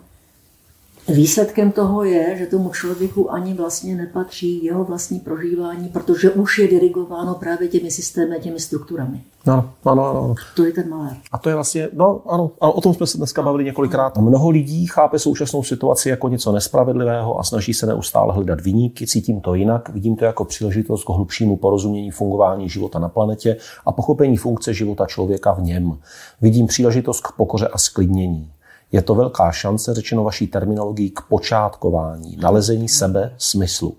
Výsledkem 1.08 1.72
toho 1.72 2.04
je, 2.04 2.36
že 2.38 2.46
tomu 2.46 2.70
člověku 2.70 3.32
ani 3.32 3.54
vlastně 3.54 3.94
nepatří 3.94 4.64
jeho 4.64 4.84
vlastní 4.84 5.20
prožívání, 5.20 5.88
protože 5.88 6.30
už 6.30 6.58
je 6.58 6.68
dirigováno 6.68 7.34
právě 7.34 7.68
těmi 7.68 7.90
systémy, 7.90 8.36
těmi 8.40 8.60
strukturami. 8.60 9.20
Ano, 9.46 9.70
ano, 9.84 10.10
ano. 10.10 10.34
To 10.56 10.64
je 10.64 10.72
ten 10.72 10.90
malér. 10.90 11.16
A 11.32 11.38
to 11.38 11.48
je 11.48 11.54
vlastně, 11.54 11.88
no 11.92 12.22
ano, 12.26 12.50
ano, 12.60 12.72
o 12.72 12.80
tom 12.80 12.94
jsme 12.94 13.06
se 13.06 13.18
dneska 13.18 13.42
bavili 13.42 13.64
několikrát. 13.64 14.18
Mnoho 14.18 14.50
lidí 14.50 14.86
chápe 14.86 15.18
současnou 15.18 15.62
situaci 15.62 16.08
jako 16.08 16.28
něco 16.28 16.52
nespravedlivého 16.52 17.38
a 17.40 17.42
snaží 17.42 17.74
se 17.74 17.86
neustále 17.86 18.34
hledat 18.34 18.60
vyníky, 18.60 19.06
cítím 19.06 19.40
to 19.40 19.54
jinak, 19.54 19.88
vidím 19.88 20.16
to 20.16 20.24
jako 20.24 20.44
příležitost 20.44 21.04
k 21.04 21.08
hlubšímu 21.08 21.56
porozumění 21.56 22.10
fungování 22.10 22.68
života 22.68 22.98
na 22.98 23.08
planetě 23.08 23.56
a 23.86 23.92
pochopení 23.92 24.36
funkce 24.36 24.74
života 24.74 25.06
člověka 25.06 25.52
v 25.52 25.62
něm. 25.62 25.98
Vidím 26.40 26.66
příležitost 26.66 27.20
k 27.20 27.32
pokoře 27.32 27.68
a 27.68 27.78
sklidnění. 27.78 28.50
Je 28.92 29.02
to 29.02 29.14
velká 29.14 29.52
šance, 29.52 29.94
řečeno 29.94 30.24
vaší 30.24 30.46
terminologií, 30.46 31.10
k 31.10 31.20
počátkování, 31.20 32.36
nalezení 32.36 32.88
sebe, 32.88 33.34
smyslu. 33.38 33.96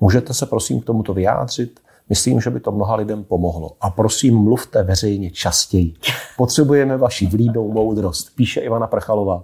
Můžete 0.00 0.34
se 0.34 0.46
prosím 0.46 0.80
k 0.80 0.84
tomuto 0.84 1.14
vyjádřit? 1.14 1.80
Myslím, 2.08 2.40
že 2.40 2.50
by 2.50 2.60
to 2.60 2.72
mnoha 2.72 2.96
lidem 2.96 3.24
pomohlo. 3.24 3.76
A 3.80 3.90
prosím, 3.90 4.38
mluvte 4.38 4.82
veřejně 4.82 5.30
častěji. 5.30 5.94
Potřebujeme 6.36 6.96
vaši 6.96 7.26
vlídnou 7.26 7.72
moudrost, 7.72 8.36
píše 8.36 8.60
Ivana 8.60 8.86
Prchalová. 8.86 9.42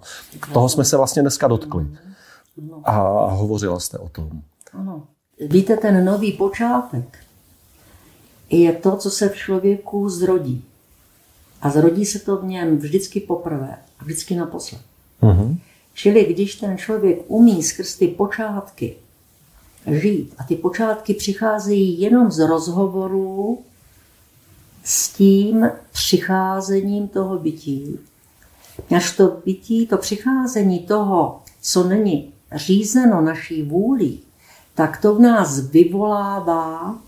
Toho 0.53 0.69
jsme 0.69 0.83
se 0.83 0.97
vlastně 0.97 1.21
dneska 1.21 1.47
dotkli. 1.47 1.87
A 2.83 3.25
hovořila 3.25 3.79
jste 3.79 3.97
o 3.97 4.09
tom. 4.09 4.29
Ano. 4.73 5.03
Víte, 5.39 5.77
ten 5.77 6.05
nový 6.05 6.31
počátek 6.31 7.17
je 8.49 8.73
to, 8.73 8.95
co 8.95 9.09
se 9.09 9.29
v 9.29 9.35
člověku 9.35 10.09
zrodí. 10.09 10.63
A 11.65 11.69
zrodí 11.69 12.05
se 12.05 12.19
to 12.19 12.37
v 12.37 12.45
něm 12.45 12.77
vždycky 12.77 13.19
poprvé 13.19 13.77
a 13.99 14.03
vždycky 14.03 14.35
naposled. 14.35 14.81
Mm-hmm. 15.21 15.57
Čili 15.93 16.25
když 16.33 16.55
ten 16.55 16.77
člověk 16.77 17.19
umí 17.27 17.63
skrz 17.63 17.95
ty 17.95 18.07
počátky 18.07 18.95
žít 19.91 20.33
a 20.37 20.43
ty 20.43 20.55
počátky 20.55 21.13
přicházejí 21.13 22.01
jenom 22.01 22.31
z 22.31 22.39
rozhovorů 22.39 23.61
s 24.83 25.09
tím 25.09 25.69
přicházením 25.91 27.07
toho 27.07 27.39
bytí, 27.39 27.99
až 28.95 29.17
to 29.17 29.37
bytí, 29.45 29.87
to 29.87 29.97
přicházení 29.97 30.79
toho, 30.79 31.41
co 31.61 31.83
není 31.83 32.33
řízeno 32.55 33.21
naší 33.21 33.63
vůlí, 33.63 34.19
tak 34.75 35.01
to 35.01 35.15
v 35.15 35.19
nás 35.19 35.59
vyvolává 35.59 36.99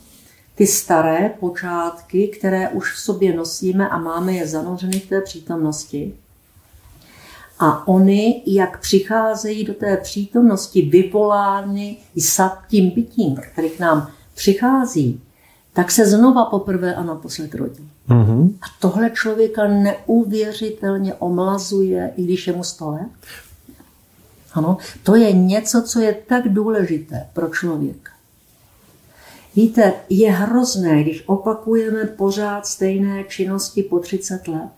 ty 0.57 0.67
staré 0.67 1.29
počátky, 1.39 2.27
které 2.27 2.69
už 2.69 2.93
v 2.93 2.99
sobě 2.99 3.35
nosíme 3.35 3.89
a 3.89 3.97
máme 3.97 4.33
je 4.33 4.47
zanořeny 4.47 4.99
v 4.99 5.09
té 5.09 5.21
přítomnosti. 5.21 6.13
A 7.59 7.87
oni, 7.87 8.43
jak 8.45 8.79
přicházejí 8.79 9.65
do 9.65 9.73
té 9.73 9.97
přítomnosti, 9.97 10.81
vyvolány 10.81 11.97
tím 12.67 12.91
bytím, 12.91 13.35
který 13.35 13.69
k 13.69 13.79
nám 13.79 14.11
přichází, 14.35 15.21
tak 15.73 15.91
se 15.91 16.05
znova 16.05 16.45
poprvé 16.45 16.95
a 16.95 17.03
naposled 17.03 17.55
rodí. 17.55 17.89
Mm-hmm. 18.09 18.53
A 18.61 18.65
tohle 18.79 19.09
člověka 19.09 19.67
neuvěřitelně 19.67 21.13
omlazuje, 21.13 22.13
i 22.15 22.23
když 22.23 22.47
je 22.47 22.53
mu 22.53 22.63
sto 22.63 22.89
let. 22.89 23.11
Ano, 24.53 24.77
to 25.03 25.15
je 25.15 25.31
něco, 25.33 25.81
co 25.81 25.99
je 25.99 26.13
tak 26.27 26.49
důležité 26.49 27.27
pro 27.33 27.49
člověka. 27.49 28.16
Víte, 29.57 29.93
je 30.09 30.31
hrozné, 30.31 31.03
když 31.03 31.23
opakujeme 31.25 32.05
pořád 32.05 32.65
stejné 32.65 33.23
činnosti 33.23 33.83
po 33.83 33.99
30 33.99 34.47
let 34.47 34.69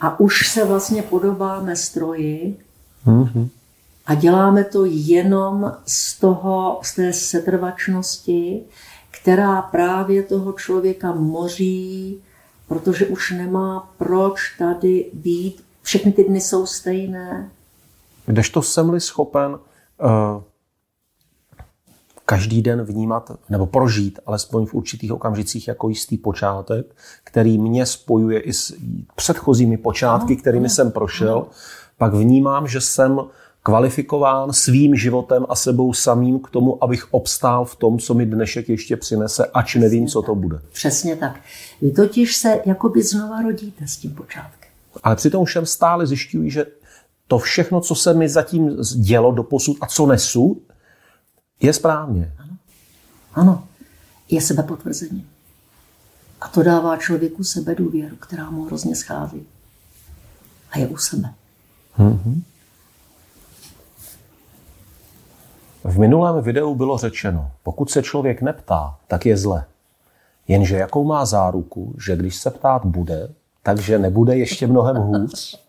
a 0.00 0.20
už 0.20 0.48
se 0.48 0.64
vlastně 0.64 1.02
podobáme 1.02 1.76
stroji 1.76 2.56
mm-hmm. 3.06 3.48
a 4.06 4.14
děláme 4.14 4.64
to 4.64 4.84
jenom 4.84 5.72
z, 5.86 6.18
toho, 6.18 6.80
z 6.82 6.94
té 6.94 7.12
setrvačnosti, 7.12 8.62
která 9.10 9.62
právě 9.62 10.22
toho 10.22 10.52
člověka 10.52 11.12
moří, 11.12 12.22
protože 12.68 13.06
už 13.06 13.30
nemá 13.30 13.92
proč 13.98 14.40
tady 14.58 15.10
být. 15.12 15.64
Všechny 15.82 16.12
ty 16.12 16.24
dny 16.24 16.40
jsou 16.40 16.66
stejné. 16.66 17.50
Kdežto 18.26 18.62
jsem-li 18.62 19.00
schopen 19.00 19.58
uh 20.02 20.42
každý 22.30 22.62
den 22.62 22.82
vnímat 22.82 23.30
nebo 23.48 23.66
prožít, 23.66 24.18
alespoň 24.26 24.66
v 24.66 24.74
určitých 24.74 25.12
okamžicích, 25.12 25.68
jako 25.68 25.88
jistý 25.88 26.18
počátek, 26.18 26.86
který 27.24 27.58
mě 27.58 27.86
spojuje 27.86 28.40
i 28.40 28.52
s 28.52 28.74
předchozími 29.16 29.76
počátky, 29.76 30.36
kterými 30.36 30.68
jsem 30.68 30.90
prošel, 30.90 31.46
pak 31.98 32.14
vnímám, 32.14 32.68
že 32.68 32.80
jsem 32.80 33.20
kvalifikován 33.62 34.52
svým 34.52 34.96
životem 34.96 35.46
a 35.48 35.54
sebou 35.54 35.92
samým 35.92 36.38
k 36.40 36.50
tomu, 36.50 36.84
abych 36.84 37.14
obstál 37.14 37.64
v 37.64 37.76
tom, 37.76 37.98
co 37.98 38.14
mi 38.14 38.26
dnešek 38.26 38.68
ještě 38.68 38.96
přinese, 38.96 39.46
ač 39.54 39.74
nevím, 39.74 40.06
co 40.06 40.22
to 40.22 40.34
bude. 40.34 40.60
Přesně 40.72 41.16
tak. 41.16 41.40
Vy 41.82 41.90
totiž 41.90 42.36
se 42.36 42.60
jakoby 42.66 43.02
znova 43.02 43.42
rodíte 43.42 43.86
s 43.86 43.96
tím 43.96 44.14
počátkem. 44.14 44.70
Ale 45.02 45.16
přitom 45.16 45.44
všem 45.44 45.66
stále 45.66 46.06
zjišťují, 46.06 46.50
že 46.50 46.66
to 47.28 47.38
všechno, 47.38 47.80
co 47.80 47.94
se 47.94 48.14
mi 48.14 48.28
zatím 48.28 48.76
dělo 48.96 49.32
do 49.32 49.42
posud 49.42 49.76
a 49.80 49.86
co 49.86 50.06
nesu, 50.06 50.62
je 51.60 51.72
správně. 51.72 52.32
Ano. 52.38 52.56
ano. 53.34 53.64
Je 54.28 54.40
sebepotvrzení. 54.40 55.26
A 56.40 56.48
to 56.48 56.62
dává 56.62 56.96
člověku 56.96 57.44
sebe 57.44 57.74
důvěru, 57.74 58.16
která 58.16 58.50
mu 58.50 58.64
hrozně 58.64 58.96
schází. 58.96 59.46
A 60.70 60.78
je 60.78 60.88
u 60.88 60.96
sebe. 60.96 61.34
Mm-hmm. 61.98 62.42
V 65.84 65.98
minulém 65.98 66.42
videu 66.44 66.74
bylo 66.74 66.98
řečeno, 66.98 67.50
pokud 67.62 67.90
se 67.90 68.02
člověk 68.02 68.42
neptá, 68.42 68.98
tak 69.06 69.26
je 69.26 69.36
zle. 69.36 69.64
Jenže 70.48 70.76
jakou 70.76 71.04
má 71.04 71.24
záruku, 71.24 71.94
že 72.06 72.16
když 72.16 72.36
se 72.36 72.50
ptát 72.50 72.84
bude, 72.84 73.34
takže 73.74 73.98
nebude 73.98 74.36
ještě 74.36 74.66
mnohem 74.66 74.96
hůř, 74.96 75.60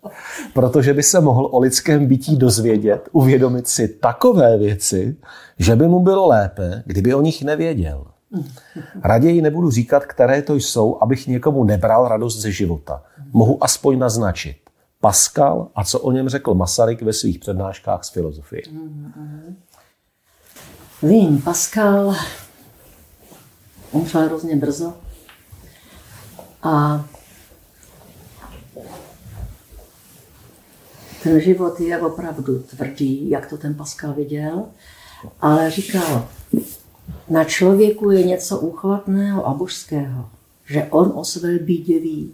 protože 0.54 0.94
by 0.94 1.02
se 1.02 1.20
mohl 1.20 1.48
o 1.52 1.58
lidském 1.58 2.06
bytí 2.06 2.36
dozvědět, 2.36 3.08
uvědomit 3.12 3.68
si 3.68 3.88
takové 3.88 4.58
věci, 4.58 5.16
že 5.58 5.76
by 5.76 5.88
mu 5.88 6.00
bylo 6.00 6.26
lépe, 6.26 6.82
kdyby 6.86 7.14
o 7.14 7.20
nich 7.20 7.42
nevěděl. 7.42 8.06
Raději 9.02 9.42
nebudu 9.42 9.70
říkat, 9.70 10.06
které 10.06 10.42
to 10.42 10.54
jsou, 10.54 10.98
abych 11.02 11.26
někomu 11.26 11.64
nebral 11.64 12.08
radost 12.08 12.40
ze 12.40 12.52
života. 12.52 13.02
Mohu 13.32 13.64
aspoň 13.64 13.98
naznačit. 13.98 14.56
Pascal 15.00 15.68
a 15.74 15.84
co 15.84 16.00
o 16.00 16.12
něm 16.12 16.28
řekl 16.28 16.54
Masaryk 16.54 17.02
ve 17.02 17.12
svých 17.12 17.38
přednáškách 17.38 18.04
z 18.04 18.10
filozofie. 18.10 18.62
Vím, 21.02 21.42
Pascal 21.42 22.14
umřel 23.92 24.26
hrozně 24.26 24.56
brzo 24.56 24.92
a 26.62 27.04
ten 31.22 31.40
život 31.40 31.80
je 31.80 31.98
opravdu 31.98 32.58
tvrdý, 32.58 33.30
jak 33.30 33.50
to 33.50 33.58
ten 33.58 33.74
Pascal 33.74 34.14
viděl, 34.14 34.64
ale 35.40 35.70
říkal, 35.70 36.28
na 37.28 37.44
člověku 37.44 38.10
je 38.10 38.22
něco 38.22 38.58
úchvatného 38.58 39.46
a 39.46 39.54
božského, 39.54 40.30
že 40.66 40.84
on 40.90 41.12
o 41.14 41.24
své 41.24 41.58
bídě 41.58 42.00
ví. 42.00 42.32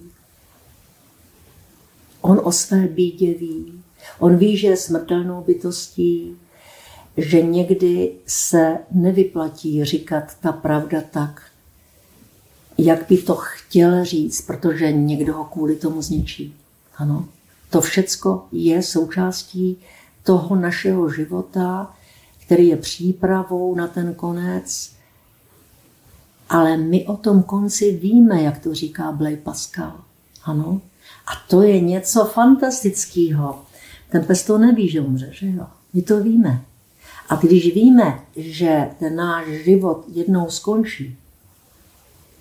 On 2.21 2.41
o 2.45 2.53
své 2.53 2.89
bídě 2.89 3.35
ví. 3.35 3.83
On 4.19 4.37
ví, 4.37 4.57
že 4.57 4.67
je 4.67 4.77
smrtelnou 4.77 5.45
bytostí, 5.45 6.37
že 7.17 7.43
někdy 7.43 8.13
se 8.27 8.79
nevyplatí 8.91 9.85
říkat 9.85 10.37
ta 10.41 10.53
pravda 10.53 11.01
tak, 11.11 11.43
jak 12.79 13.09
by 13.09 13.19
to 13.19 13.35
chtěl 13.35 14.05
říct, 14.05 14.41
protože 14.41 14.93
někdo 14.93 15.35
ho 15.35 15.45
kvůli 15.45 15.77
tomu 15.77 16.03
zničí. 16.03 16.55
Ano. 16.97 17.29
To 17.71 17.81
všecko 17.81 18.47
je 18.53 18.83
součástí 18.83 19.79
toho 20.23 20.57
našeho 20.57 21.11
života, 21.11 21.95
který 22.47 22.69
je 22.69 22.77
přípravou 22.77 23.75
na 23.75 23.87
ten 23.87 24.15
konec. 24.15 24.93
Ale 26.49 26.77
my 26.77 27.07
o 27.07 27.17
tom 27.17 27.43
konci 27.43 27.93
víme, 27.93 28.43
jak 28.43 28.59
to 28.59 28.75
říká 28.75 29.13
Blej 29.13 29.37
Pascal. 29.37 30.01
Ano? 30.45 30.81
A 31.27 31.31
to 31.49 31.63
je 31.63 31.81
něco 31.81 32.25
fantastického. 32.25 33.63
Ten 34.11 34.25
pes 34.25 34.45
to 34.45 34.59
neví, 34.59 34.89
že 34.89 35.01
umře, 35.01 35.29
že 35.33 35.47
jo? 35.47 35.67
My 35.95 36.03
to 36.03 36.23
víme. 36.23 36.65
A 37.29 37.37
když 37.37 37.75
víme, 37.75 38.21
že 38.37 38.91
ten 38.99 39.17
náš 39.17 39.47
život 39.47 40.05
jednou 40.13 40.51
skončí, 40.51 41.17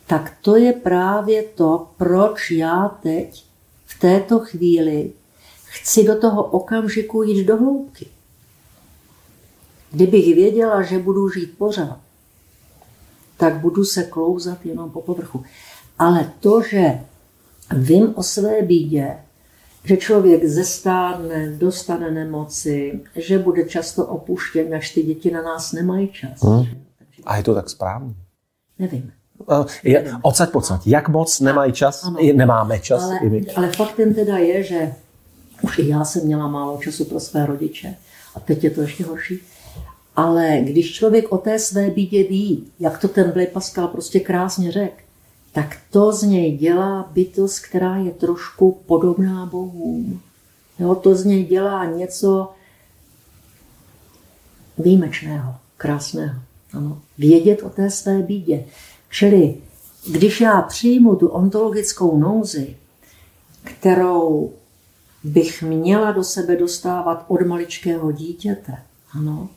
tak 0.08 0.38
to 0.42 0.56
je 0.56 0.74
právě 0.74 1.44
to, 1.44 1.90
proč 1.98 2.52
já 2.52 2.98
teď 3.04 3.46
v 3.86 4.00
této 4.00 4.40
chvíli 4.40 5.12
chci 5.82 6.04
do 6.04 6.20
toho 6.20 6.44
okamžiku 6.44 7.24
jít 7.24 7.46
do 7.46 7.58
hloubky. 7.58 8.06
Kdybych 9.92 10.36
věděla, 10.36 10.82
že 10.82 11.00
budu 11.00 11.30
žít 11.30 11.58
pořád, 11.58 12.00
tak 13.38 13.56
budu 13.56 13.86
se 13.86 14.04
klouzat 14.04 14.66
jenom 14.66 14.92
po 14.92 15.02
povrchu. 15.02 15.44
Ale 16.00 16.32
to, 16.40 16.62
že 16.62 17.00
vím 17.76 18.14
o 18.16 18.24
své 18.24 18.62
bídě, 18.62 19.18
že 19.84 19.98
člověk 19.98 20.46
zestárne, 20.46 21.50
dostane 21.58 22.12
nemoci, 22.12 23.00
že 23.16 23.40
bude 23.40 23.66
často 23.66 24.06
opuštěn, 24.06 24.76
až 24.76 24.94
ty 24.94 25.04
děti 25.04 25.32
na 25.32 25.42
nás 25.42 25.72
nemají 25.72 26.08
čas. 26.08 26.44
Hmm. 26.44 26.66
A 27.26 27.38
je 27.38 27.44
to 27.44 27.56
tak 27.56 27.70
správně? 27.70 28.14
Nevím. 28.80 29.12
Je, 29.84 30.14
odsaď 30.22 30.52
pocať. 30.52 30.88
Jak 30.88 31.10
moc 31.10 31.40
nemají 31.40 31.74
čas? 31.74 32.04
Ano. 32.04 32.18
Nemáme 32.34 32.80
čas. 32.80 33.04
Ale, 33.04 33.20
ale 33.56 33.72
faktem 33.72 34.14
teda 34.14 34.38
je, 34.38 34.64
že 34.64 34.94
už 35.62 35.80
i 35.80 35.88
já 35.88 36.06
jsem 36.06 36.26
měla 36.26 36.48
málo 36.48 36.78
času 36.78 37.06
pro 37.06 37.20
své 37.20 37.46
rodiče. 37.46 37.96
A 38.36 38.40
teď 38.40 38.64
je 38.64 38.70
to 38.70 38.82
ještě 38.82 39.04
horší. 39.04 39.40
Ale 40.16 40.60
když 40.64 40.94
člověk 40.94 41.32
o 41.32 41.38
té 41.38 41.60
své 41.60 41.90
bídě 41.90 42.24
ví, 42.24 42.68
jak 42.80 43.02
to 43.02 43.08
ten 43.08 43.32
Blaise 43.32 43.52
Pascal 43.52 43.88
prostě 43.88 44.20
krásně 44.20 44.72
řekl, 44.72 45.02
tak 45.52 45.78
to 45.92 46.12
z 46.12 46.24
něj 46.24 46.58
dělá 46.58 47.10
bytost, 47.14 47.60
která 47.60 47.96
je 47.96 48.12
trošku 48.12 48.80
podobná 48.86 49.46
Bohům. 49.46 50.22
Jo, 50.80 50.96
to 50.96 51.16
z 51.16 51.26
něj 51.26 51.46
dělá 51.46 51.86
něco 51.86 52.52
výjimečného, 54.78 55.56
krásného. 55.78 56.40
Ano. 56.74 57.02
Vědět 57.18 57.64
o 57.64 57.70
té 57.70 57.90
své 57.90 58.22
bídě. 58.22 58.64
Čili 59.10 59.56
když 60.12 60.42
já 60.42 60.62
přijmu 60.62 61.16
tu 61.16 61.28
ontologickou 61.28 62.18
nouzi, 62.18 62.76
kterou 63.64 64.54
bych 65.28 65.64
měla 65.64 66.12
do 66.12 66.24
sebe 66.24 66.56
dostávat 66.56 67.26
od 67.28 67.42
maličkého 67.42 68.12
dítěte, 68.12 68.78
ano, 69.14 69.50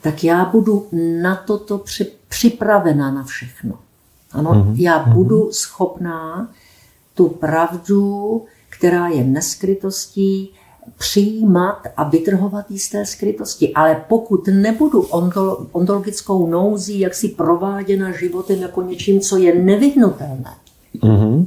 tak 0.00 0.24
já 0.24 0.44
budu 0.44 0.88
na 1.22 1.36
toto 1.36 1.84
připravena 2.28 3.10
na 3.10 3.24
všechno. 3.24 3.78
Ano, 4.32 4.50
mm-hmm. 4.50 4.74
já 4.76 5.02
mhm. 5.02 5.12
budu 5.12 5.52
schopná 5.52 6.50
tu 7.14 7.28
pravdu, 7.28 8.44
která 8.68 9.08
je 9.08 9.24
neskrytostí, 9.24 10.50
přijímat 10.98 11.82
a 11.96 12.04
vytrhovat 12.08 12.70
jisté 12.70 13.06
skrytosti. 13.06 13.72
Ale 13.74 14.04
pokud 14.08 14.48
nebudu 14.52 15.00
ontologickou 15.72 16.46
nouzí 16.46 17.00
jaksi 17.00 17.28
prováděna 17.28 18.12
životem 18.12 18.58
jako 18.58 18.82
něčím, 18.82 19.20
co 19.20 19.36
je 19.36 19.54
nevyhnutelné, 19.62 20.54
mm-hmm 21.02 21.46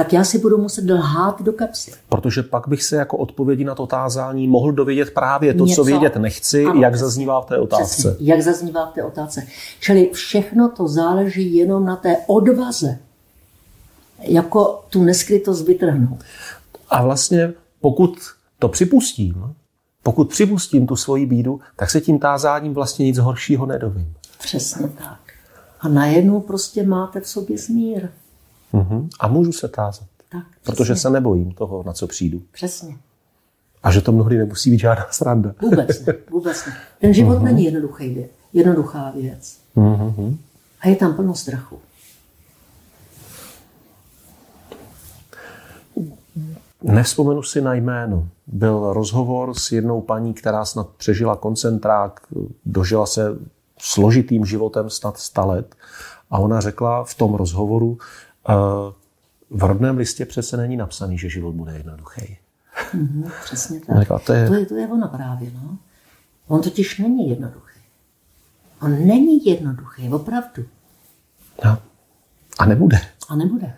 tak 0.00 0.12
já 0.12 0.24
si 0.24 0.38
budu 0.38 0.58
muset 0.58 0.90
lhát 0.90 1.42
do 1.42 1.52
kapsy. 1.52 1.92
Protože 2.08 2.42
pak 2.42 2.68
bych 2.68 2.82
se 2.82 2.96
jako 2.96 3.16
odpovědi 3.16 3.64
na 3.64 3.74
to 3.74 3.82
otázání 3.82 4.48
mohl 4.48 4.72
dovědět 4.72 5.10
právě 5.14 5.54
to, 5.54 5.64
Něco. 5.64 5.76
co 5.76 5.84
vědět 5.84 6.16
nechci, 6.16 6.64
ano, 6.64 6.80
jak 6.80 6.96
zaznívá 6.96 7.40
v 7.40 7.46
té 7.46 7.58
otázce. 7.58 8.10
Přesně, 8.10 8.32
jak 8.32 8.42
zaznívá 8.42 8.86
v 8.86 8.94
té 8.94 9.02
otázce. 9.02 9.46
Čili 9.80 10.10
všechno 10.12 10.68
to 10.68 10.88
záleží 10.88 11.56
jenom 11.56 11.84
na 11.84 11.96
té 11.96 12.16
odvaze, 12.26 12.98
jako 14.22 14.84
tu 14.90 15.02
neskrytost 15.02 15.66
vytrhnout. 15.66 16.18
A 16.90 17.02
vlastně 17.02 17.52
pokud 17.80 18.18
to 18.58 18.68
připustím, 18.68 19.54
pokud 20.02 20.28
připustím 20.28 20.86
tu 20.86 20.96
svoji 20.96 21.26
bídu, 21.26 21.60
tak 21.76 21.90
se 21.90 22.00
tím 22.00 22.18
tázáním 22.18 22.74
vlastně 22.74 23.06
nic 23.06 23.18
horšího 23.18 23.66
nedovím. 23.66 24.14
Přesně 24.38 24.88
tak. 24.88 25.20
A 25.80 25.88
najednou 25.88 26.40
prostě 26.40 26.82
máte 26.82 27.20
v 27.20 27.28
sobě 27.28 27.58
smír. 27.58 28.08
Uh-huh. 28.74 29.08
A 29.20 29.28
můžu 29.28 29.52
se 29.52 29.68
tázat. 29.68 30.06
Tak, 30.28 30.44
protože 30.64 30.96
se 30.96 31.10
nebojím 31.10 31.52
toho, 31.52 31.82
na 31.86 31.92
co 31.92 32.06
přijdu. 32.06 32.42
Přesně. 32.52 32.96
A 33.82 33.90
že 33.90 34.00
to 34.00 34.12
mnohdy 34.12 34.38
nemusí 34.38 34.70
být 34.70 34.80
žádná 34.80 35.06
sranda. 35.10 35.54
Vůbec 35.62 36.06
ne. 36.06 36.14
Vůbec 36.30 36.66
ne. 36.66 36.76
Ten 37.00 37.14
život 37.14 37.38
uh-huh. 37.38 37.42
není 37.42 37.64
jednoduchý 37.64 38.14
věc, 38.14 38.30
jednoduchá 38.52 39.10
věc. 39.10 39.58
Uh-huh. 39.76 40.36
A 40.80 40.88
je 40.88 40.96
tam 40.96 41.14
plno 41.14 41.34
strachu. 41.34 41.78
Nevzpomenu 46.82 47.42
si 47.42 47.60
na 47.60 47.74
jméno. 47.74 48.28
Byl 48.46 48.92
rozhovor 48.92 49.54
s 49.54 49.72
jednou 49.72 50.00
paní, 50.00 50.34
která 50.34 50.64
snad 50.64 50.88
přežila 50.88 51.36
koncentrák, 51.36 52.20
dožila 52.66 53.06
se 53.06 53.38
složitým 53.78 54.46
životem 54.46 54.90
snad 54.90 55.18
100 55.18 55.46
let. 55.46 55.74
A 56.30 56.38
ona 56.38 56.60
řekla 56.60 57.04
v 57.04 57.14
tom 57.14 57.34
rozhovoru, 57.34 57.98
v 59.50 59.62
rodném 59.64 59.96
listě 59.96 60.26
přece 60.26 60.56
není 60.56 60.76
napsaný, 60.76 61.18
že 61.18 61.28
život 61.28 61.54
bude 61.54 61.72
jednoduchý. 61.72 62.36
Mm-hmm, 62.94 63.30
přesně 63.44 63.80
tak. 63.80 63.98
Řekla, 63.98 64.18
to, 64.18 64.32
je... 64.32 64.48
To, 64.48 64.54
je, 64.54 64.66
to 64.66 64.74
je 64.74 64.88
ono 64.88 65.08
právě. 65.08 65.50
No. 65.54 65.78
On 66.48 66.62
totiž 66.62 66.98
není 66.98 67.30
jednoduchý. 67.30 67.80
On 68.82 69.06
není 69.06 69.46
jednoduchý, 69.46 70.08
opravdu. 70.08 70.64
No. 71.64 71.78
A 72.58 72.66
nebude. 72.66 73.00
A 73.28 73.36
nebude. 73.36 73.74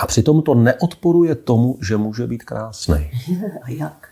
A 0.00 0.06
přitom 0.06 0.42
to 0.42 0.54
neodporuje 0.54 1.34
tomu, 1.34 1.78
že 1.82 1.96
může 1.96 2.26
být 2.26 2.42
krásný. 2.42 3.10
A 3.62 3.70
jak? 3.70 4.08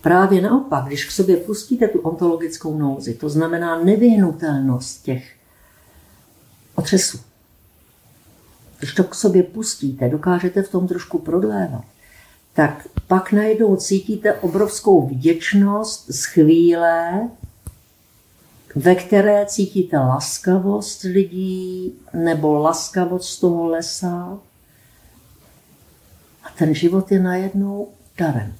Právě 0.00 0.42
naopak, 0.42 0.84
když 0.84 1.04
k 1.04 1.10
sobě 1.10 1.36
pustíte 1.36 1.88
tu 1.88 1.98
ontologickou 2.00 2.78
nouzi, 2.78 3.14
to 3.14 3.28
znamená 3.28 3.84
nevyhnutelnost 3.84 5.02
těch 5.02 5.36
otřesů, 6.74 7.20
když 8.82 8.94
to 8.94 9.04
k 9.04 9.14
sobě 9.14 9.42
pustíte, 9.42 10.08
dokážete 10.08 10.62
v 10.62 10.68
tom 10.68 10.88
trošku 10.88 11.18
prodlévat, 11.18 11.84
tak 12.54 12.88
pak 13.06 13.32
najednou 13.32 13.76
cítíte 13.76 14.34
obrovskou 14.34 15.06
vděčnost 15.06 16.10
z 16.10 16.24
chvíle, 16.24 17.28
ve 18.74 18.94
které 18.94 19.46
cítíte 19.46 19.98
laskavost 19.98 21.02
lidí 21.02 21.94
nebo 22.12 22.54
laskavost 22.54 23.40
toho 23.40 23.68
lesa. 23.68 24.38
A 26.42 26.48
ten 26.58 26.74
život 26.74 27.12
je 27.12 27.20
najednou 27.20 27.88
darem. 28.18 28.54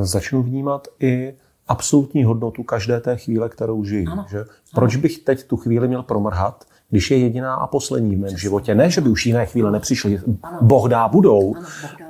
Začnu 0.00 0.42
vnímat 0.42 0.88
i 1.00 1.34
absolutní 1.68 2.24
hodnotu 2.24 2.62
každé 2.62 3.00
té 3.00 3.16
chvíle, 3.16 3.48
kterou 3.48 3.84
žiju. 3.84 4.10
Ano. 4.10 4.26
Že? 4.30 4.44
Proč 4.74 4.96
bych 4.96 5.18
teď 5.18 5.44
tu 5.44 5.56
chvíli 5.56 5.88
měl 5.88 6.02
promrhat, 6.02 6.64
když 6.90 7.10
je 7.10 7.18
jediná 7.18 7.54
a 7.54 7.66
poslední 7.66 8.16
v 8.16 8.18
mém 8.18 8.36
životě. 8.36 8.74
Ne, 8.74 8.90
že 8.90 9.00
by 9.00 9.08
už 9.08 9.26
jiné 9.26 9.46
chvíle 9.46 9.70
nepřišly, 9.70 10.20
Boh 10.60 10.88
dá 10.88 11.08
budou, 11.08 11.54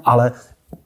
ale 0.04 0.32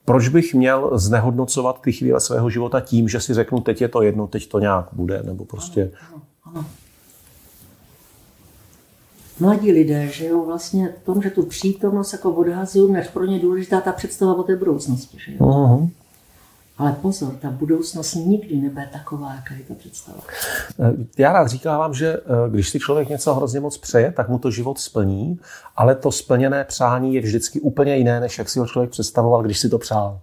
proč 0.05 0.29
bych 0.29 0.55
měl 0.55 0.91
znehodnocovat 0.99 1.81
ty 1.81 1.93
chvíle 1.93 2.21
svého 2.21 2.51
života 2.51 2.81
tím, 2.81 3.09
že 3.09 3.21
si 3.21 3.35
řeknu, 3.35 3.61
teď 3.61 3.81
je 3.81 3.89
to 3.89 4.03
jedno, 4.03 4.27
teď 4.27 4.49
to 4.49 4.59
nějak 4.59 4.89
bude, 4.93 5.23
nebo 5.23 5.45
prostě... 5.45 5.91
Ano, 6.03 6.23
ano, 6.45 6.55
ano. 6.55 6.67
Mladí 9.41 9.73
lidé 9.73 10.09
žijou 10.09 10.47
vlastně 10.47 10.95
v 11.03 11.05
tom, 11.05 11.23
že 11.23 11.31
tu 11.31 11.43
přítomnost 11.43 12.13
jako 12.13 12.31
odhazují, 12.31 12.93
než 12.93 13.09
pro 13.09 13.25
ně 13.25 13.39
důležitá 13.39 13.81
ta 13.81 13.93
představa 13.93 14.35
o 14.35 14.43
té 14.43 14.57
budoucnosti. 14.57 15.19
Že 15.27 15.33
jo? 15.33 15.39
Uh-huh. 15.39 15.91
Ale 16.79 16.93
pozor, 16.93 17.33
ta 17.43 17.51
budoucnost 17.51 18.15
nikdy 18.15 18.57
nebude 18.57 18.89
taková, 18.93 19.35
jaká 19.35 19.55
je 19.55 19.65
ta 19.69 19.75
představa. 19.75 20.19
Eh, 20.81 20.93
já 21.19 21.33
rád 21.33 21.49
říkám, 21.49 21.95
že 21.95 22.17
eh, 22.17 22.51
když 22.51 22.69
si 22.69 22.79
člověk 22.79 23.09
něco 23.09 23.35
hrozně 23.35 23.61
moc 23.61 23.79
přeje, 23.79 24.13
tak 24.13 24.29
mu 24.29 24.39
to 24.39 24.51
život 24.51 24.79
splní, 24.79 25.41
ale 25.77 25.95
to 25.95 26.13
splněné 26.13 26.65
přání 26.65 27.15
je 27.15 27.21
vždycky 27.21 27.61
úplně 27.61 27.97
jiné, 27.97 28.21
než 28.21 28.39
jak 28.39 28.49
si 28.49 28.59
ho 28.59 28.67
člověk 28.67 28.91
představoval, 28.91 29.43
když 29.43 29.59
si 29.59 29.69
to 29.69 29.79
přál. 29.79 30.21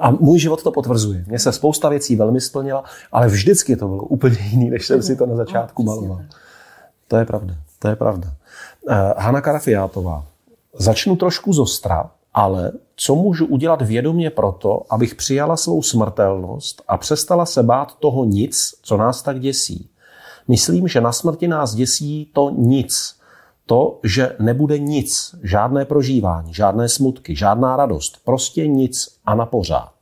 A 0.00 0.10
můj 0.10 0.38
život 0.38 0.62
to 0.62 0.72
potvrzuje. 0.72 1.24
Mně 1.26 1.38
se 1.38 1.52
spousta 1.52 1.88
věcí 1.88 2.16
velmi 2.16 2.40
splnila, 2.40 2.84
ale 3.12 3.28
vždycky 3.28 3.76
to 3.76 3.88
bylo 3.88 4.02
úplně 4.02 4.38
jiný, 4.50 4.70
než 4.70 4.86
jsem 4.86 5.02
si 5.02 5.16
to 5.16 5.26
na 5.26 5.36
začátku 5.36 5.82
maloval. 5.82 6.20
To 7.08 7.16
je 7.16 7.24
pravda, 7.24 7.54
to 7.78 7.88
je 7.88 7.96
pravda. 7.96 8.32
Eh, 8.88 9.14
Hanna 9.16 9.40
Karafiátová. 9.40 10.24
Začnu 10.78 11.16
trošku 11.16 11.52
zostra, 11.52 12.10
ale 12.34 12.72
co 12.96 13.14
můžu 13.14 13.46
udělat 13.46 13.82
vědomě 13.82 14.30
proto, 14.30 14.82
abych 14.90 15.14
přijala 15.14 15.56
svou 15.56 15.82
smrtelnost 15.82 16.82
a 16.88 16.96
přestala 16.96 17.46
se 17.46 17.62
bát 17.62 17.98
toho 17.98 18.24
nic, 18.24 18.74
co 18.82 18.96
nás 18.96 19.22
tak 19.22 19.40
děsí. 19.40 19.90
Myslím, 20.48 20.88
že 20.88 21.00
na 21.00 21.12
smrti 21.12 21.48
nás 21.48 21.74
děsí 21.74 22.30
to 22.32 22.50
nic. 22.50 23.16
To, 23.66 23.98
že 24.04 24.36
nebude 24.38 24.78
nic, 24.78 25.34
žádné 25.42 25.84
prožívání, 25.84 26.54
žádné 26.54 26.88
smutky, 26.88 27.36
žádná 27.36 27.76
radost, 27.76 28.18
prostě 28.24 28.66
nic 28.66 29.18
a 29.24 29.34
na 29.34 29.46
pořád. 29.46 29.92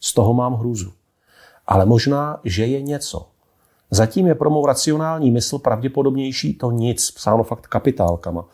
Z 0.00 0.14
toho 0.14 0.34
mám 0.34 0.54
hrůzu. 0.54 0.92
Ale 1.66 1.86
možná, 1.86 2.40
že 2.44 2.66
je 2.66 2.82
něco. 2.82 3.26
Zatím 3.90 4.26
je 4.26 4.34
pro 4.34 4.50
mou 4.50 4.66
racionální 4.66 5.30
mysl 5.30 5.58
pravděpodobnější 5.58 6.54
to 6.54 6.70
nic, 6.70 7.10
psáno 7.10 7.44
fakt 7.44 7.66
kapitálkama 7.66 8.44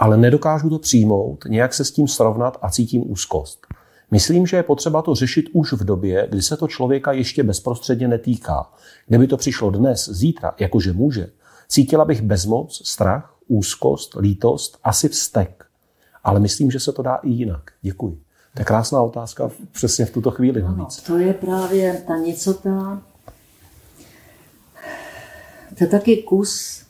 ale 0.00 0.16
nedokážu 0.16 0.70
to 0.70 0.78
přijmout, 0.78 1.44
nějak 1.48 1.74
se 1.74 1.84
s 1.84 1.90
tím 1.90 2.08
srovnat 2.08 2.58
a 2.62 2.70
cítím 2.70 3.10
úzkost. 3.10 3.66
Myslím, 4.10 4.46
že 4.46 4.56
je 4.56 4.62
potřeba 4.62 5.02
to 5.02 5.14
řešit 5.14 5.46
už 5.52 5.72
v 5.72 5.84
době, 5.84 6.26
kdy 6.30 6.42
se 6.42 6.56
to 6.56 6.68
člověka 6.68 7.12
ještě 7.12 7.42
bezprostředně 7.42 8.08
netýká. 8.08 8.72
Kdyby 9.06 9.26
to 9.26 9.36
přišlo 9.36 9.70
dnes, 9.70 10.08
zítra, 10.08 10.54
jakože 10.58 10.92
může, 10.92 11.30
cítila 11.68 12.04
bych 12.04 12.22
bezmoc, 12.22 12.82
strach, 12.84 13.34
úzkost, 13.48 14.16
lítost, 14.20 14.78
asi 14.84 15.08
vztek. 15.08 15.64
Ale 16.24 16.40
myslím, 16.40 16.70
že 16.70 16.80
se 16.80 16.92
to 16.92 17.02
dá 17.02 17.14
i 17.14 17.30
jinak. 17.30 17.70
Děkuji. 17.82 18.20
To 18.54 18.60
je 18.60 18.64
krásná 18.64 19.02
otázka 19.02 19.50
přesně 19.72 20.04
v 20.04 20.10
tuto 20.10 20.30
chvíli 20.30 20.62
navíc. 20.62 20.96
to 20.96 21.18
je 21.18 21.34
právě 21.34 22.04
ta 22.06 22.16
nicota. 22.16 23.02
To 25.78 25.84
je 25.84 25.86
taky 25.86 26.16
kus 26.16 26.82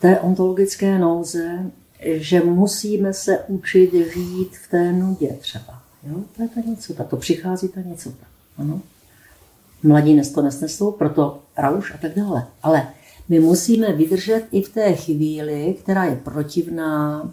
té 0.00 0.20
ontologické 0.20 0.98
nouze, 0.98 1.70
že 2.04 2.40
musíme 2.40 3.12
se 3.12 3.38
učit 3.38 3.92
žít 4.14 4.56
v 4.56 4.70
té 4.70 4.92
nudě 4.92 5.28
třeba. 5.40 5.82
Jo? 6.06 6.16
To 6.36 6.42
je 6.42 6.48
ta 6.48 6.60
nicota, 6.60 7.04
to 7.04 7.16
přichází 7.16 7.68
ta 7.68 7.80
nicota. 7.80 8.26
Ano. 8.58 8.80
Mladí 9.82 10.20
to 10.34 10.42
nesnesou, 10.42 10.92
proto 10.92 11.42
rauš 11.56 11.94
a 11.94 11.98
tak 11.98 12.14
dále. 12.14 12.46
Ale 12.62 12.88
my 13.28 13.40
musíme 13.40 13.92
vydržet 13.92 14.46
i 14.50 14.62
v 14.62 14.68
té 14.68 14.92
chvíli, 14.94 15.76
která 15.82 16.04
je 16.04 16.16
protivná, 16.16 17.30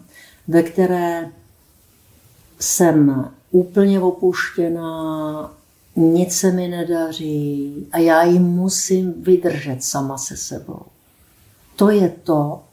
ve 0.48 0.64
které 0.64 1.30
jsem 2.60 3.30
úplně 3.52 4.00
opuštěná, 4.00 5.54
nic 5.96 6.34
se 6.34 6.52
mi 6.52 6.68
nedaří 6.68 7.88
a 7.92 7.98
já 7.98 8.24
ji 8.24 8.40
musím 8.40 9.24
vydržet 9.24 9.84
sama 9.84 10.18
se 10.18 10.38
sebou. 10.38 10.82
To 11.76 11.90
je 11.90 12.10
to, 12.10 12.64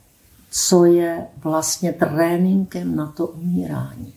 co 0.58 0.84
je 0.84 1.26
vlastně 1.44 1.92
tréninkem 1.92 2.96
na 2.96 3.06
to 3.06 3.26
umírání. 3.26 4.12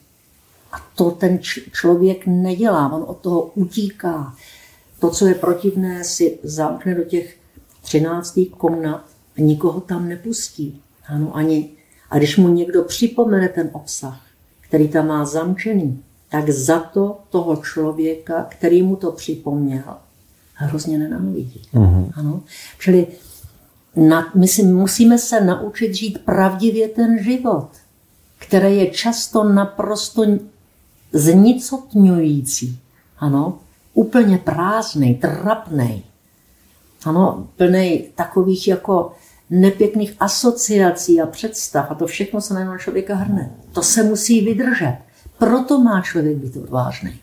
A 0.71 0.77
to 0.95 1.11
ten 1.11 1.39
člověk 1.71 2.25
nedělá, 2.25 2.93
on 2.93 3.05
od 3.07 3.17
toho 3.17 3.51
utíká. 3.55 4.35
To, 4.99 5.09
co 5.09 5.27
je 5.27 5.35
protivné, 5.35 6.03
si 6.03 6.39
zamkne 6.43 6.95
do 6.95 7.03
těch 7.03 7.37
třináctých 7.81 8.49
komnat 8.49 9.05
a 9.37 9.41
nikoho 9.41 9.81
tam 9.81 10.09
nepustí. 10.09 10.81
Ano, 11.07 11.35
ani. 11.35 11.69
A 12.09 12.17
když 12.17 12.37
mu 12.37 12.47
někdo 12.47 12.83
připomene 12.83 13.49
ten 13.49 13.69
obsah, 13.73 14.21
který 14.61 14.87
tam 14.87 15.07
má 15.07 15.25
zamčený, 15.25 16.03
tak 16.29 16.49
za 16.49 16.79
to 16.79 17.19
toho 17.29 17.55
člověka, 17.55 18.47
který 18.49 18.83
mu 18.83 18.95
to 18.95 19.11
připomněl, 19.11 19.97
hrozně 20.53 20.97
nenávidí. 20.97 21.61
Mm-hmm. 21.73 22.11
Ano? 22.15 22.43
Čili 22.79 23.07
na, 23.95 24.31
my 24.35 24.47
si 24.47 24.63
musíme 24.63 25.17
se 25.17 25.41
naučit 25.41 25.95
žít 25.95 26.25
pravdivě 26.25 26.87
ten 26.87 27.23
život, 27.23 27.69
který 28.37 28.77
je 28.77 28.87
často 28.87 29.43
naprosto 29.43 30.23
znicotňující. 31.13 32.79
Ano, 33.17 33.59
úplně 33.93 34.37
prázdný, 34.37 35.15
trapný. 35.15 36.03
Ano, 37.05 37.47
plný 37.57 38.05
takových 38.15 38.67
jako 38.67 39.11
nepěkných 39.49 40.15
asociací 40.19 41.21
a 41.21 41.25
představ 41.25 41.91
a 41.91 41.95
to 41.95 42.07
všechno 42.07 42.41
se 42.41 42.53
na 42.53 42.77
člověka 42.77 43.15
hrne. 43.15 43.51
To 43.71 43.81
se 43.81 44.03
musí 44.03 44.41
vydržet. 44.41 44.97
Proto 45.37 45.79
má 45.79 46.01
člověk 46.01 46.37
být 46.37 46.57
odvážný. 46.57 47.19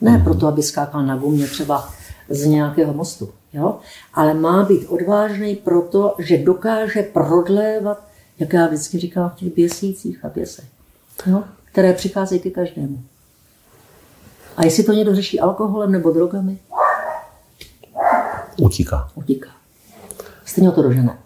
Ne 0.00 0.20
proto, 0.24 0.46
aby 0.46 0.62
skákal 0.62 1.06
na 1.06 1.16
gumě 1.16 1.46
třeba 1.46 1.88
z 2.28 2.46
nějakého 2.46 2.94
mostu, 2.94 3.28
jo? 3.54 3.78
ale 4.14 4.34
má 4.34 4.64
být 4.64 4.86
odvážný 4.86 5.56
proto, 5.56 6.14
že 6.18 6.38
dokáže 6.38 7.02
prodlévat, 7.02 8.04
jak 8.38 8.52
já 8.52 8.66
vždycky 8.66 8.98
říkám, 8.98 9.30
v 9.30 9.34
těch 9.34 9.54
běsících 9.54 10.24
a 10.24 10.28
běsech, 10.28 10.64
jo? 11.26 11.44
které 11.64 11.92
přicházejí 11.92 12.40
ke 12.40 12.50
každému. 12.50 13.02
A 14.56 14.64
jestli 14.64 14.84
to 14.84 14.92
někdo 14.92 15.14
řeší 15.14 15.40
alkoholem 15.40 15.92
nebo 15.92 16.10
drogami? 16.10 16.58
Utíká. 18.60 19.10
Utíká. 19.14 19.50
Stejně 20.44 20.70
to 20.70 20.82
dožene. 20.82 21.18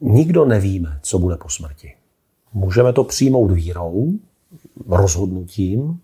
Nikdo 0.00 0.44
nevíme, 0.44 0.98
co 1.02 1.18
bude 1.18 1.36
po 1.36 1.48
smrti. 1.48 1.94
Můžeme 2.52 2.92
to 2.92 3.04
přijmout 3.04 3.50
vírou, 3.50 4.12
rozhodnutím, 4.88 6.00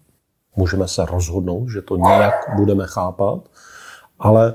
můžeme 0.57 0.89
se 0.89 1.05
rozhodnout, 1.05 1.69
že 1.69 1.83
to 1.83 1.97
nějak 1.97 2.35
budeme 2.57 2.87
chápat, 2.87 3.39
ale 4.19 4.55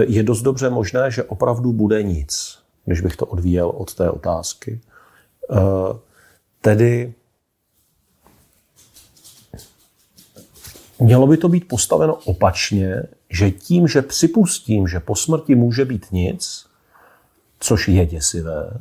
je 0.00 0.22
dost 0.22 0.42
dobře 0.42 0.70
možné, 0.70 1.10
že 1.10 1.24
opravdu 1.24 1.72
bude 1.72 2.02
nic, 2.02 2.58
když 2.84 3.00
bych 3.00 3.16
to 3.16 3.26
odvíjel 3.26 3.68
od 3.68 3.94
té 3.94 4.10
otázky. 4.10 4.80
Eh, 5.52 5.56
tedy 6.60 7.14
mělo 10.98 11.26
by 11.26 11.36
to 11.36 11.48
být 11.48 11.68
postaveno 11.68 12.14
opačně, 12.14 13.02
že 13.30 13.50
tím, 13.50 13.88
že 13.88 14.02
připustím, 14.02 14.88
že 14.88 15.00
po 15.00 15.16
smrti 15.16 15.54
může 15.54 15.84
být 15.84 16.06
nic, 16.12 16.66
což 17.60 17.88
je 17.88 18.06
děsivé, 18.06 18.78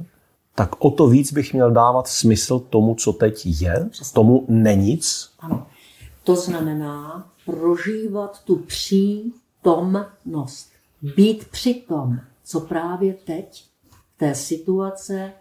tak 0.55 0.85
o 0.85 0.91
to 0.91 1.07
víc 1.07 1.33
bych 1.33 1.53
měl 1.53 1.71
dávat 1.71 2.07
smysl 2.07 2.59
tomu, 2.59 2.95
co 2.95 3.13
teď 3.13 3.41
je, 3.45 3.89
tomu 4.13 4.45
nic. 4.75 5.29
Ano. 5.39 5.67
To 6.23 6.35
znamená 6.35 7.27
prožívat 7.45 8.43
tu 8.43 8.55
přítomnost. 8.55 10.76
Být 11.01 11.47
při 11.47 11.73
tom, 11.73 12.19
co 12.43 12.59
právě 12.59 13.13
teď 13.13 13.65
té 14.17 14.35
situace, 14.35 15.33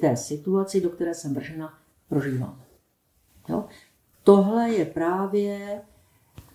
té 0.00 0.16
situaci, 0.16 0.80
do 0.80 0.90
které 0.90 1.14
jsem 1.14 1.34
vržena, 1.34 1.78
prožívám. 2.08 2.62
Jo? 3.48 3.64
Tohle 4.24 4.70
je 4.70 4.84
právě 4.84 5.80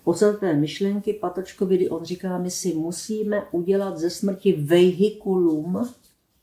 podstaté 0.04 0.54
myšlenky 0.54 1.12
Patočkovi, 1.12 1.76
kdy 1.76 1.88
on 1.88 2.04
říká, 2.04 2.38
my 2.38 2.50
si 2.50 2.74
musíme 2.74 3.42
udělat 3.50 3.98
ze 3.98 4.10
smrti 4.10 4.52
vehikulum, 4.52 5.88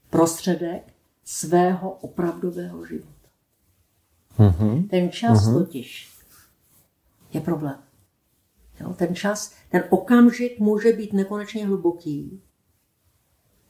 prostředek, 0.10 0.94
svého 1.26 1.92
opravdového 1.92 2.86
života. 2.86 3.10
Mm-hmm. 4.40 4.88
Ten 4.90 5.12
čas 5.12 5.48
mm-hmm. 5.48 5.54
totiž 5.54 6.10
je 7.34 7.42
problém. 7.42 7.85
Jo, 8.80 8.94
ten 8.94 9.16
čas, 9.16 9.54
ten 9.70 9.84
okamžik 9.90 10.60
může 10.60 10.94
být 10.94 11.14
nekonečně 11.14 11.66
hluboký 11.66 12.42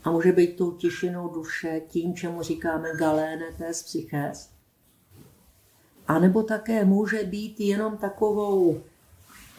a 0.03 0.11
může 0.11 0.31
být 0.31 0.57
tou 0.57 0.71
tišinou 0.71 1.29
duše, 1.29 1.81
tím, 1.87 2.15
čemu 2.15 2.41
říkáme 2.41 2.89
galéne 2.97 3.45
tes 3.57 3.83
psyches. 3.83 4.49
A 6.07 6.19
nebo 6.19 6.43
také 6.43 6.85
může 6.85 7.23
být 7.23 7.59
jenom 7.59 7.97
takovou 7.97 8.81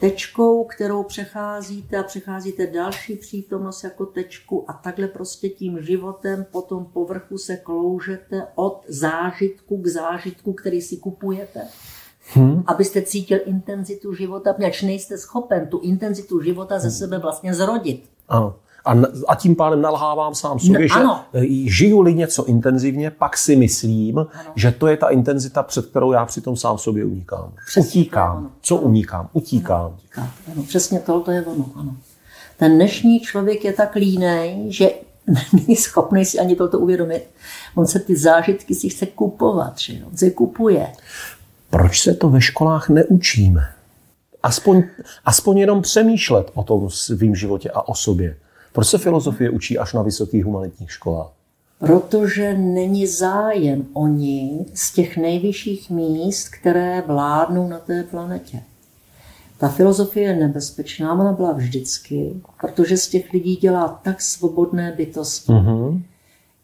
tečkou, 0.00 0.64
kterou 0.64 1.02
přecházíte 1.02 1.96
a 1.96 2.02
přecházíte 2.02 2.66
další 2.66 3.16
přítomnost 3.16 3.84
jako 3.84 4.06
tečku 4.06 4.70
a 4.70 4.72
takhle 4.72 5.08
prostě 5.08 5.48
tím 5.48 5.82
životem 5.82 6.46
po 6.50 6.62
tom 6.62 6.84
povrchu 6.84 7.38
se 7.38 7.56
kloužete 7.56 8.46
od 8.54 8.84
zážitku 8.88 9.82
k 9.82 9.86
zážitku, 9.86 10.52
který 10.52 10.82
si 10.82 10.96
kupujete. 10.96 11.68
Hmm. 12.34 12.62
Abyste 12.66 13.02
cítil 13.02 13.38
intenzitu 13.44 14.14
života, 14.14 14.52
protože 14.52 14.86
nejste 14.86 15.18
schopen 15.18 15.66
tu 15.66 15.78
intenzitu 15.78 16.42
života 16.42 16.78
ze 16.78 16.90
sebe 16.90 17.18
vlastně 17.18 17.54
zrodit. 17.54 18.04
Ano. 18.28 18.54
A, 18.84 18.94
a 19.28 19.34
tím 19.34 19.56
pádem 19.56 19.82
nalhávám 19.82 20.34
sám 20.34 20.58
sobě, 20.58 20.80
no, 20.80 20.86
že 20.88 20.94
ano. 20.94 21.24
žiju-li 21.64 22.14
něco 22.14 22.44
intenzivně, 22.44 23.10
pak 23.10 23.36
si 23.36 23.56
myslím, 23.56 24.18
ano. 24.18 24.28
že 24.56 24.72
to 24.72 24.86
je 24.86 24.96
ta 24.96 25.08
intenzita, 25.08 25.62
před 25.62 25.86
kterou 25.86 26.12
já 26.12 26.24
přitom 26.24 26.56
sám 26.56 26.78
sobě 26.78 27.04
unikám. 27.04 27.52
Přesně 27.66 28.00
Utíkám. 28.00 28.36
Ano. 28.36 28.50
Co 28.60 28.76
unikám? 28.76 29.28
Utíkám. 29.32 29.80
Ano, 29.80 29.94
utíkám. 29.96 30.30
Ano, 30.52 30.62
přesně 30.62 31.00
to, 31.00 31.20
to 31.20 31.30
je 31.30 31.42
ono. 31.42 31.70
Ano. 31.74 31.96
Ten 32.58 32.74
dnešní 32.74 33.20
člověk 33.20 33.64
je 33.64 33.72
tak 33.72 33.94
línej, 33.94 34.66
že 34.68 34.90
není 35.52 35.76
schopný 35.76 36.24
si 36.24 36.38
ani 36.38 36.56
toto 36.56 36.78
uvědomit. 36.78 37.22
On 37.74 37.86
se 37.86 37.98
ty 37.98 38.16
zážitky 38.16 38.74
si 38.74 38.88
chce 38.88 39.06
kupovat, 39.06 39.78
že 39.78 39.92
on 40.06 40.16
se 40.16 40.30
kupuje. 40.30 40.92
Proč 41.76 42.02
se 42.02 42.14
to 42.14 42.28
ve 42.28 42.40
školách 42.40 42.88
neučíme? 42.88 43.60
Aspoň, 44.42 44.82
aspoň 45.24 45.58
jenom 45.58 45.82
přemýšlet 45.82 46.50
o 46.54 46.62
tom 46.62 46.90
svým 46.90 47.34
životě 47.34 47.70
a 47.70 47.88
o 47.88 47.94
sobě. 47.94 48.36
Proč 48.72 48.88
se 48.88 48.98
filozofie 48.98 49.50
učí 49.50 49.78
až 49.78 49.92
na 49.92 50.02
vysokých 50.02 50.44
humanitních 50.44 50.92
školách? 50.92 51.32
Protože 51.78 52.54
není 52.54 53.06
zájem 53.06 53.86
o 53.92 54.06
ní 54.06 54.66
z 54.74 54.92
těch 54.92 55.16
nejvyšších 55.16 55.90
míst, 55.90 56.48
které 56.48 57.02
vládnou 57.06 57.68
na 57.68 57.78
té 57.78 58.02
planetě. 58.02 58.62
Ta 59.58 59.68
filozofie 59.68 60.28
je 60.28 60.36
nebezpečná, 60.36 61.12
ona 61.12 61.32
byla 61.32 61.52
vždycky, 61.52 62.32
protože 62.60 62.96
z 62.96 63.08
těch 63.08 63.32
lidí 63.32 63.56
dělá 63.56 64.00
tak 64.02 64.22
svobodné 64.22 64.94
bytosti, 64.96 65.52
mm-hmm. 65.52 66.02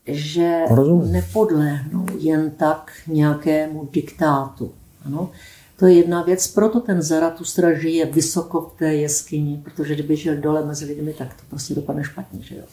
že 0.06 0.60
Rozumím. 0.70 1.12
nepodlehnou 1.12 2.06
jen 2.18 2.50
tak 2.50 2.92
nějakému 3.06 3.88
diktátu. 3.92 4.72
Ano? 5.04 5.30
To 5.76 5.86
je 5.86 5.94
jedna 5.94 6.22
věc, 6.22 6.48
proto 6.48 6.80
ten 6.80 7.02
Zaratustra 7.02 7.78
žije 7.78 8.06
vysoko 8.06 8.60
v 8.60 8.78
té 8.78 8.94
jeskyni, 8.94 9.60
protože 9.64 9.94
kdyby 9.94 10.16
žil 10.16 10.36
dole 10.36 10.64
mezi 10.66 10.84
lidmi, 10.84 11.12
tak 11.12 11.34
to 11.34 11.42
prostě 11.50 11.74
dopadne 11.74 12.04
špatně. 12.04 12.42
Že 12.42 12.56
jo? 12.56 12.64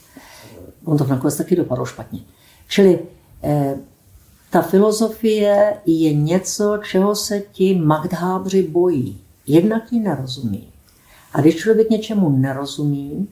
On 0.85 0.97
to 0.97 1.03
nakonec 1.03 1.35
taky 1.35 1.55
dopadlo 1.55 1.85
špatně. 1.85 2.19
Čili 2.67 2.99
eh, 3.43 3.77
ta 4.49 4.61
filozofie 4.61 5.73
je 5.85 6.13
něco, 6.13 6.77
čeho 6.77 7.15
se 7.15 7.39
ti 7.39 7.75
Magdhábři 7.75 8.63
bojí. 8.63 9.21
Jednak 9.47 9.93
ji 9.93 9.99
nerozumí. 9.99 10.69
A 11.33 11.41
když 11.41 11.55
člověk 11.55 11.89
něčemu 11.89 12.29
nerozumí, 12.29 13.27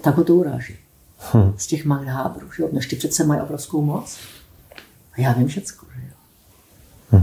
tak 0.00 0.16
ho 0.16 0.24
to 0.24 0.34
uráží. 0.34 0.76
Hm. 1.34 1.52
Z 1.56 1.66
těch 1.66 1.84
Magdhábrů, 1.84 2.52
že 2.52 2.62
jo? 2.62 2.68
Než 2.72 2.86
ty 2.86 2.96
přece 2.96 3.24
mají 3.24 3.40
obrovskou 3.40 3.82
moc. 3.82 4.18
A 5.12 5.20
já 5.20 5.32
vím 5.32 5.48
všecko, 5.48 5.86
že 5.94 6.00
jo? 6.06 6.14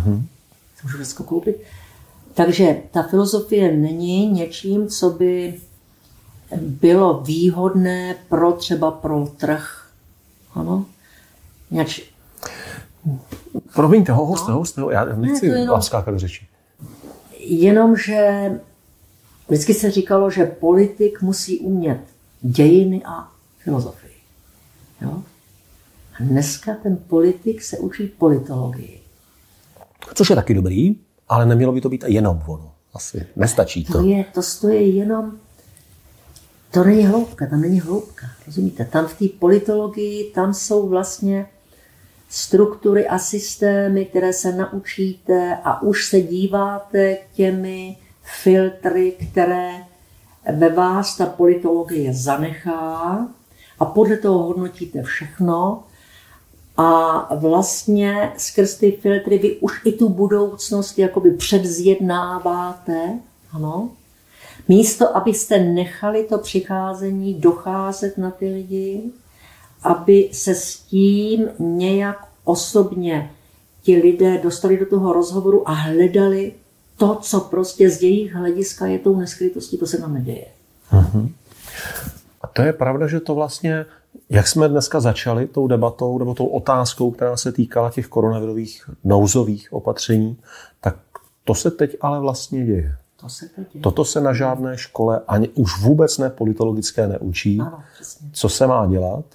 Hm. 0.06 0.28
Můžu 0.86 1.04
všechno 1.04 1.26
koupit. 1.26 1.62
Takže 2.34 2.78
ta 2.92 3.04
filozofie 3.04 3.72
není 3.78 4.28
něčím, 4.32 4.88
co 4.88 5.10
by 5.10 5.60
bylo 6.60 7.20
výhodné 7.22 8.16
pro 8.30 8.52
třeba 8.52 8.92
pro 8.92 9.28
trh. 9.38 9.90
Ano? 10.54 10.86
Něč... 11.72 12.12
Promiňte, 13.76 14.12
ho, 14.12 14.26
hoste, 14.26 14.52
no. 14.52 14.58
hoste, 14.58 14.82
já 14.92 15.06
nechci 15.06 15.46
Ne, 15.48 15.54
to 15.54 15.60
jenom- 15.60 15.82
skákat 15.82 16.14
do 16.14 16.20
řeči. 16.20 16.48
Jenomže 17.40 18.52
vždycky 19.48 19.74
se 19.74 19.92
říkalo, 19.92 20.32
že 20.32 20.46
politik 20.46 21.22
musí 21.22 21.60
umět 21.60 22.00
dějiny 22.42 23.04
a 23.06 23.32
filozofii. 23.58 24.16
Jo? 25.02 25.24
A 26.20 26.24
dneska 26.24 26.76
ten 26.84 26.98
politik 26.98 27.62
se 27.64 27.78
učí 27.78 28.08
politologii. 28.08 29.02
Což 30.14 30.30
je 30.30 30.36
taky 30.36 30.54
dobrý, 30.54 30.96
ale 31.30 31.46
nemělo 31.46 31.72
by 31.72 31.82
to 31.82 31.90
být 31.90 32.04
jenom 32.08 32.44
ono. 32.48 32.72
Asi 32.94 33.28
nestačí 33.36 33.86
to. 33.86 33.94
To 33.94 34.04
je, 34.08 34.26
to 34.34 34.42
stojí 34.42 34.96
jenom, 34.96 35.32
to 36.72 36.84
není 36.84 37.06
hloubka, 37.06 37.46
tam 37.48 37.62
není 37.62 37.80
hloubka, 37.80 38.28
rozumíte? 38.48 38.86
Tam 38.86 39.08
v 39.08 39.14
té 39.14 39.26
politologii, 39.40 40.32
tam 40.32 40.54
jsou 40.54 40.90
vlastně 40.90 41.46
struktury 42.30 43.08
a 43.08 43.20
systémy, 43.20 44.06
které 44.06 44.34
se 44.34 44.52
naučíte 44.52 45.58
a 45.64 45.82
už 45.82 46.08
se 46.08 46.22
díváte 46.22 47.18
těmi 47.34 47.98
filtry, 48.44 49.12
které 49.12 49.72
ve 50.58 50.70
vás 50.70 51.18
ta 51.18 51.26
politologie 51.26 52.14
zanechá 52.14 53.28
a 53.80 53.86
podle 53.86 54.18
toho 54.18 54.44
hodnotíte 54.44 55.04
všechno 55.04 55.84
a 56.78 57.36
vlastně 57.36 58.34
skrz 58.38 58.76
ty 58.76 58.92
filtry 58.92 59.38
vy 59.38 59.56
už 59.56 59.82
i 59.86 59.92
tu 59.92 60.10
budoucnost 60.10 61.00
jakoby 61.00 61.32
předzjednáváte, 61.32 63.20
ano, 63.52 63.90
místo, 64.68 65.18
abyste 65.18 65.60
nechali 65.60 66.24
to 66.24 66.38
přicházení 66.38 67.34
docházet 67.34 68.18
na 68.18 68.32
ty 68.32 68.50
lidi, 68.50 69.02
aby 69.84 70.30
se 70.32 70.56
s 70.56 70.76
tím 70.76 71.48
nějak 71.60 72.28
osobně 72.44 73.32
ti 73.84 73.98
lidé 73.98 74.38
dostali 74.38 74.78
do 74.78 74.86
toho 74.86 75.14
rozhovoru 75.14 75.70
a 75.70 75.74
hledali 75.74 76.54
to, 76.98 77.16
co 77.22 77.40
prostě 77.40 77.90
z 77.90 78.02
jejich 78.02 78.34
hlediska 78.34 78.86
je 78.86 79.00
tou 79.00 79.20
neskrytostí, 79.20 79.78
to 79.78 79.86
se 79.86 79.98
tam 79.98 80.14
neděje. 80.14 80.46
A 82.42 82.48
to 82.48 82.62
je 82.62 82.74
pravda, 82.74 83.08
že 83.08 83.20
to 83.20 83.36
vlastně, 83.36 83.86
jak 84.30 84.48
jsme 84.48 84.70
dneska 84.70 85.00
začali 85.00 85.48
tou 85.48 85.68
debatou 85.68 86.18
nebo 86.20 86.34
tou 86.34 86.46
otázkou, 86.46 87.12
která 87.12 87.38
se 87.38 87.52
týkala 87.52 87.90
těch 87.92 88.08
koronavirových 88.08 88.90
nouzových 89.04 89.74
opatření, 89.74 90.38
tak 90.82 90.96
to 91.44 91.56
se 91.56 91.72
teď 91.72 91.98
ale 92.02 92.20
vlastně 92.20 92.66
děje. 92.66 92.96
To 93.22 93.30
se 93.30 93.46
teď 93.56 93.74
děje. 93.74 93.82
Toto 93.82 94.06
se 94.06 94.22
na 94.22 94.34
žádné 94.34 94.78
škole 94.78 95.22
ani 95.28 95.50
už 95.50 95.82
vůbec 95.82 96.18
ne 96.18 96.30
politologické 96.30 97.08
neučí, 97.08 97.60
Ano, 97.62 97.80
přesně. 97.96 98.30
co 98.34 98.50
se 98.50 98.68
má 98.68 98.86
dělat. 98.86 99.26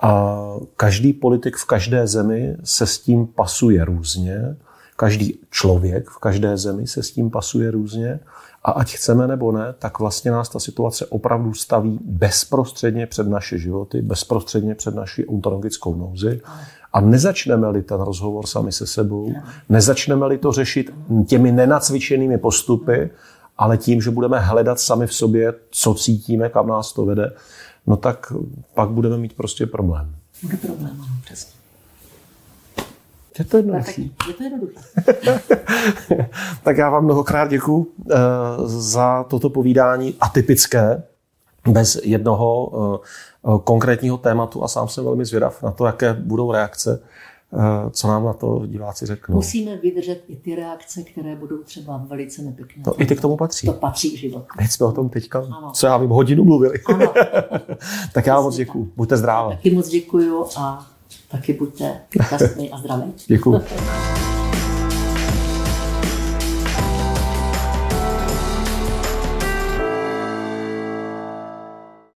A 0.00 0.36
každý 0.76 1.12
politik 1.12 1.56
v 1.56 1.64
každé 1.64 2.06
zemi 2.06 2.56
se 2.64 2.86
s 2.86 2.98
tím 2.98 3.26
pasuje 3.26 3.84
různě. 3.84 4.56
Každý 4.96 5.38
člověk 5.50 6.10
v 6.10 6.18
každé 6.18 6.56
zemi 6.56 6.86
se 6.86 7.02
s 7.02 7.10
tím 7.10 7.30
pasuje 7.30 7.70
různě. 7.70 8.20
A 8.64 8.70
ať 8.70 8.94
chceme 8.94 9.26
nebo 9.26 9.52
ne, 9.52 9.74
tak 9.78 9.98
vlastně 9.98 10.30
nás 10.30 10.48
ta 10.48 10.60
situace 10.60 11.06
opravdu 11.06 11.54
staví 11.54 11.98
bezprostředně 12.04 13.06
před 13.06 13.28
naše 13.28 13.58
životy, 13.58 14.02
bezprostředně 14.02 14.74
před 14.74 14.94
naši 14.94 15.26
ontologickou 15.26 15.96
nouzi. 15.96 16.40
A 16.92 17.00
nezačneme-li 17.00 17.82
ten 17.82 18.00
rozhovor 18.00 18.46
sami 18.46 18.72
se 18.72 18.86
sebou, 18.86 19.34
nezačneme-li 19.68 20.38
to 20.38 20.52
řešit 20.52 20.94
těmi 21.26 21.52
nenacvičenými 21.52 22.38
postupy, 22.38 23.10
ale 23.58 23.78
tím, 23.78 24.02
že 24.02 24.10
budeme 24.10 24.40
hledat 24.40 24.80
sami 24.80 25.06
v 25.06 25.14
sobě, 25.14 25.54
co 25.70 25.94
cítíme, 25.94 26.48
kam 26.48 26.66
nás 26.66 26.92
to 26.92 27.04
vede, 27.04 27.32
no 27.86 27.96
tak 27.96 28.32
pak 28.74 28.88
budeme 28.88 29.18
mít 29.18 29.32
prostě 29.32 29.66
problém. 29.66 30.14
Bude 30.42 30.56
problém, 30.56 30.96
ano, 31.00 31.14
přesně. 31.24 31.61
Je 33.38 33.44
to 33.44 33.56
jednoduché. 33.56 34.02
je 34.02 34.34
to 34.38 34.42
jednoduché. 34.42 34.80
tak 36.62 36.76
já 36.76 36.90
vám 36.90 37.04
mnohokrát 37.04 37.50
děkuji 37.50 37.86
za 38.64 39.24
toto 39.24 39.50
povídání 39.50 40.14
atypické, 40.20 41.02
bez 41.68 42.00
jednoho 42.02 42.70
eh, 43.44 43.58
konkrétního 43.64 44.18
tématu 44.18 44.64
a 44.64 44.68
sám 44.68 44.88
jsem 44.88 45.04
velmi 45.04 45.24
zvědav 45.24 45.62
na 45.62 45.70
to, 45.70 45.86
jaké 45.86 46.14
budou 46.14 46.52
reakce, 46.52 47.02
eh, 47.54 47.90
co 47.90 48.08
nám 48.08 48.24
na 48.24 48.32
to 48.32 48.62
diváci 48.66 49.06
řeknou. 49.06 49.34
Musíme 49.34 49.76
vydržet 49.76 50.22
i 50.28 50.36
ty 50.36 50.54
reakce, 50.54 51.02
které 51.02 51.36
budou 51.36 51.58
třeba 51.62 52.04
velice 52.08 52.42
nepěkné. 52.42 52.82
No, 52.86 53.02
i 53.02 53.06
ty 53.06 53.16
k 53.16 53.20
tomu 53.20 53.36
patří. 53.36 53.66
To 53.66 53.72
patří 53.72 54.10
k 54.10 54.18
životu. 54.18 54.46
Teď 54.58 54.70
jsme 54.70 54.86
o 54.86 54.92
tom 54.92 55.08
teďka, 55.08 55.38
Ano. 55.38 55.70
co 55.74 55.86
já 55.86 55.96
vím, 55.96 56.10
hodinu 56.10 56.44
mluvili. 56.44 56.78
Tak 58.12 58.26
já 58.26 58.34
vám 58.34 58.44
moc 58.44 58.56
děkuji. 58.56 58.92
Buďte 58.96 59.16
zdráva. 59.16 59.50
Taky 59.50 59.70
moc 59.74 59.88
děkuju 59.88 60.44
a 60.56 60.86
taky 61.32 61.52
buďte 61.52 62.00
šťastní 62.26 62.70
a 62.70 62.78
zdraví. 62.78 63.12
Děkuji. 63.26 63.60